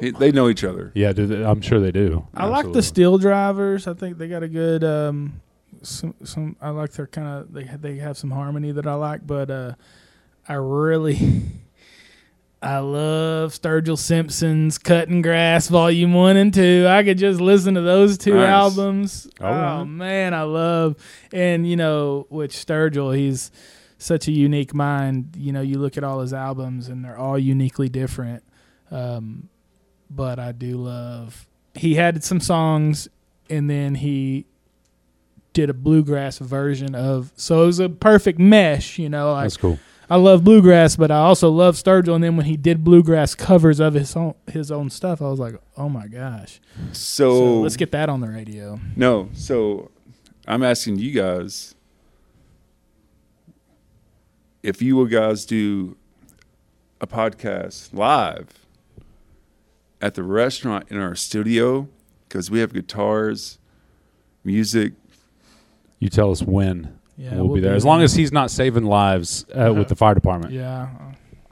[0.00, 0.92] he- they know each other.
[0.94, 2.26] Yeah, do they- I'm sure they do.
[2.34, 2.82] I like the Absolutely.
[2.82, 3.86] steel drivers.
[3.88, 5.40] I think they got a good um
[5.82, 9.26] some some I like their kind of they they have some harmony that I like,
[9.26, 9.72] but uh
[10.48, 11.18] I really
[12.62, 16.86] I love Sturgill Simpson's Cutting Grass Volume 1 and 2.
[16.88, 18.48] I could just listen to those two Nice.
[18.48, 19.28] albums.
[19.40, 19.84] All oh right.
[19.84, 20.96] man, I love
[21.32, 23.52] and you know, with Sturgill, he's
[23.98, 25.36] such a unique mind.
[25.36, 28.42] You know, you look at all his albums and they're all uniquely different.
[28.90, 29.48] Um,
[30.10, 31.46] but I do love.
[31.74, 33.06] He had some songs,
[33.50, 34.46] and then he
[35.52, 37.32] did a bluegrass version of.
[37.36, 38.98] So it was a perfect mesh.
[38.98, 39.78] You know, like That's cool.
[40.10, 42.14] I love bluegrass, but I also love Sturgill.
[42.14, 45.38] And then when he did bluegrass covers of his own his own stuff, I was
[45.38, 46.60] like, oh my gosh!
[46.92, 48.80] So, So let's get that on the radio.
[48.96, 49.28] no.
[49.34, 49.90] So
[50.46, 51.74] I'm asking you guys
[54.62, 55.96] if you will guys do
[57.00, 58.66] a podcast live
[60.00, 61.88] at the restaurant in our studio
[62.28, 63.58] because we have guitars,
[64.44, 64.94] music.
[65.98, 67.74] You tell us when Yeah, we'll, be there.
[67.74, 70.52] As long as he's not saving lives uh, with the fire department.
[70.54, 70.88] yeah,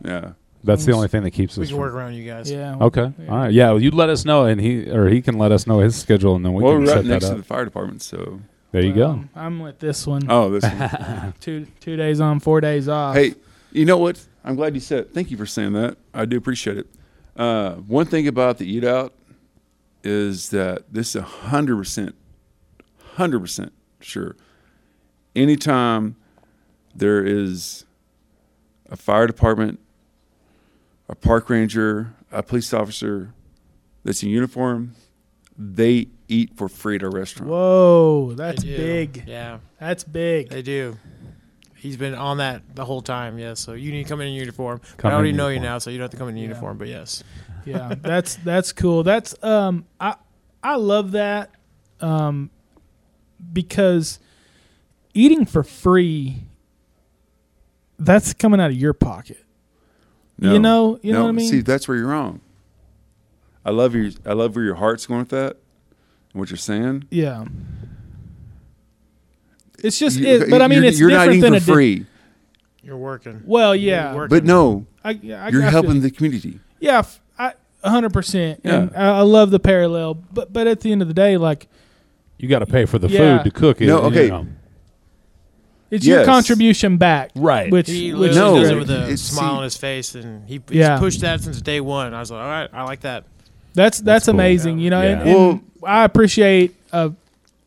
[0.04, 0.32] Yeah.
[0.64, 1.68] That's the only thing that keeps We us.
[1.68, 2.50] We can from- work around you guys.
[2.50, 2.76] yeah.
[2.80, 3.12] Okay.
[3.20, 3.30] Yeah.
[3.30, 3.52] All right.
[3.52, 3.70] Yeah.
[3.70, 6.34] Well, you let us know, and he or he can let us know his schedule,
[6.34, 7.30] and then we well, can we're set right that next up.
[7.32, 8.40] to the fire department, so
[8.72, 9.24] there you Well, go.
[9.36, 10.26] I'm with this one.
[10.28, 10.64] oh, this.
[10.64, 11.34] one.
[11.40, 13.14] Two two days on, four days off.
[13.14, 13.34] Hey,
[13.70, 14.20] you know what?
[14.44, 15.00] I'm glad you said.
[15.00, 15.14] It.
[15.14, 15.98] Thank you for saying that.
[16.12, 16.88] I do appreciate it.
[17.36, 19.12] Uh, one thing about the eat out
[20.02, 22.16] is that this is a hundred percent,
[23.14, 24.36] hundred percent sure.
[25.34, 26.16] Anytime
[26.94, 27.84] there is
[28.90, 29.78] a fire department,
[31.08, 33.32] a park ranger, a police officer
[34.04, 34.94] that's in uniform,
[35.58, 37.50] they eat for free at our restaurant.
[37.50, 39.24] Whoa, that's big.
[39.26, 40.48] Yeah, That's big.
[40.48, 40.96] they do.
[41.74, 43.38] He's been on that the whole time.
[43.38, 44.80] Yes, so you need to come in uniform.
[44.96, 46.44] Come I already in know you now, so you don't have to come in Yeah.
[46.44, 46.78] uniform.
[46.78, 47.22] But yes,
[47.64, 49.02] yeah, that's that's cool.
[49.02, 50.16] That's um, I
[50.62, 51.50] I love that,
[52.00, 52.50] um,
[53.52, 54.18] because
[55.14, 56.42] eating for free,
[57.98, 59.42] that's coming out of your pocket.
[60.38, 61.48] You know, you know what I mean.
[61.48, 62.40] See, that's where you're wrong.
[63.64, 65.56] I love your I love where your heart's going with that
[66.32, 67.04] and what you're saying.
[67.10, 67.44] yeah.
[69.82, 71.64] It's just, You- it, but I mean, you're, it's you're not different eating than for
[71.64, 72.06] a di- free,
[72.82, 73.42] you're working.
[73.44, 74.36] well, yeah, working.
[74.36, 76.00] but no, I, yeah, I you're helping you.
[76.00, 76.60] the community.
[76.80, 77.52] Yeah, f- I
[77.84, 78.60] hundred percent.
[78.64, 79.12] And Yeah.
[79.14, 81.68] I, I love the parallel, but but at the end of the day, like
[82.38, 83.38] You got to pay for the Yeah.
[83.38, 83.86] food to cook it.
[83.86, 84.28] No, you okay.
[84.28, 84.46] know.
[85.90, 86.26] it's your Yes.
[86.26, 87.70] contribution back, Right.
[87.70, 89.76] Which He which literally No, does it is with a it's- smile see- on his
[89.76, 90.98] face, and he, he's Yeah.
[90.98, 92.12] pushed that since day one.
[92.12, 93.24] I was like, all right, I like that.
[93.74, 94.34] That's that's, cool.
[94.34, 94.78] amazing.
[94.80, 95.08] You know, Yeah.
[95.08, 97.10] and, and Well- I appreciate uh,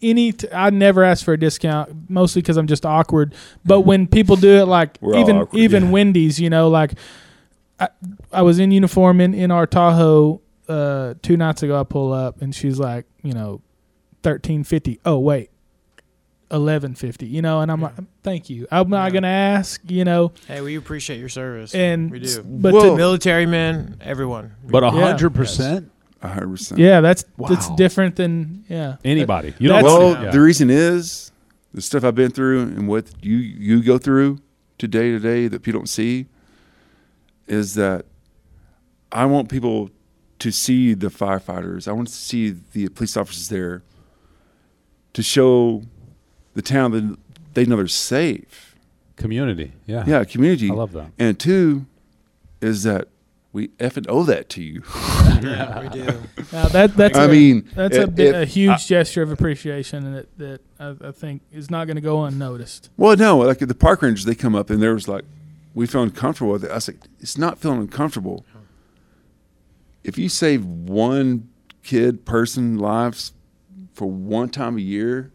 [0.02, 0.34] any.
[0.34, 3.34] T- I never ask for a discount, mostly because I'm just awkward.
[3.66, 5.90] But when people do it, like We're all even awkward, even yeah.
[5.92, 6.94] Wendy's, you know, like
[7.80, 7.88] I,
[8.34, 11.80] I was in uniform in in our Tahoe uh, two nights ago.
[11.80, 13.62] I pull up and she's like, you know,
[14.24, 15.00] thirteen fifty.
[15.06, 15.50] Oh wait.
[16.52, 17.94] Eleven fifty, you know, and I'm like,
[18.24, 18.66] thank you.
[18.72, 19.10] I'm not Yeah.
[19.12, 21.76] gonna ask, you know, Hey, we appreciate your service.
[21.76, 22.42] and we do.
[22.44, 24.54] but Well- to, Military men, everyone.
[24.68, 25.92] But a hundred percent.
[26.24, 26.80] A hundred percent.
[26.82, 29.54] yeah, that's that's different than yeah Anybody.
[29.60, 29.84] You don't.
[29.84, 30.32] That's- Well, yeah.
[30.32, 31.32] the reason is
[31.72, 34.40] the stuff I've been through and what you you go through
[34.80, 36.26] to day to day that people don't see
[37.48, 38.06] is that
[39.12, 39.92] I want people
[40.40, 41.88] to see the firefighters.
[41.88, 43.84] I want to see the police officers there
[45.14, 45.84] to show
[46.53, 47.18] the town that
[47.53, 48.76] they know they're safe.
[49.16, 49.74] community.
[49.86, 50.03] Yeah.
[50.07, 50.70] Yeah, community.
[50.70, 51.12] I love that.
[51.20, 51.86] And two
[52.61, 53.07] is that
[53.52, 54.84] we effing owe that to you.
[55.41, 56.06] Yeah, we do.
[56.52, 59.31] Now that that's I a- mean, that's a, if- bit, a if- huge gesture of
[59.31, 62.90] appreciation that that I, I think is not going to go unnoticed.
[62.98, 65.23] Well, no, like the park rangers, they come up and there was like,
[65.73, 66.72] we feel uncomfortable with it.
[66.72, 68.44] I was like, it's not feeling uncomfortable.
[70.03, 71.48] If you save one
[71.84, 73.31] kid, person lives
[74.00, 75.30] for one time a year,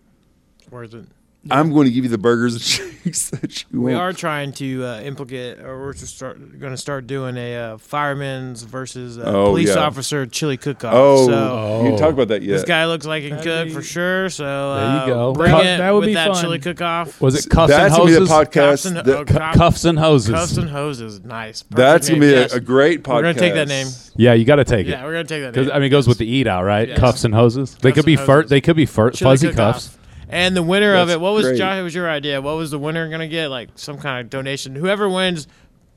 [0.71, 1.05] worth it.
[1.51, 2.63] I'm going to give you the burgers and
[3.05, 4.03] shakes that you We want.
[4.03, 7.79] are trying to uh, implicate, or we're just start going to start doing a uh,
[7.79, 9.83] firemen's versus uh, Oh, police yeah.
[9.83, 10.93] officer chili cook-off.
[10.95, 12.53] Oh, so you didn't talk about that yet.
[12.53, 14.31] this guy looks like he can That'd cook be- for sure.
[14.31, 15.33] So There you uh, go.
[15.35, 16.43] Bring Cut- it that would with be that fun.
[16.43, 17.21] chili cook-off.
[17.21, 18.29] Was it cuffs That's and gonna be hoses?
[18.29, 18.53] the podcast.
[18.53, 20.31] Cuffs and- that- oh, Cu- cuffs and hoses.
[20.35, 21.21] Cuffs and hoses.
[21.21, 21.65] Nice.
[21.71, 22.49] that's going to be name.
[22.53, 23.15] a, a great podcast.
[23.15, 23.87] We're gonna take that name.
[24.17, 24.97] yeah, you got to take Yeah, it.
[25.01, 25.77] Yeah, we're gonna take that Because name.
[25.77, 26.89] I mean, it goes with the eat out, right?
[26.89, 26.99] Yes.
[26.99, 27.75] Cuffs and hoses.
[27.75, 28.45] They could be fur.
[28.45, 29.97] They could be fur, fuzzy cuffs.
[30.29, 31.59] And the winner of it, what was great.
[31.59, 31.79] Josh?
[31.79, 32.41] It was your idea.
[32.41, 33.49] What was the winner gonna get?
[33.49, 34.75] Like some kind of donation.
[34.75, 35.47] Whoever wins,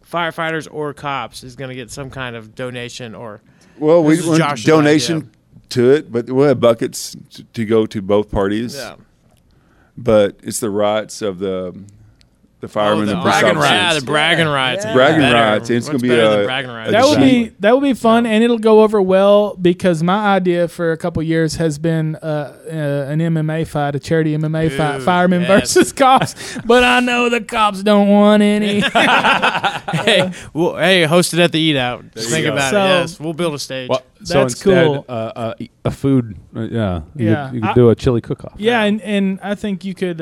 [0.05, 3.41] firefighters or cops, is gonna get some kind of donation or.
[3.77, 5.31] Well, we want donation idea.
[5.69, 8.75] to it, but we'll have buckets to, to go to both parties.
[8.75, 8.95] Yeah.
[9.95, 11.83] But it's the rights of the
[12.59, 13.71] the firemen, Oh, the, the police bragging officers.
[13.71, 14.85] Yeah, the bragging rights.
[14.85, 14.93] Yeah.
[14.93, 15.35] Bragging better.
[15.35, 15.69] rights.
[15.69, 18.43] It's What's gonna be better than a- That would be that would be fun, and
[18.43, 23.11] it'll go over well because my idea for a couple years has been uh, uh,
[23.11, 25.49] an MMA fight, a charity MMA fight, firemen yes.
[25.75, 26.57] versus cops.
[26.65, 28.79] but I know the cops don't want any.
[30.05, 32.11] hey, well, hey, hosted at the Eat Out.
[32.13, 32.53] Just think go.
[32.53, 32.88] about So- it.
[32.88, 33.89] Yes, we'll build a stage.
[33.89, 35.05] Well, so That's instead, cool.
[35.07, 35.53] Uh, uh,
[35.85, 37.45] a food, uh, yeah, you Yeah.
[37.49, 38.53] could, you could I- do a chili cook-off.
[38.57, 40.21] yeah, and, and I think you could.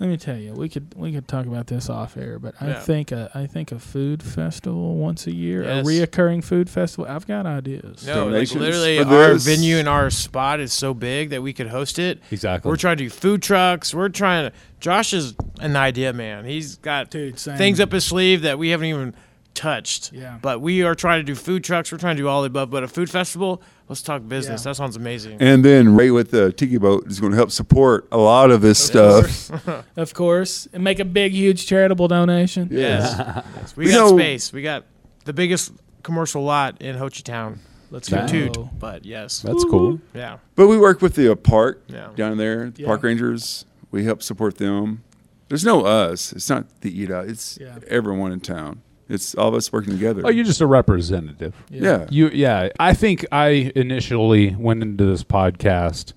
[0.00, 2.66] Let me tell you, we could we could talk about this off air, but I
[2.68, 2.80] Yeah.
[2.80, 5.86] think a, I think a food festival once a year, Yes.
[5.86, 7.06] a reoccurring food festival.
[7.08, 8.04] I've got ideas.
[8.04, 9.44] no, like literally, our this.
[9.46, 12.20] venue and our spot is so big that we could host it.
[12.32, 12.68] exactly.
[12.68, 13.94] We're trying to do food trucks.
[13.94, 14.56] We're trying to.
[14.80, 16.44] Josh is an idea man.
[16.44, 19.14] He's got Dude, things up his sleeve that we haven't even
[19.54, 20.12] touched.
[20.12, 20.38] Yeah.
[20.42, 21.90] But we are trying to do food trucks.
[21.92, 22.70] We're trying to do all the above.
[22.70, 24.62] But a food festival, let's talk business.
[24.62, 24.70] Yeah.
[24.70, 25.38] That sounds amazing.
[25.40, 28.60] And then Ray with the Tiki Boat is going to help support a lot of
[28.60, 29.50] this stuff.
[29.96, 32.68] of course, and make a big, huge charitable donation.
[32.70, 33.16] yes.
[33.76, 34.52] we You got know- space.
[34.52, 34.84] We got
[35.24, 35.72] the biggest
[36.02, 37.58] commercial lot in Hochatown.
[37.90, 38.26] Let's Dang.
[38.26, 38.48] go.
[38.52, 38.78] Toot.
[38.78, 39.40] But yes.
[39.42, 40.00] That's cool.
[40.14, 40.38] Yeah.
[40.56, 42.08] But we work with the uh, park Yeah.
[42.16, 42.88] down there, the Yeah.
[42.88, 43.64] park rangers.
[43.92, 45.04] We help support them.
[45.48, 46.32] There's no us.
[46.32, 47.28] It's not the eat out.
[47.28, 47.78] It's Yeah.
[47.86, 48.82] everyone in town.
[49.08, 50.22] It's all of us working together.
[50.24, 51.54] Oh, you're just a representative.
[51.70, 52.06] yeah.
[52.10, 52.70] You, yeah.
[52.80, 56.12] I think I initially went into this podcast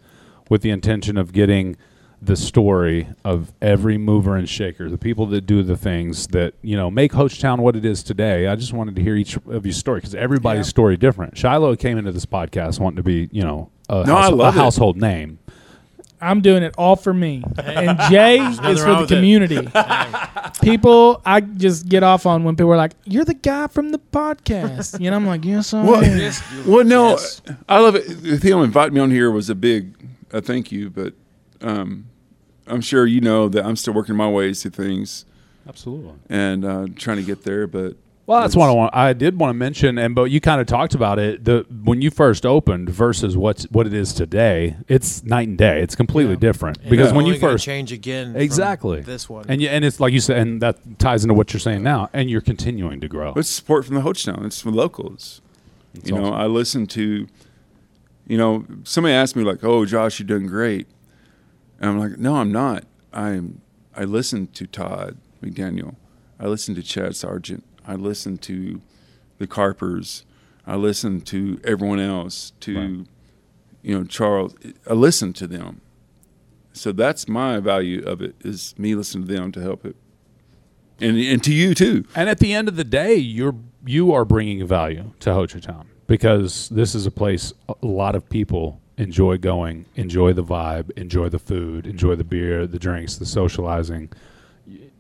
[0.49, 1.75] with the intention of getting
[2.21, 6.75] the story of every mover and shaker, the people that do the things that you
[6.75, 8.47] know make Hochatown what it is today.
[8.47, 10.69] I just wanted to hear each of your story because everybody's Yeah.
[10.69, 11.35] story different.
[11.35, 14.47] Shilo came into this podcast wanting to be, you know, a, No, I house- a
[14.47, 14.53] it.
[14.53, 15.37] household name.
[16.19, 19.67] I'm doing it all for me, and Jay is for the community.
[20.61, 23.99] people, I just get off on when people are like, "You're the guy from the
[23.99, 25.15] podcast," you know.
[25.17, 27.41] I'm like, "Yes, I Well, am." well, no, Yes.
[27.69, 28.41] I love it.
[28.41, 29.93] Them inviting me on here was a big
[30.33, 31.13] uh, thank you, but
[31.61, 32.05] um,
[32.67, 35.25] I'm sure you know that I'm still working my ways to things
[35.67, 36.13] Absolutely.
[36.29, 37.67] and uh, trying to get there.
[37.67, 37.95] But
[38.27, 38.93] Well, that's what I want.
[38.93, 41.45] I did want to mention, and but you kind of talked about it.
[41.45, 45.81] The when you first opened versus what's what it is today, it's night and day.
[45.81, 46.39] It's completely Yeah.
[46.39, 48.33] different And because when you only gonna first change again.
[48.33, 49.45] from exactly This one.
[49.47, 52.09] and you, and it's like you said, and that ties into what you're saying now,
[52.11, 53.31] and you're continuing to grow.
[53.37, 54.45] it's support from the Hochatown.
[54.45, 55.41] It's from locals.
[55.93, 56.33] It's you know.
[56.33, 57.27] I listen to,
[58.27, 60.87] you know, somebody asked me like, "Oh, Josh, you're doing great,"
[61.79, 62.83] and I'm like, "No, I'm not.
[63.13, 63.61] I'm.
[63.95, 65.95] I listen to Todd McDaniel.
[66.41, 67.63] I listen to Chad Sargent.
[67.87, 68.81] I listen to
[69.37, 70.25] the Carpers.
[70.65, 72.51] I listen to everyone else.
[72.61, 73.07] To, Right.
[73.81, 74.53] you know, Charles.
[74.89, 75.81] I listen to them.
[76.73, 79.95] So that's my value of it is me listening to them to help it,
[80.99, 82.05] and and to you too.
[82.15, 83.55] And at the end of the day, you're
[83.85, 88.79] you are bringing value to Hochatown because this is a place a lot of people
[88.97, 94.09] enjoy going, enjoy the vibe, enjoy the food, enjoy the beer, the drinks, the socializing,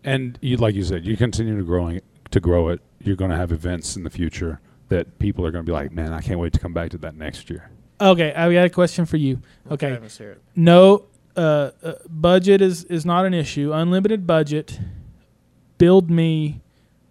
[0.03, 2.01] and you like you said, you continue to growing
[2.31, 2.81] to grow it.
[2.99, 4.59] You're going to have events in the future
[4.89, 6.97] that people are going to be like, man, I can't wait to come back to
[6.99, 7.69] that next year.
[7.99, 9.41] Okay, I got a question for you.
[9.71, 10.41] Okay, Okay, let's hear it.
[10.55, 11.05] no,
[11.35, 13.71] uh, uh, budget is is not an issue.
[13.73, 14.79] Unlimited budget.
[15.77, 16.61] Build me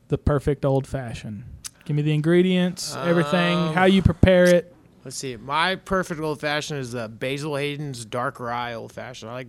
[0.08, 1.44] the perfect old fashioned.
[1.84, 4.74] Give me the ingredients, everything, Um, how you prepare it.
[5.04, 5.36] Let's see.
[5.36, 9.30] My perfect old fashioned is uh, Basil Hayden's dark rye old fashioned.
[9.30, 9.46] I like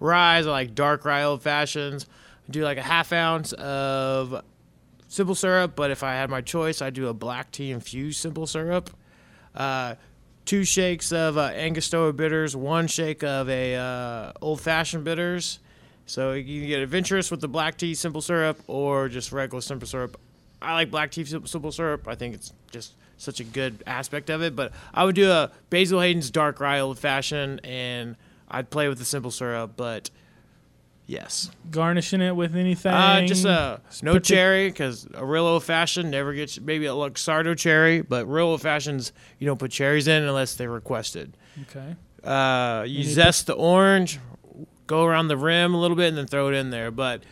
[0.00, 0.38] rye.
[0.38, 2.06] I like dark rye old fashions.
[2.48, 4.42] I do like a half ounce of
[5.14, 8.46] simple syrup, but if I had my choice, I'd do a black tea infused simple
[8.46, 8.90] syrup.
[9.54, 9.94] Uh,
[10.44, 15.60] two shakes of uh, Angostura bitters, one shake of a uh, old fashioned bitters.
[16.06, 19.86] So you can get adventurous with the black tea simple syrup or just regular simple
[19.86, 20.20] syrup.
[20.60, 22.08] I like black tea simple syrup.
[22.08, 24.56] I think it's just such a good aspect of it.
[24.56, 28.16] But I would do a Basil Hayden's dark rye old fashioned, and
[28.48, 29.74] I'd play with the simple syrup.
[29.76, 30.10] But
[31.06, 32.92] yes, Garnishing it with anything.
[32.92, 36.90] uh, just uh, no the- cherry because a real old fashioned never gets maybe a
[36.92, 41.36] Luxardo cherry, but real old fashions you don't put cherries in unless they're requested.
[41.68, 41.96] Okay.
[42.22, 44.18] Uh, you to- zest the orange,
[44.86, 46.90] go around the rim a little bit, and then throw it in there.
[46.90, 47.22] But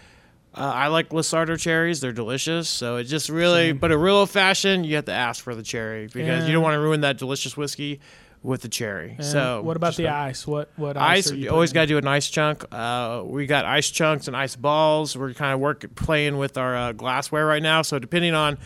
[0.55, 2.69] uh, I like Luxardo cherries; they're delicious.
[2.69, 3.79] So it just really, Same.
[3.79, 6.63] but a real old fashioned, you have to ask for the cherry because you don't
[6.63, 8.01] want to ruin that delicious whiskey
[8.43, 9.15] with the cherry.
[9.17, 10.47] And so what about just the a- ice?
[10.47, 11.27] What what ice?
[11.27, 12.65] Ice, are you you always got to do an ice chunk.
[12.73, 15.17] Uh, we got ice chunks and ice balls.
[15.17, 17.83] We're kind of work playing with our uh, glassware right now.
[17.83, 18.59] So depending on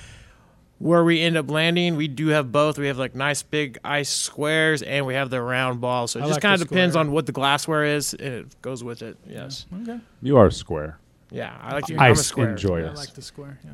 [0.79, 2.79] where we end up landing, we do have both.
[2.79, 6.13] We have like nice big ice squares and we have the round balls.
[6.13, 7.05] So it I just like kind of depends square.
[7.05, 9.17] on what the glassware is, and it goes with it.
[9.27, 9.67] Yes.
[9.83, 9.99] Okay.
[10.23, 10.99] You are a square.
[11.31, 11.97] Yeah, I like to.
[11.99, 12.51] I'm a square.
[12.51, 12.97] enjoy I us.
[12.99, 13.59] like the square.
[13.65, 13.71] Yeah.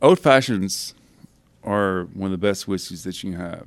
[0.00, 0.94] Old fashions
[1.64, 3.66] are one of the best whiskeys that you have,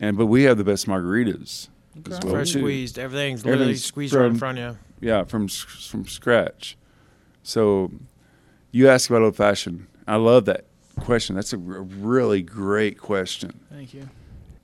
[0.00, 1.68] and but we have the best margaritas
[2.06, 2.18] as Okay.
[2.26, 2.60] well Fresh too.
[2.60, 2.98] squeezed.
[2.98, 5.08] Everything's literally Everything's squeezed right in front of you.
[5.08, 6.76] Yeah, from from scratch.
[7.42, 7.90] So,
[8.72, 9.86] you ask about old fashioned.
[10.06, 10.66] I love that
[11.00, 11.34] question.
[11.36, 13.58] That's a really great question.
[13.70, 14.08] Thank you.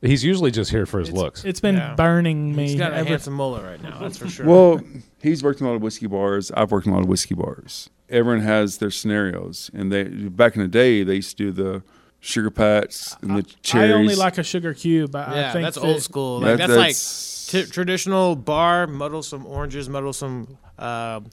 [0.03, 1.45] He's usually just here for his It's, looks.
[1.47, 1.95] it's been Yeah.
[1.95, 2.65] burning me.
[2.69, 3.99] He's got a ever- handsome mullet right now.
[4.01, 4.45] That's for sure.
[4.45, 4.81] Well,
[5.23, 6.51] he's worked in a lot of whiskey bars.
[6.51, 7.89] I've worked in a lot of whiskey bars.
[8.11, 11.83] Everyone has their scenarios, and they back in the day they used to do the
[12.25, 13.91] sugar pats and the cherries.
[13.91, 15.15] I only like a sugar cube.
[15.15, 16.41] I, I yeah, think that's that- old school.
[16.41, 18.87] That- Like, that's, like t- traditional bar.
[18.87, 19.89] Muddle some oranges.
[19.89, 20.57] Muddle some.
[20.79, 21.27] Um,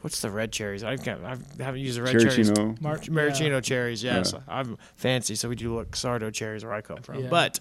[0.00, 0.84] what's the red cherries?
[0.84, 1.22] I can't.
[1.24, 2.50] I haven't used the red cherries.
[2.50, 2.80] Cherrychino.
[2.80, 4.32] Mar- Maraschino cherries, yes.
[4.32, 4.40] Yeah.
[4.48, 7.24] I'm fancy, so we do like Sardo cherries where I come from.
[7.24, 7.28] Yeah.
[7.30, 7.58] But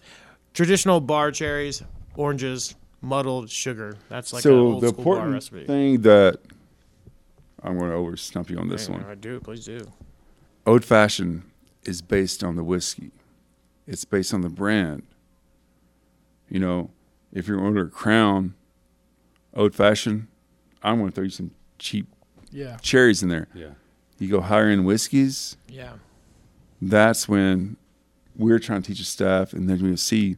[0.53, 1.81] traditional bar cherries,
[2.15, 3.97] oranges, muddled sugar.
[4.09, 5.65] That's like an so old the school bar important recipe.
[5.65, 6.39] thing that
[7.63, 9.03] I'm going to over stump you on this Hey, one.
[9.05, 9.79] I do, please do.
[10.67, 11.41] Old fashioned
[11.87, 13.11] is based on the whiskey.
[13.87, 15.03] It's based on the brand.
[16.49, 16.91] You know,
[17.31, 18.53] if you're order Crown
[19.53, 20.27] Old Fashioned,
[20.83, 22.07] I'm going to throw you some cheap
[22.51, 22.77] Yeah.
[22.77, 23.47] cherries in there.
[23.53, 23.71] yeah.
[24.19, 25.93] You go higher end whiskeys, Yeah.
[26.81, 27.77] that's when
[28.35, 30.37] we're trying to teach the staff, and then we'll see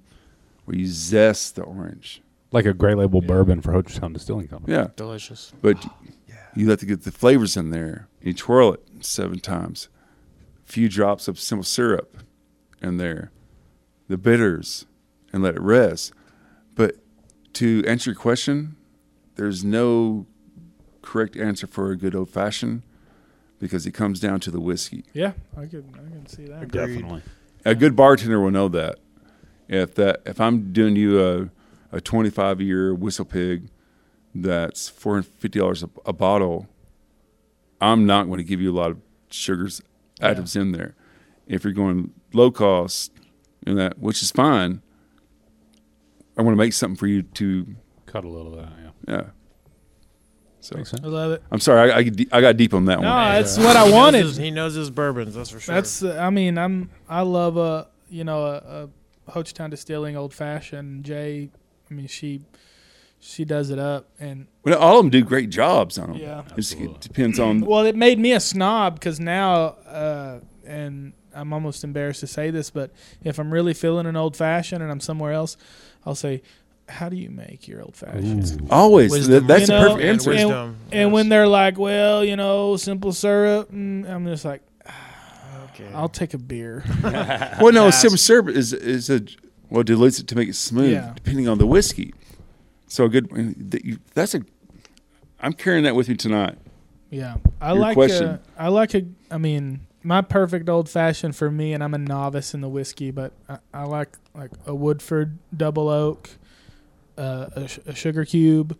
[0.66, 2.22] where you zest the orange.
[2.52, 4.74] Like a gray Label bourbon for Hochatown Distilling Company.
[4.74, 5.54] Yeah, Delicious.
[5.62, 5.86] but
[6.56, 8.08] you have to get the flavors in there.
[8.22, 9.88] You twirl it seven times.
[10.70, 12.20] A few drops of simple syrup
[12.80, 13.32] in there,
[14.08, 14.86] the bitters,
[15.34, 16.14] and let it rest.
[16.76, 16.98] But
[17.54, 18.76] to answer your question,
[19.34, 20.28] there's no
[21.02, 22.84] correct answer for a good old fashioned
[23.58, 25.06] because it comes down to the whiskey.
[25.12, 26.62] Yeah, I could I can see that.
[26.62, 26.72] Agreed.
[26.72, 27.24] Definitely.
[27.66, 29.00] A good bartender will know that.
[29.68, 31.50] If that if I'm doing you a
[31.92, 33.70] a 25 year WhistlePig
[34.36, 36.68] that's 450 dollars a, a bottle,
[37.82, 39.00] I'm not going to give you a lot of
[39.32, 39.82] sugars
[40.22, 40.96] additives in there.
[41.48, 43.12] If you're going low cost
[43.66, 44.82] and that, which is fine,
[46.38, 47.76] I want to make something for you to
[48.06, 48.74] Cut a little of that,
[49.08, 49.14] yeah.
[49.16, 49.24] yeah.
[50.62, 51.04] So Makes sense.
[51.04, 51.44] I love it.
[51.52, 53.34] I'm sorry, I, I, I got deep on that No, one.
[53.34, 54.26] that's what I He knows wanted.
[54.26, 55.76] his- he knows his bourbons, that's for sure.
[55.76, 58.90] That's uh, I mean I'm I love a you know a,
[59.28, 61.06] a Hochatown Distilling old fashioned.
[61.06, 61.50] Jay,
[61.90, 62.42] I mean she
[63.20, 66.18] she does it up and Well, all of them do great jobs on them.
[66.22, 66.40] Yeah.
[66.42, 66.98] It just Absolutely.
[67.02, 72.20] depends on well it made me a snob because now uh, and I'm almost embarrassed
[72.22, 72.92] to say this but
[73.24, 75.58] if I'm really feeling an old fashioned and I'm somewhere else
[76.06, 76.42] I'll say
[76.88, 78.58] how do you make your old fashions?
[78.72, 79.12] always.
[79.12, 79.46] Wisdom.
[79.46, 80.30] That's You a know, perfect answer.
[80.32, 80.78] wisdom.
[80.92, 81.14] And yes.
[81.14, 84.64] when they're like, well, you know, simple syrup, mm, I'm just like,
[85.66, 85.88] okay.
[85.94, 86.84] I'll take a beer.
[87.62, 89.22] Well, no, simple syrup is is a
[89.70, 91.12] well dilutes it to make it smooth, Yeah.
[91.16, 92.12] depending on the whiskey.
[92.88, 93.30] So a good
[93.70, 94.42] that that's a.
[95.40, 96.58] I'm carrying that with me tonight.
[97.10, 97.94] Yeah, I Your like.
[97.96, 98.28] question.
[98.28, 99.04] A, I like a.
[99.32, 103.12] I mean, my perfect old fashioned for me, and I'm a novice in the whiskey,
[103.12, 106.30] but I, I like like a Woodford double oak,
[107.18, 108.78] uh, a, sh- a sugar cube.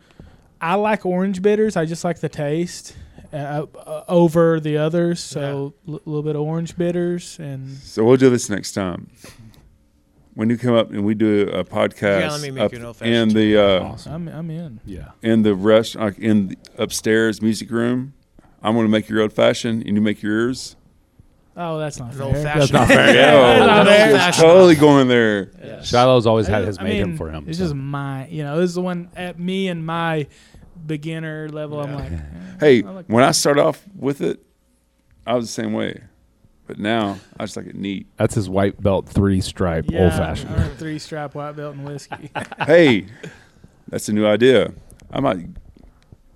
[0.62, 1.76] I like orange bitters.
[1.78, 2.96] I just like the taste
[3.34, 5.22] uh, uh, over the others.
[5.22, 9.10] So a little bit of orange bitters and So we'll do this next time.
[10.36, 12.80] When you come up and we do a podcast Yeah, let me make up you
[12.80, 14.14] an old in fashioned the uh, Awesome.
[14.14, 14.80] I'm I'm in.
[14.86, 15.12] Yeah.
[15.22, 18.14] in the restaurant in the upstairs music room,
[18.62, 20.76] I'm going to make your old fashioned and you make yours.
[21.56, 22.24] Oh, that's not fair.
[22.24, 22.74] old fashioned.
[22.74, 23.14] not fair.
[23.14, 24.30] Yeah, not fair.
[24.30, 25.52] it's totally going there.
[25.62, 25.88] Yes.
[25.88, 27.46] Shilo's always had his I made him for him.
[27.48, 27.66] It's so.
[27.66, 30.28] just my, you know, this is the one at me and my
[30.86, 31.82] beginner level.
[31.82, 32.20] I'm like, eh,
[32.60, 34.42] Hey, I like when I start off with it,
[35.26, 36.02] I was the same way,
[36.66, 38.08] but now I just like it neat.
[38.18, 40.78] That's his white belt three stripe yeah, old fashioned.
[40.78, 42.32] Three stripe white belt and whiskey.
[42.66, 43.06] hey,
[43.88, 44.74] that's a new idea.
[45.12, 45.48] I might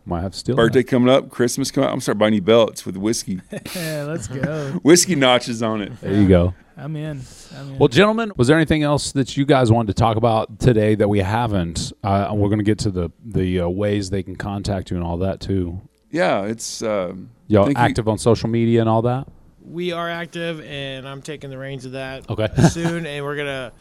[0.05, 1.93] Might have still birthday coming up, Christmas coming up.
[1.93, 3.39] I'm start buying you belts with whiskey,
[3.75, 4.71] yeah, let's go.
[4.83, 5.99] whiskey notches on it.
[6.01, 6.53] There you go.
[6.75, 7.21] I'm in.
[7.55, 7.77] I'm in.
[7.79, 11.07] Well, gentlemen, was there anything else that you guys wanted to talk about today that
[11.07, 11.93] we haven't?
[12.03, 14.97] Uh, and we're going to get to the the uh, ways they can contact you
[14.97, 15.79] and all that too.
[16.11, 17.83] Yeah, it's um, Y'all Thank you.
[17.83, 19.27] active on social media and all that?
[19.63, 22.49] We are active, and I'm taking the reins of that Okay.
[22.69, 23.05] soon.
[23.05, 23.71] And we're gonna,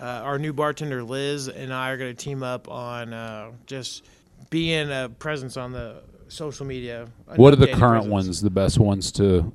[0.00, 4.04] uh, our new bartender Liz and I are gonna team up on uh, just
[4.54, 7.08] being a presence on the social media.
[7.34, 8.12] what are the current presence.
[8.12, 8.40] ones?
[8.40, 9.52] The best ones to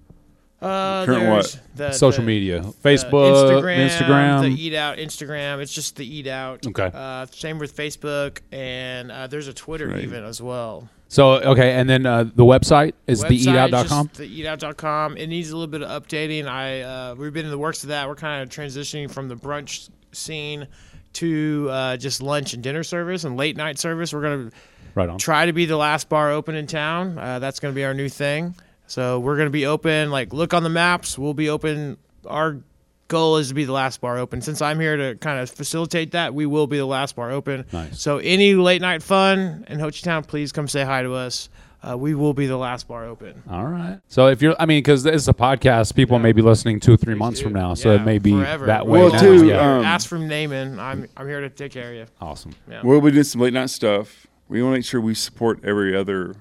[0.61, 1.61] Uh, Current there's what?
[1.77, 4.41] The, social the- media, the Facebook, Instagram, Instagram.
[4.41, 5.59] the Eat Out Instagram.
[5.61, 6.67] It's just the Eat Out.
[6.67, 6.91] Okay.
[6.93, 10.03] Uh, same with Facebook, and uh, there's a Twitter Right.
[10.03, 10.89] even as well.
[11.07, 14.09] so okay, and then uh, the website is Website, theeatout.com.
[14.09, 15.15] Theeatout.com.
[15.15, 16.45] It needs a little bit of updating.
[16.45, 18.09] I uh, we've been in the works of that.
[18.09, 20.67] We're kind of transitioning from the brunch scene
[21.13, 24.13] to uh, just lunch and dinner service and late night service.
[24.13, 24.51] We're gonna
[24.95, 25.17] Right on.
[25.17, 27.17] try to be the last bar open in town.
[27.17, 28.55] Uh, that's gonna be our new thing.
[28.87, 30.11] So we're gonna be open.
[30.11, 31.17] Like look on the maps.
[31.17, 31.97] We'll be open.
[32.25, 32.57] Our
[33.07, 34.41] goal is to be the last bar open.
[34.41, 37.65] Since I'm here to kind of facilitate that, we will be the last bar open.
[37.73, 37.99] Nice.
[37.99, 41.49] So any late night fun in Hochatown, please come say hi to us.
[41.81, 43.41] uh, we will be the last bar open.
[43.49, 43.99] All right.
[44.09, 46.23] So if you're, I mean, because it's a podcast, people Yeah.
[46.23, 48.65] may be listening two, or three months from now, so Yeah, it may be forever.
[48.65, 48.99] that way.
[48.99, 49.19] Well, now.
[49.21, 49.77] too, yeah.
[49.77, 50.77] um, Ask from Naaman.
[50.77, 52.05] I'm I'm here to take care of you.
[52.19, 52.51] awesome.
[52.69, 52.81] Yeah.
[52.83, 54.27] We'll be doing some late night stuff.
[54.49, 56.35] We want to make sure we support every other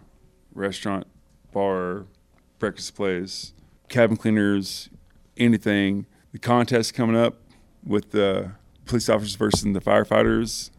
[0.54, 1.06] restaurant,
[1.52, 2.06] bar,
[2.58, 3.52] breakfast place,
[3.88, 4.88] cabin cleaners,
[5.36, 6.06] anything.
[6.32, 7.36] The contest coming up
[7.86, 8.52] with the
[8.86, 10.70] police officers versus the firefighters.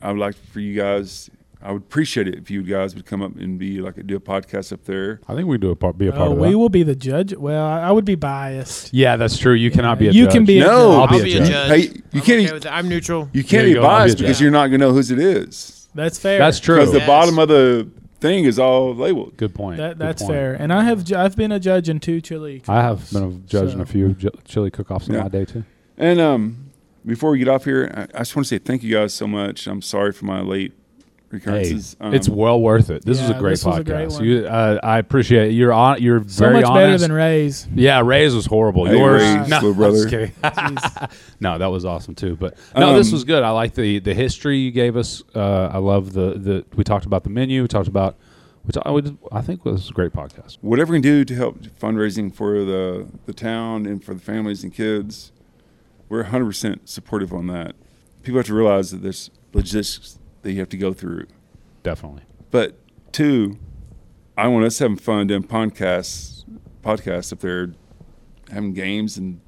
[0.00, 1.30] I would like for you guys.
[1.64, 4.20] I would appreciate it if you guys would come up and be like do a
[4.20, 5.20] podcast up there.
[5.28, 6.58] I think we do a part, be a part Oh, of we that.
[6.58, 7.32] will be the judge.
[7.36, 8.92] Well, I, I would be biased.
[8.92, 9.52] Yeah, that's true.
[9.54, 10.32] You cannot be a You judge.
[10.32, 11.48] can be a No, I'll be, I'll a, be a judge.
[11.48, 11.68] judge.
[11.70, 12.72] Hey, you I'm can't okay with that.
[12.74, 13.30] I'm neutral.
[13.32, 15.20] You can't you be go, I'll be biased because you're not gonna know whose it
[15.20, 16.38] is That's fair.
[16.38, 16.76] That's true.
[16.76, 17.06] because the Yes.
[17.06, 17.88] bottom of the
[18.20, 19.36] thing is all labeled.
[19.36, 19.78] Good point.
[19.78, 20.32] That, Good that's point.
[20.34, 20.54] fair.
[20.54, 22.62] And I have ju- I've been a judge in two chili.
[22.68, 25.22] I have been a judge in So- a few j- chili cook-offs in Yeah.
[25.24, 25.64] my day too.
[25.98, 26.56] And um,
[27.04, 29.26] before we get off here, I, I just want to say thank you guys so
[29.26, 29.66] much.
[29.66, 30.72] I'm sorry for my late
[31.32, 31.96] Hey, recurrences.
[31.98, 33.04] Um, it's well worth it.
[33.04, 34.22] This was a great this was a great podcast.
[34.24, 35.52] you, uh, I appreciate it.
[35.54, 36.02] You're on.
[36.02, 37.02] You're So very much better honest.
[37.02, 37.66] than Ray's.
[37.74, 38.84] Yeah, Ray's was horrible.
[38.84, 40.26] Hey, Yours, Ray, no, little I'm brother.
[40.78, 40.98] just
[41.40, 42.36] no, that was awesome too.
[42.36, 43.42] But no, this Um, was good.
[43.42, 45.22] I like the the history you gave us.
[45.34, 46.64] Uh, I love the the.
[46.76, 47.62] We talked about the menu.
[47.62, 48.16] We talked about.
[48.64, 49.18] Which I would.
[49.32, 50.58] I think was a great podcast.
[50.60, 54.62] whatever we can do to help fundraising for the the town and for the families
[54.62, 55.32] and kids.
[56.08, 57.74] We're 100 percent supportive on that.
[58.22, 61.26] People have to realize that there's logistics that you have to go through.
[61.82, 62.22] Definitely.
[62.50, 62.76] But
[63.12, 63.58] two,
[64.36, 66.44] I want us having fun doing podcasts,
[66.82, 67.72] podcasts up there,
[68.50, 69.40] having games and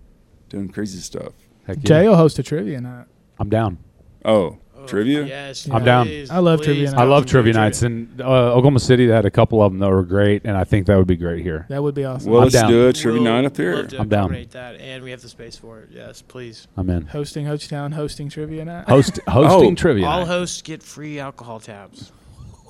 [0.49, 1.33] doing crazy stuff.
[1.67, 1.83] Heck yeah.
[1.85, 3.07] Jay will host a trivia night.
[3.39, 3.79] I'm down.
[4.25, 5.25] Oh, Oh, trivia.
[5.25, 6.07] Yes, I'm down.
[6.07, 9.15] please, I love please, trivia come I love trivia nights, and uh, Oklahoma City They
[9.15, 11.43] had a couple of them that were great, and I think that would be great
[11.43, 11.67] here.
[11.69, 12.31] That would be awesome.
[12.31, 12.71] Well, I'm let's down.
[12.71, 13.77] do a trivia We'll night up there.
[13.77, 14.21] love to I'm down.
[14.25, 15.89] accommodate That, and we have the space for it.
[15.93, 16.67] Yes, please.
[16.77, 17.07] I'm in.
[17.07, 18.89] hosting Hochatown, hosting trivia night.
[18.89, 20.07] Host hosting Oh, trivia.
[20.07, 20.29] All night.
[20.29, 22.13] hosts get free alcohol tabs.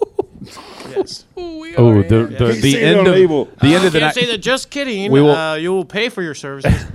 [0.90, 1.24] yes.
[1.36, 1.64] Oh,
[2.02, 2.38] the Yeah.
[2.38, 3.44] the, Keep the saying it end on of label.
[3.60, 4.14] the end of the Can't night.
[4.14, 4.38] say that.
[4.38, 5.10] Just kidding.
[5.10, 6.72] We will- Uh, you will pay for your services.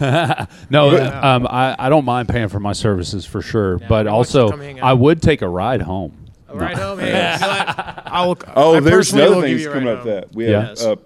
[0.70, 4.06] no, But- um, I, I don't mind paying for my services for sure, Yeah, but
[4.06, 4.86] we want you to also come hang out.
[4.86, 6.16] I would take a ride home.
[6.52, 6.98] right home.
[7.04, 8.02] Hey, you know what?
[8.06, 8.38] I will.
[8.54, 10.06] Oh, I there's personally another things coming ride up home.
[10.08, 10.60] that we Yeah.
[10.60, 10.84] have Yes.
[10.84, 11.02] up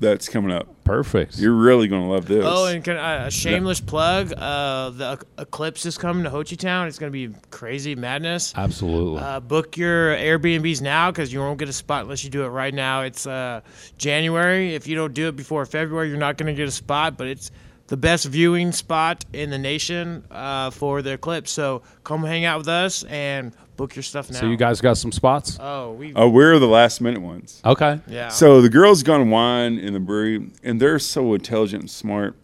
[0.00, 0.66] that's coming up.
[0.84, 1.38] Perfect.
[1.38, 2.42] You're really going to love this.
[2.44, 4.32] Oh, and can, uh, a shameless plug.
[4.32, 6.88] Uh, the Eclipse is coming to Hochatown.
[6.88, 8.52] It's going to be crazy madness.
[8.56, 9.20] Absolutely.
[9.20, 12.48] Uh, book your Airbnbs now because you won't get a spot unless you do it
[12.48, 13.02] right now.
[13.02, 13.60] It's uh,
[13.98, 14.74] January.
[14.74, 17.16] If you don't do it before February, you're not going to get a spot.
[17.18, 17.50] But it's
[17.90, 21.50] the best viewing spot in the nation uh, for the eclipse.
[21.50, 24.38] So come hang out with us and book your stuff now.
[24.38, 25.58] so you guys got some spots?
[25.60, 26.14] Oh, we.
[26.14, 27.60] oh, we're the last minute ones.
[27.64, 28.00] Okay.
[28.06, 28.28] yeah.
[28.28, 32.36] So the girls gone wine in the brewery, and they're so intelligent and smart.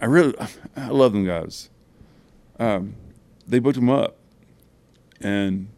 [0.00, 0.34] I really,
[0.76, 1.70] I love them guys.
[2.58, 2.96] Um,
[3.46, 4.16] they booked them up,
[5.20, 5.68] and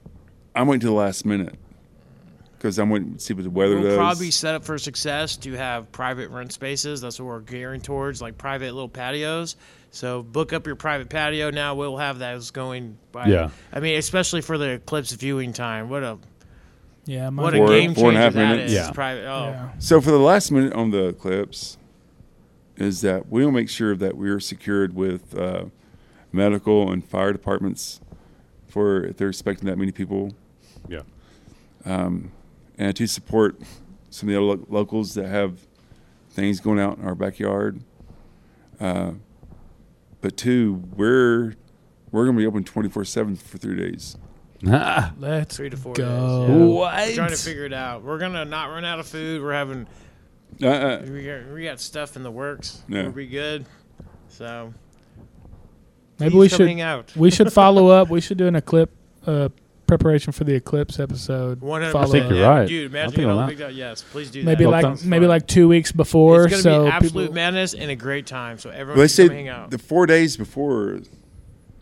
[0.54, 1.54] I'm waiting till the last minute
[2.58, 3.96] because I'm waiting to see what the weather We'll does.
[3.96, 7.00] probably set up for success to have private rent spaces.
[7.00, 9.56] That's what we're gearing towards, like private little patios.
[9.92, 11.74] So book up your private patio now.
[11.76, 12.98] We'll have those going.
[13.12, 13.50] By, Yeah.
[13.72, 15.88] I mean, especially for the eclipse viewing time.
[15.88, 16.18] What a
[17.06, 18.72] Yeah, my what a game four and a changer half that minutes.
[18.72, 18.76] is.
[18.78, 18.90] Yeah.
[18.90, 19.26] Private.
[19.26, 19.68] Oh, yeah.
[19.78, 21.78] So for the last minute on the eclipse,
[22.76, 25.64] is that we'll make sure that we're secured with uh,
[26.32, 28.00] medical and fire departments
[28.66, 30.34] for if they're expecting that many people,
[30.88, 31.00] Yeah.
[31.86, 32.30] um,
[32.78, 33.60] and to support
[34.10, 35.58] some of the other lo- locals that have
[36.30, 37.80] things going out in our backyard.
[38.80, 39.12] Uh,
[40.20, 41.54] but two, we're
[42.10, 44.16] we're going to be open twenty four seven for three days.
[44.62, 46.04] Let's three to four go.
[46.46, 46.56] days.
[46.56, 46.64] Yeah.
[46.64, 47.08] What?
[47.08, 48.02] We're trying to figure it out.
[48.02, 49.42] We're gonna not run out of food.
[49.42, 49.86] We're having
[50.62, 52.82] Uh, uh, we got, we got stuff in the works.
[52.88, 53.02] Yeah.
[53.04, 53.66] We'll be good.
[54.28, 54.72] So
[56.18, 57.14] Maybe we should hang out.
[57.16, 58.08] we should follow up.
[58.10, 58.92] We should do an eclipse
[59.26, 59.50] uh,
[59.88, 61.60] preparation for the eclipse episode.
[61.60, 62.68] One hundred Follow I think you're yeah, right.
[62.68, 63.48] Dude, I imagine think being on on that.
[63.48, 63.72] Big Dog.
[63.74, 64.70] Yes, please do Maybe that.
[64.70, 65.28] like Sounds maybe fun.
[65.30, 66.44] like two weeks before.
[66.44, 68.58] it's gonna so be absolute people, madness and a great time.
[68.58, 69.70] So everyone they can say come hang out.
[69.70, 71.00] the four days before.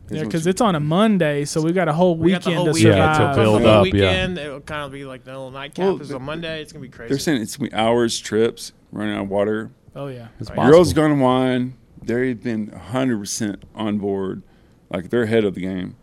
[0.08, 2.56] yeah, because it's on a Monday, so we've got a whole we got the weekend
[2.56, 4.38] whole to weekend Yeah, to build the up, weekend.
[4.38, 6.62] It'll kind of be like the little nightcap Well, is on Monday.
[6.62, 7.10] It's gonna be crazy.
[7.10, 9.72] They're saying it's gonna be hours, trips, running out of water.
[9.94, 10.56] Oh yeah, It's Right.
[10.56, 10.72] possible.
[10.72, 14.42] Girls Gone Wine, they've been 100% on board.
[14.90, 15.96] Like, they're ahead of the game.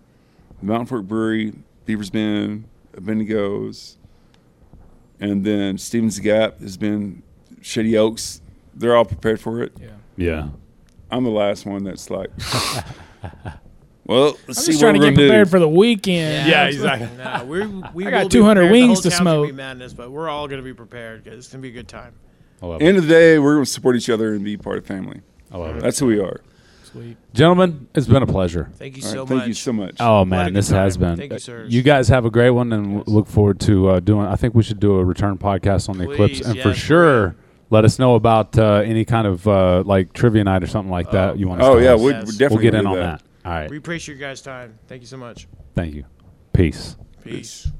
[0.59, 1.53] The Mountain Fork Brewery,
[1.85, 2.65] Beaver's Bend,
[2.99, 3.97] Bendigo's,
[5.19, 7.23] and then Stevens Gap has been
[7.61, 8.41] Shady Oaks.
[8.73, 9.73] They're all prepared for it.
[9.79, 9.87] yeah.
[10.15, 10.49] Yeah.
[11.11, 12.29] I'm the last one that's like,
[14.05, 15.51] well, let's I'm see just what trying to we're get going to prepared do.
[15.51, 16.49] for the weekend.
[16.49, 17.09] Yeah, exactly.
[17.17, 18.71] No, we're, we I got will be 200 prepared.
[18.71, 19.47] wings the to whole town's gonna smoke.
[19.47, 22.13] Be madness, but we're all gonna be prepared because it's gonna be a good time.
[22.61, 22.85] Oh, I love it.
[22.85, 25.21] End of the day, we're going to support each other and be part of family.
[25.51, 25.81] I love it.
[25.83, 26.41] That's who we are.
[26.93, 27.17] Sweet.
[27.33, 28.69] Gentlemen, it's been a pleasure.
[28.75, 29.39] Thank you All right, so thank much.
[29.39, 29.95] Thank you so much.
[29.99, 31.17] Oh man, good this has been.
[31.17, 31.73] Thank you, sirs.
[31.73, 33.07] You guys have a great one, and Yes.
[33.07, 34.25] look forward to uh, doing.
[34.27, 36.77] I think we should do a return podcast on the Eclipse, Please, and for yes,
[36.77, 37.35] sure,
[37.69, 41.11] let us know about uh, any kind of uh, like trivia night or something like
[41.11, 41.31] that.
[41.31, 41.61] Oh, you want?
[41.61, 42.03] to Oh yeah, host.
[42.03, 42.25] we Yes.
[42.27, 43.19] we definitely we'll get do in on that.
[43.19, 43.49] that.
[43.49, 44.77] All right, We appreciate your guys' time.
[44.87, 45.47] Thank you so much.
[45.75, 46.05] thank you.
[46.53, 46.95] Peace.
[47.23, 47.71] Peace.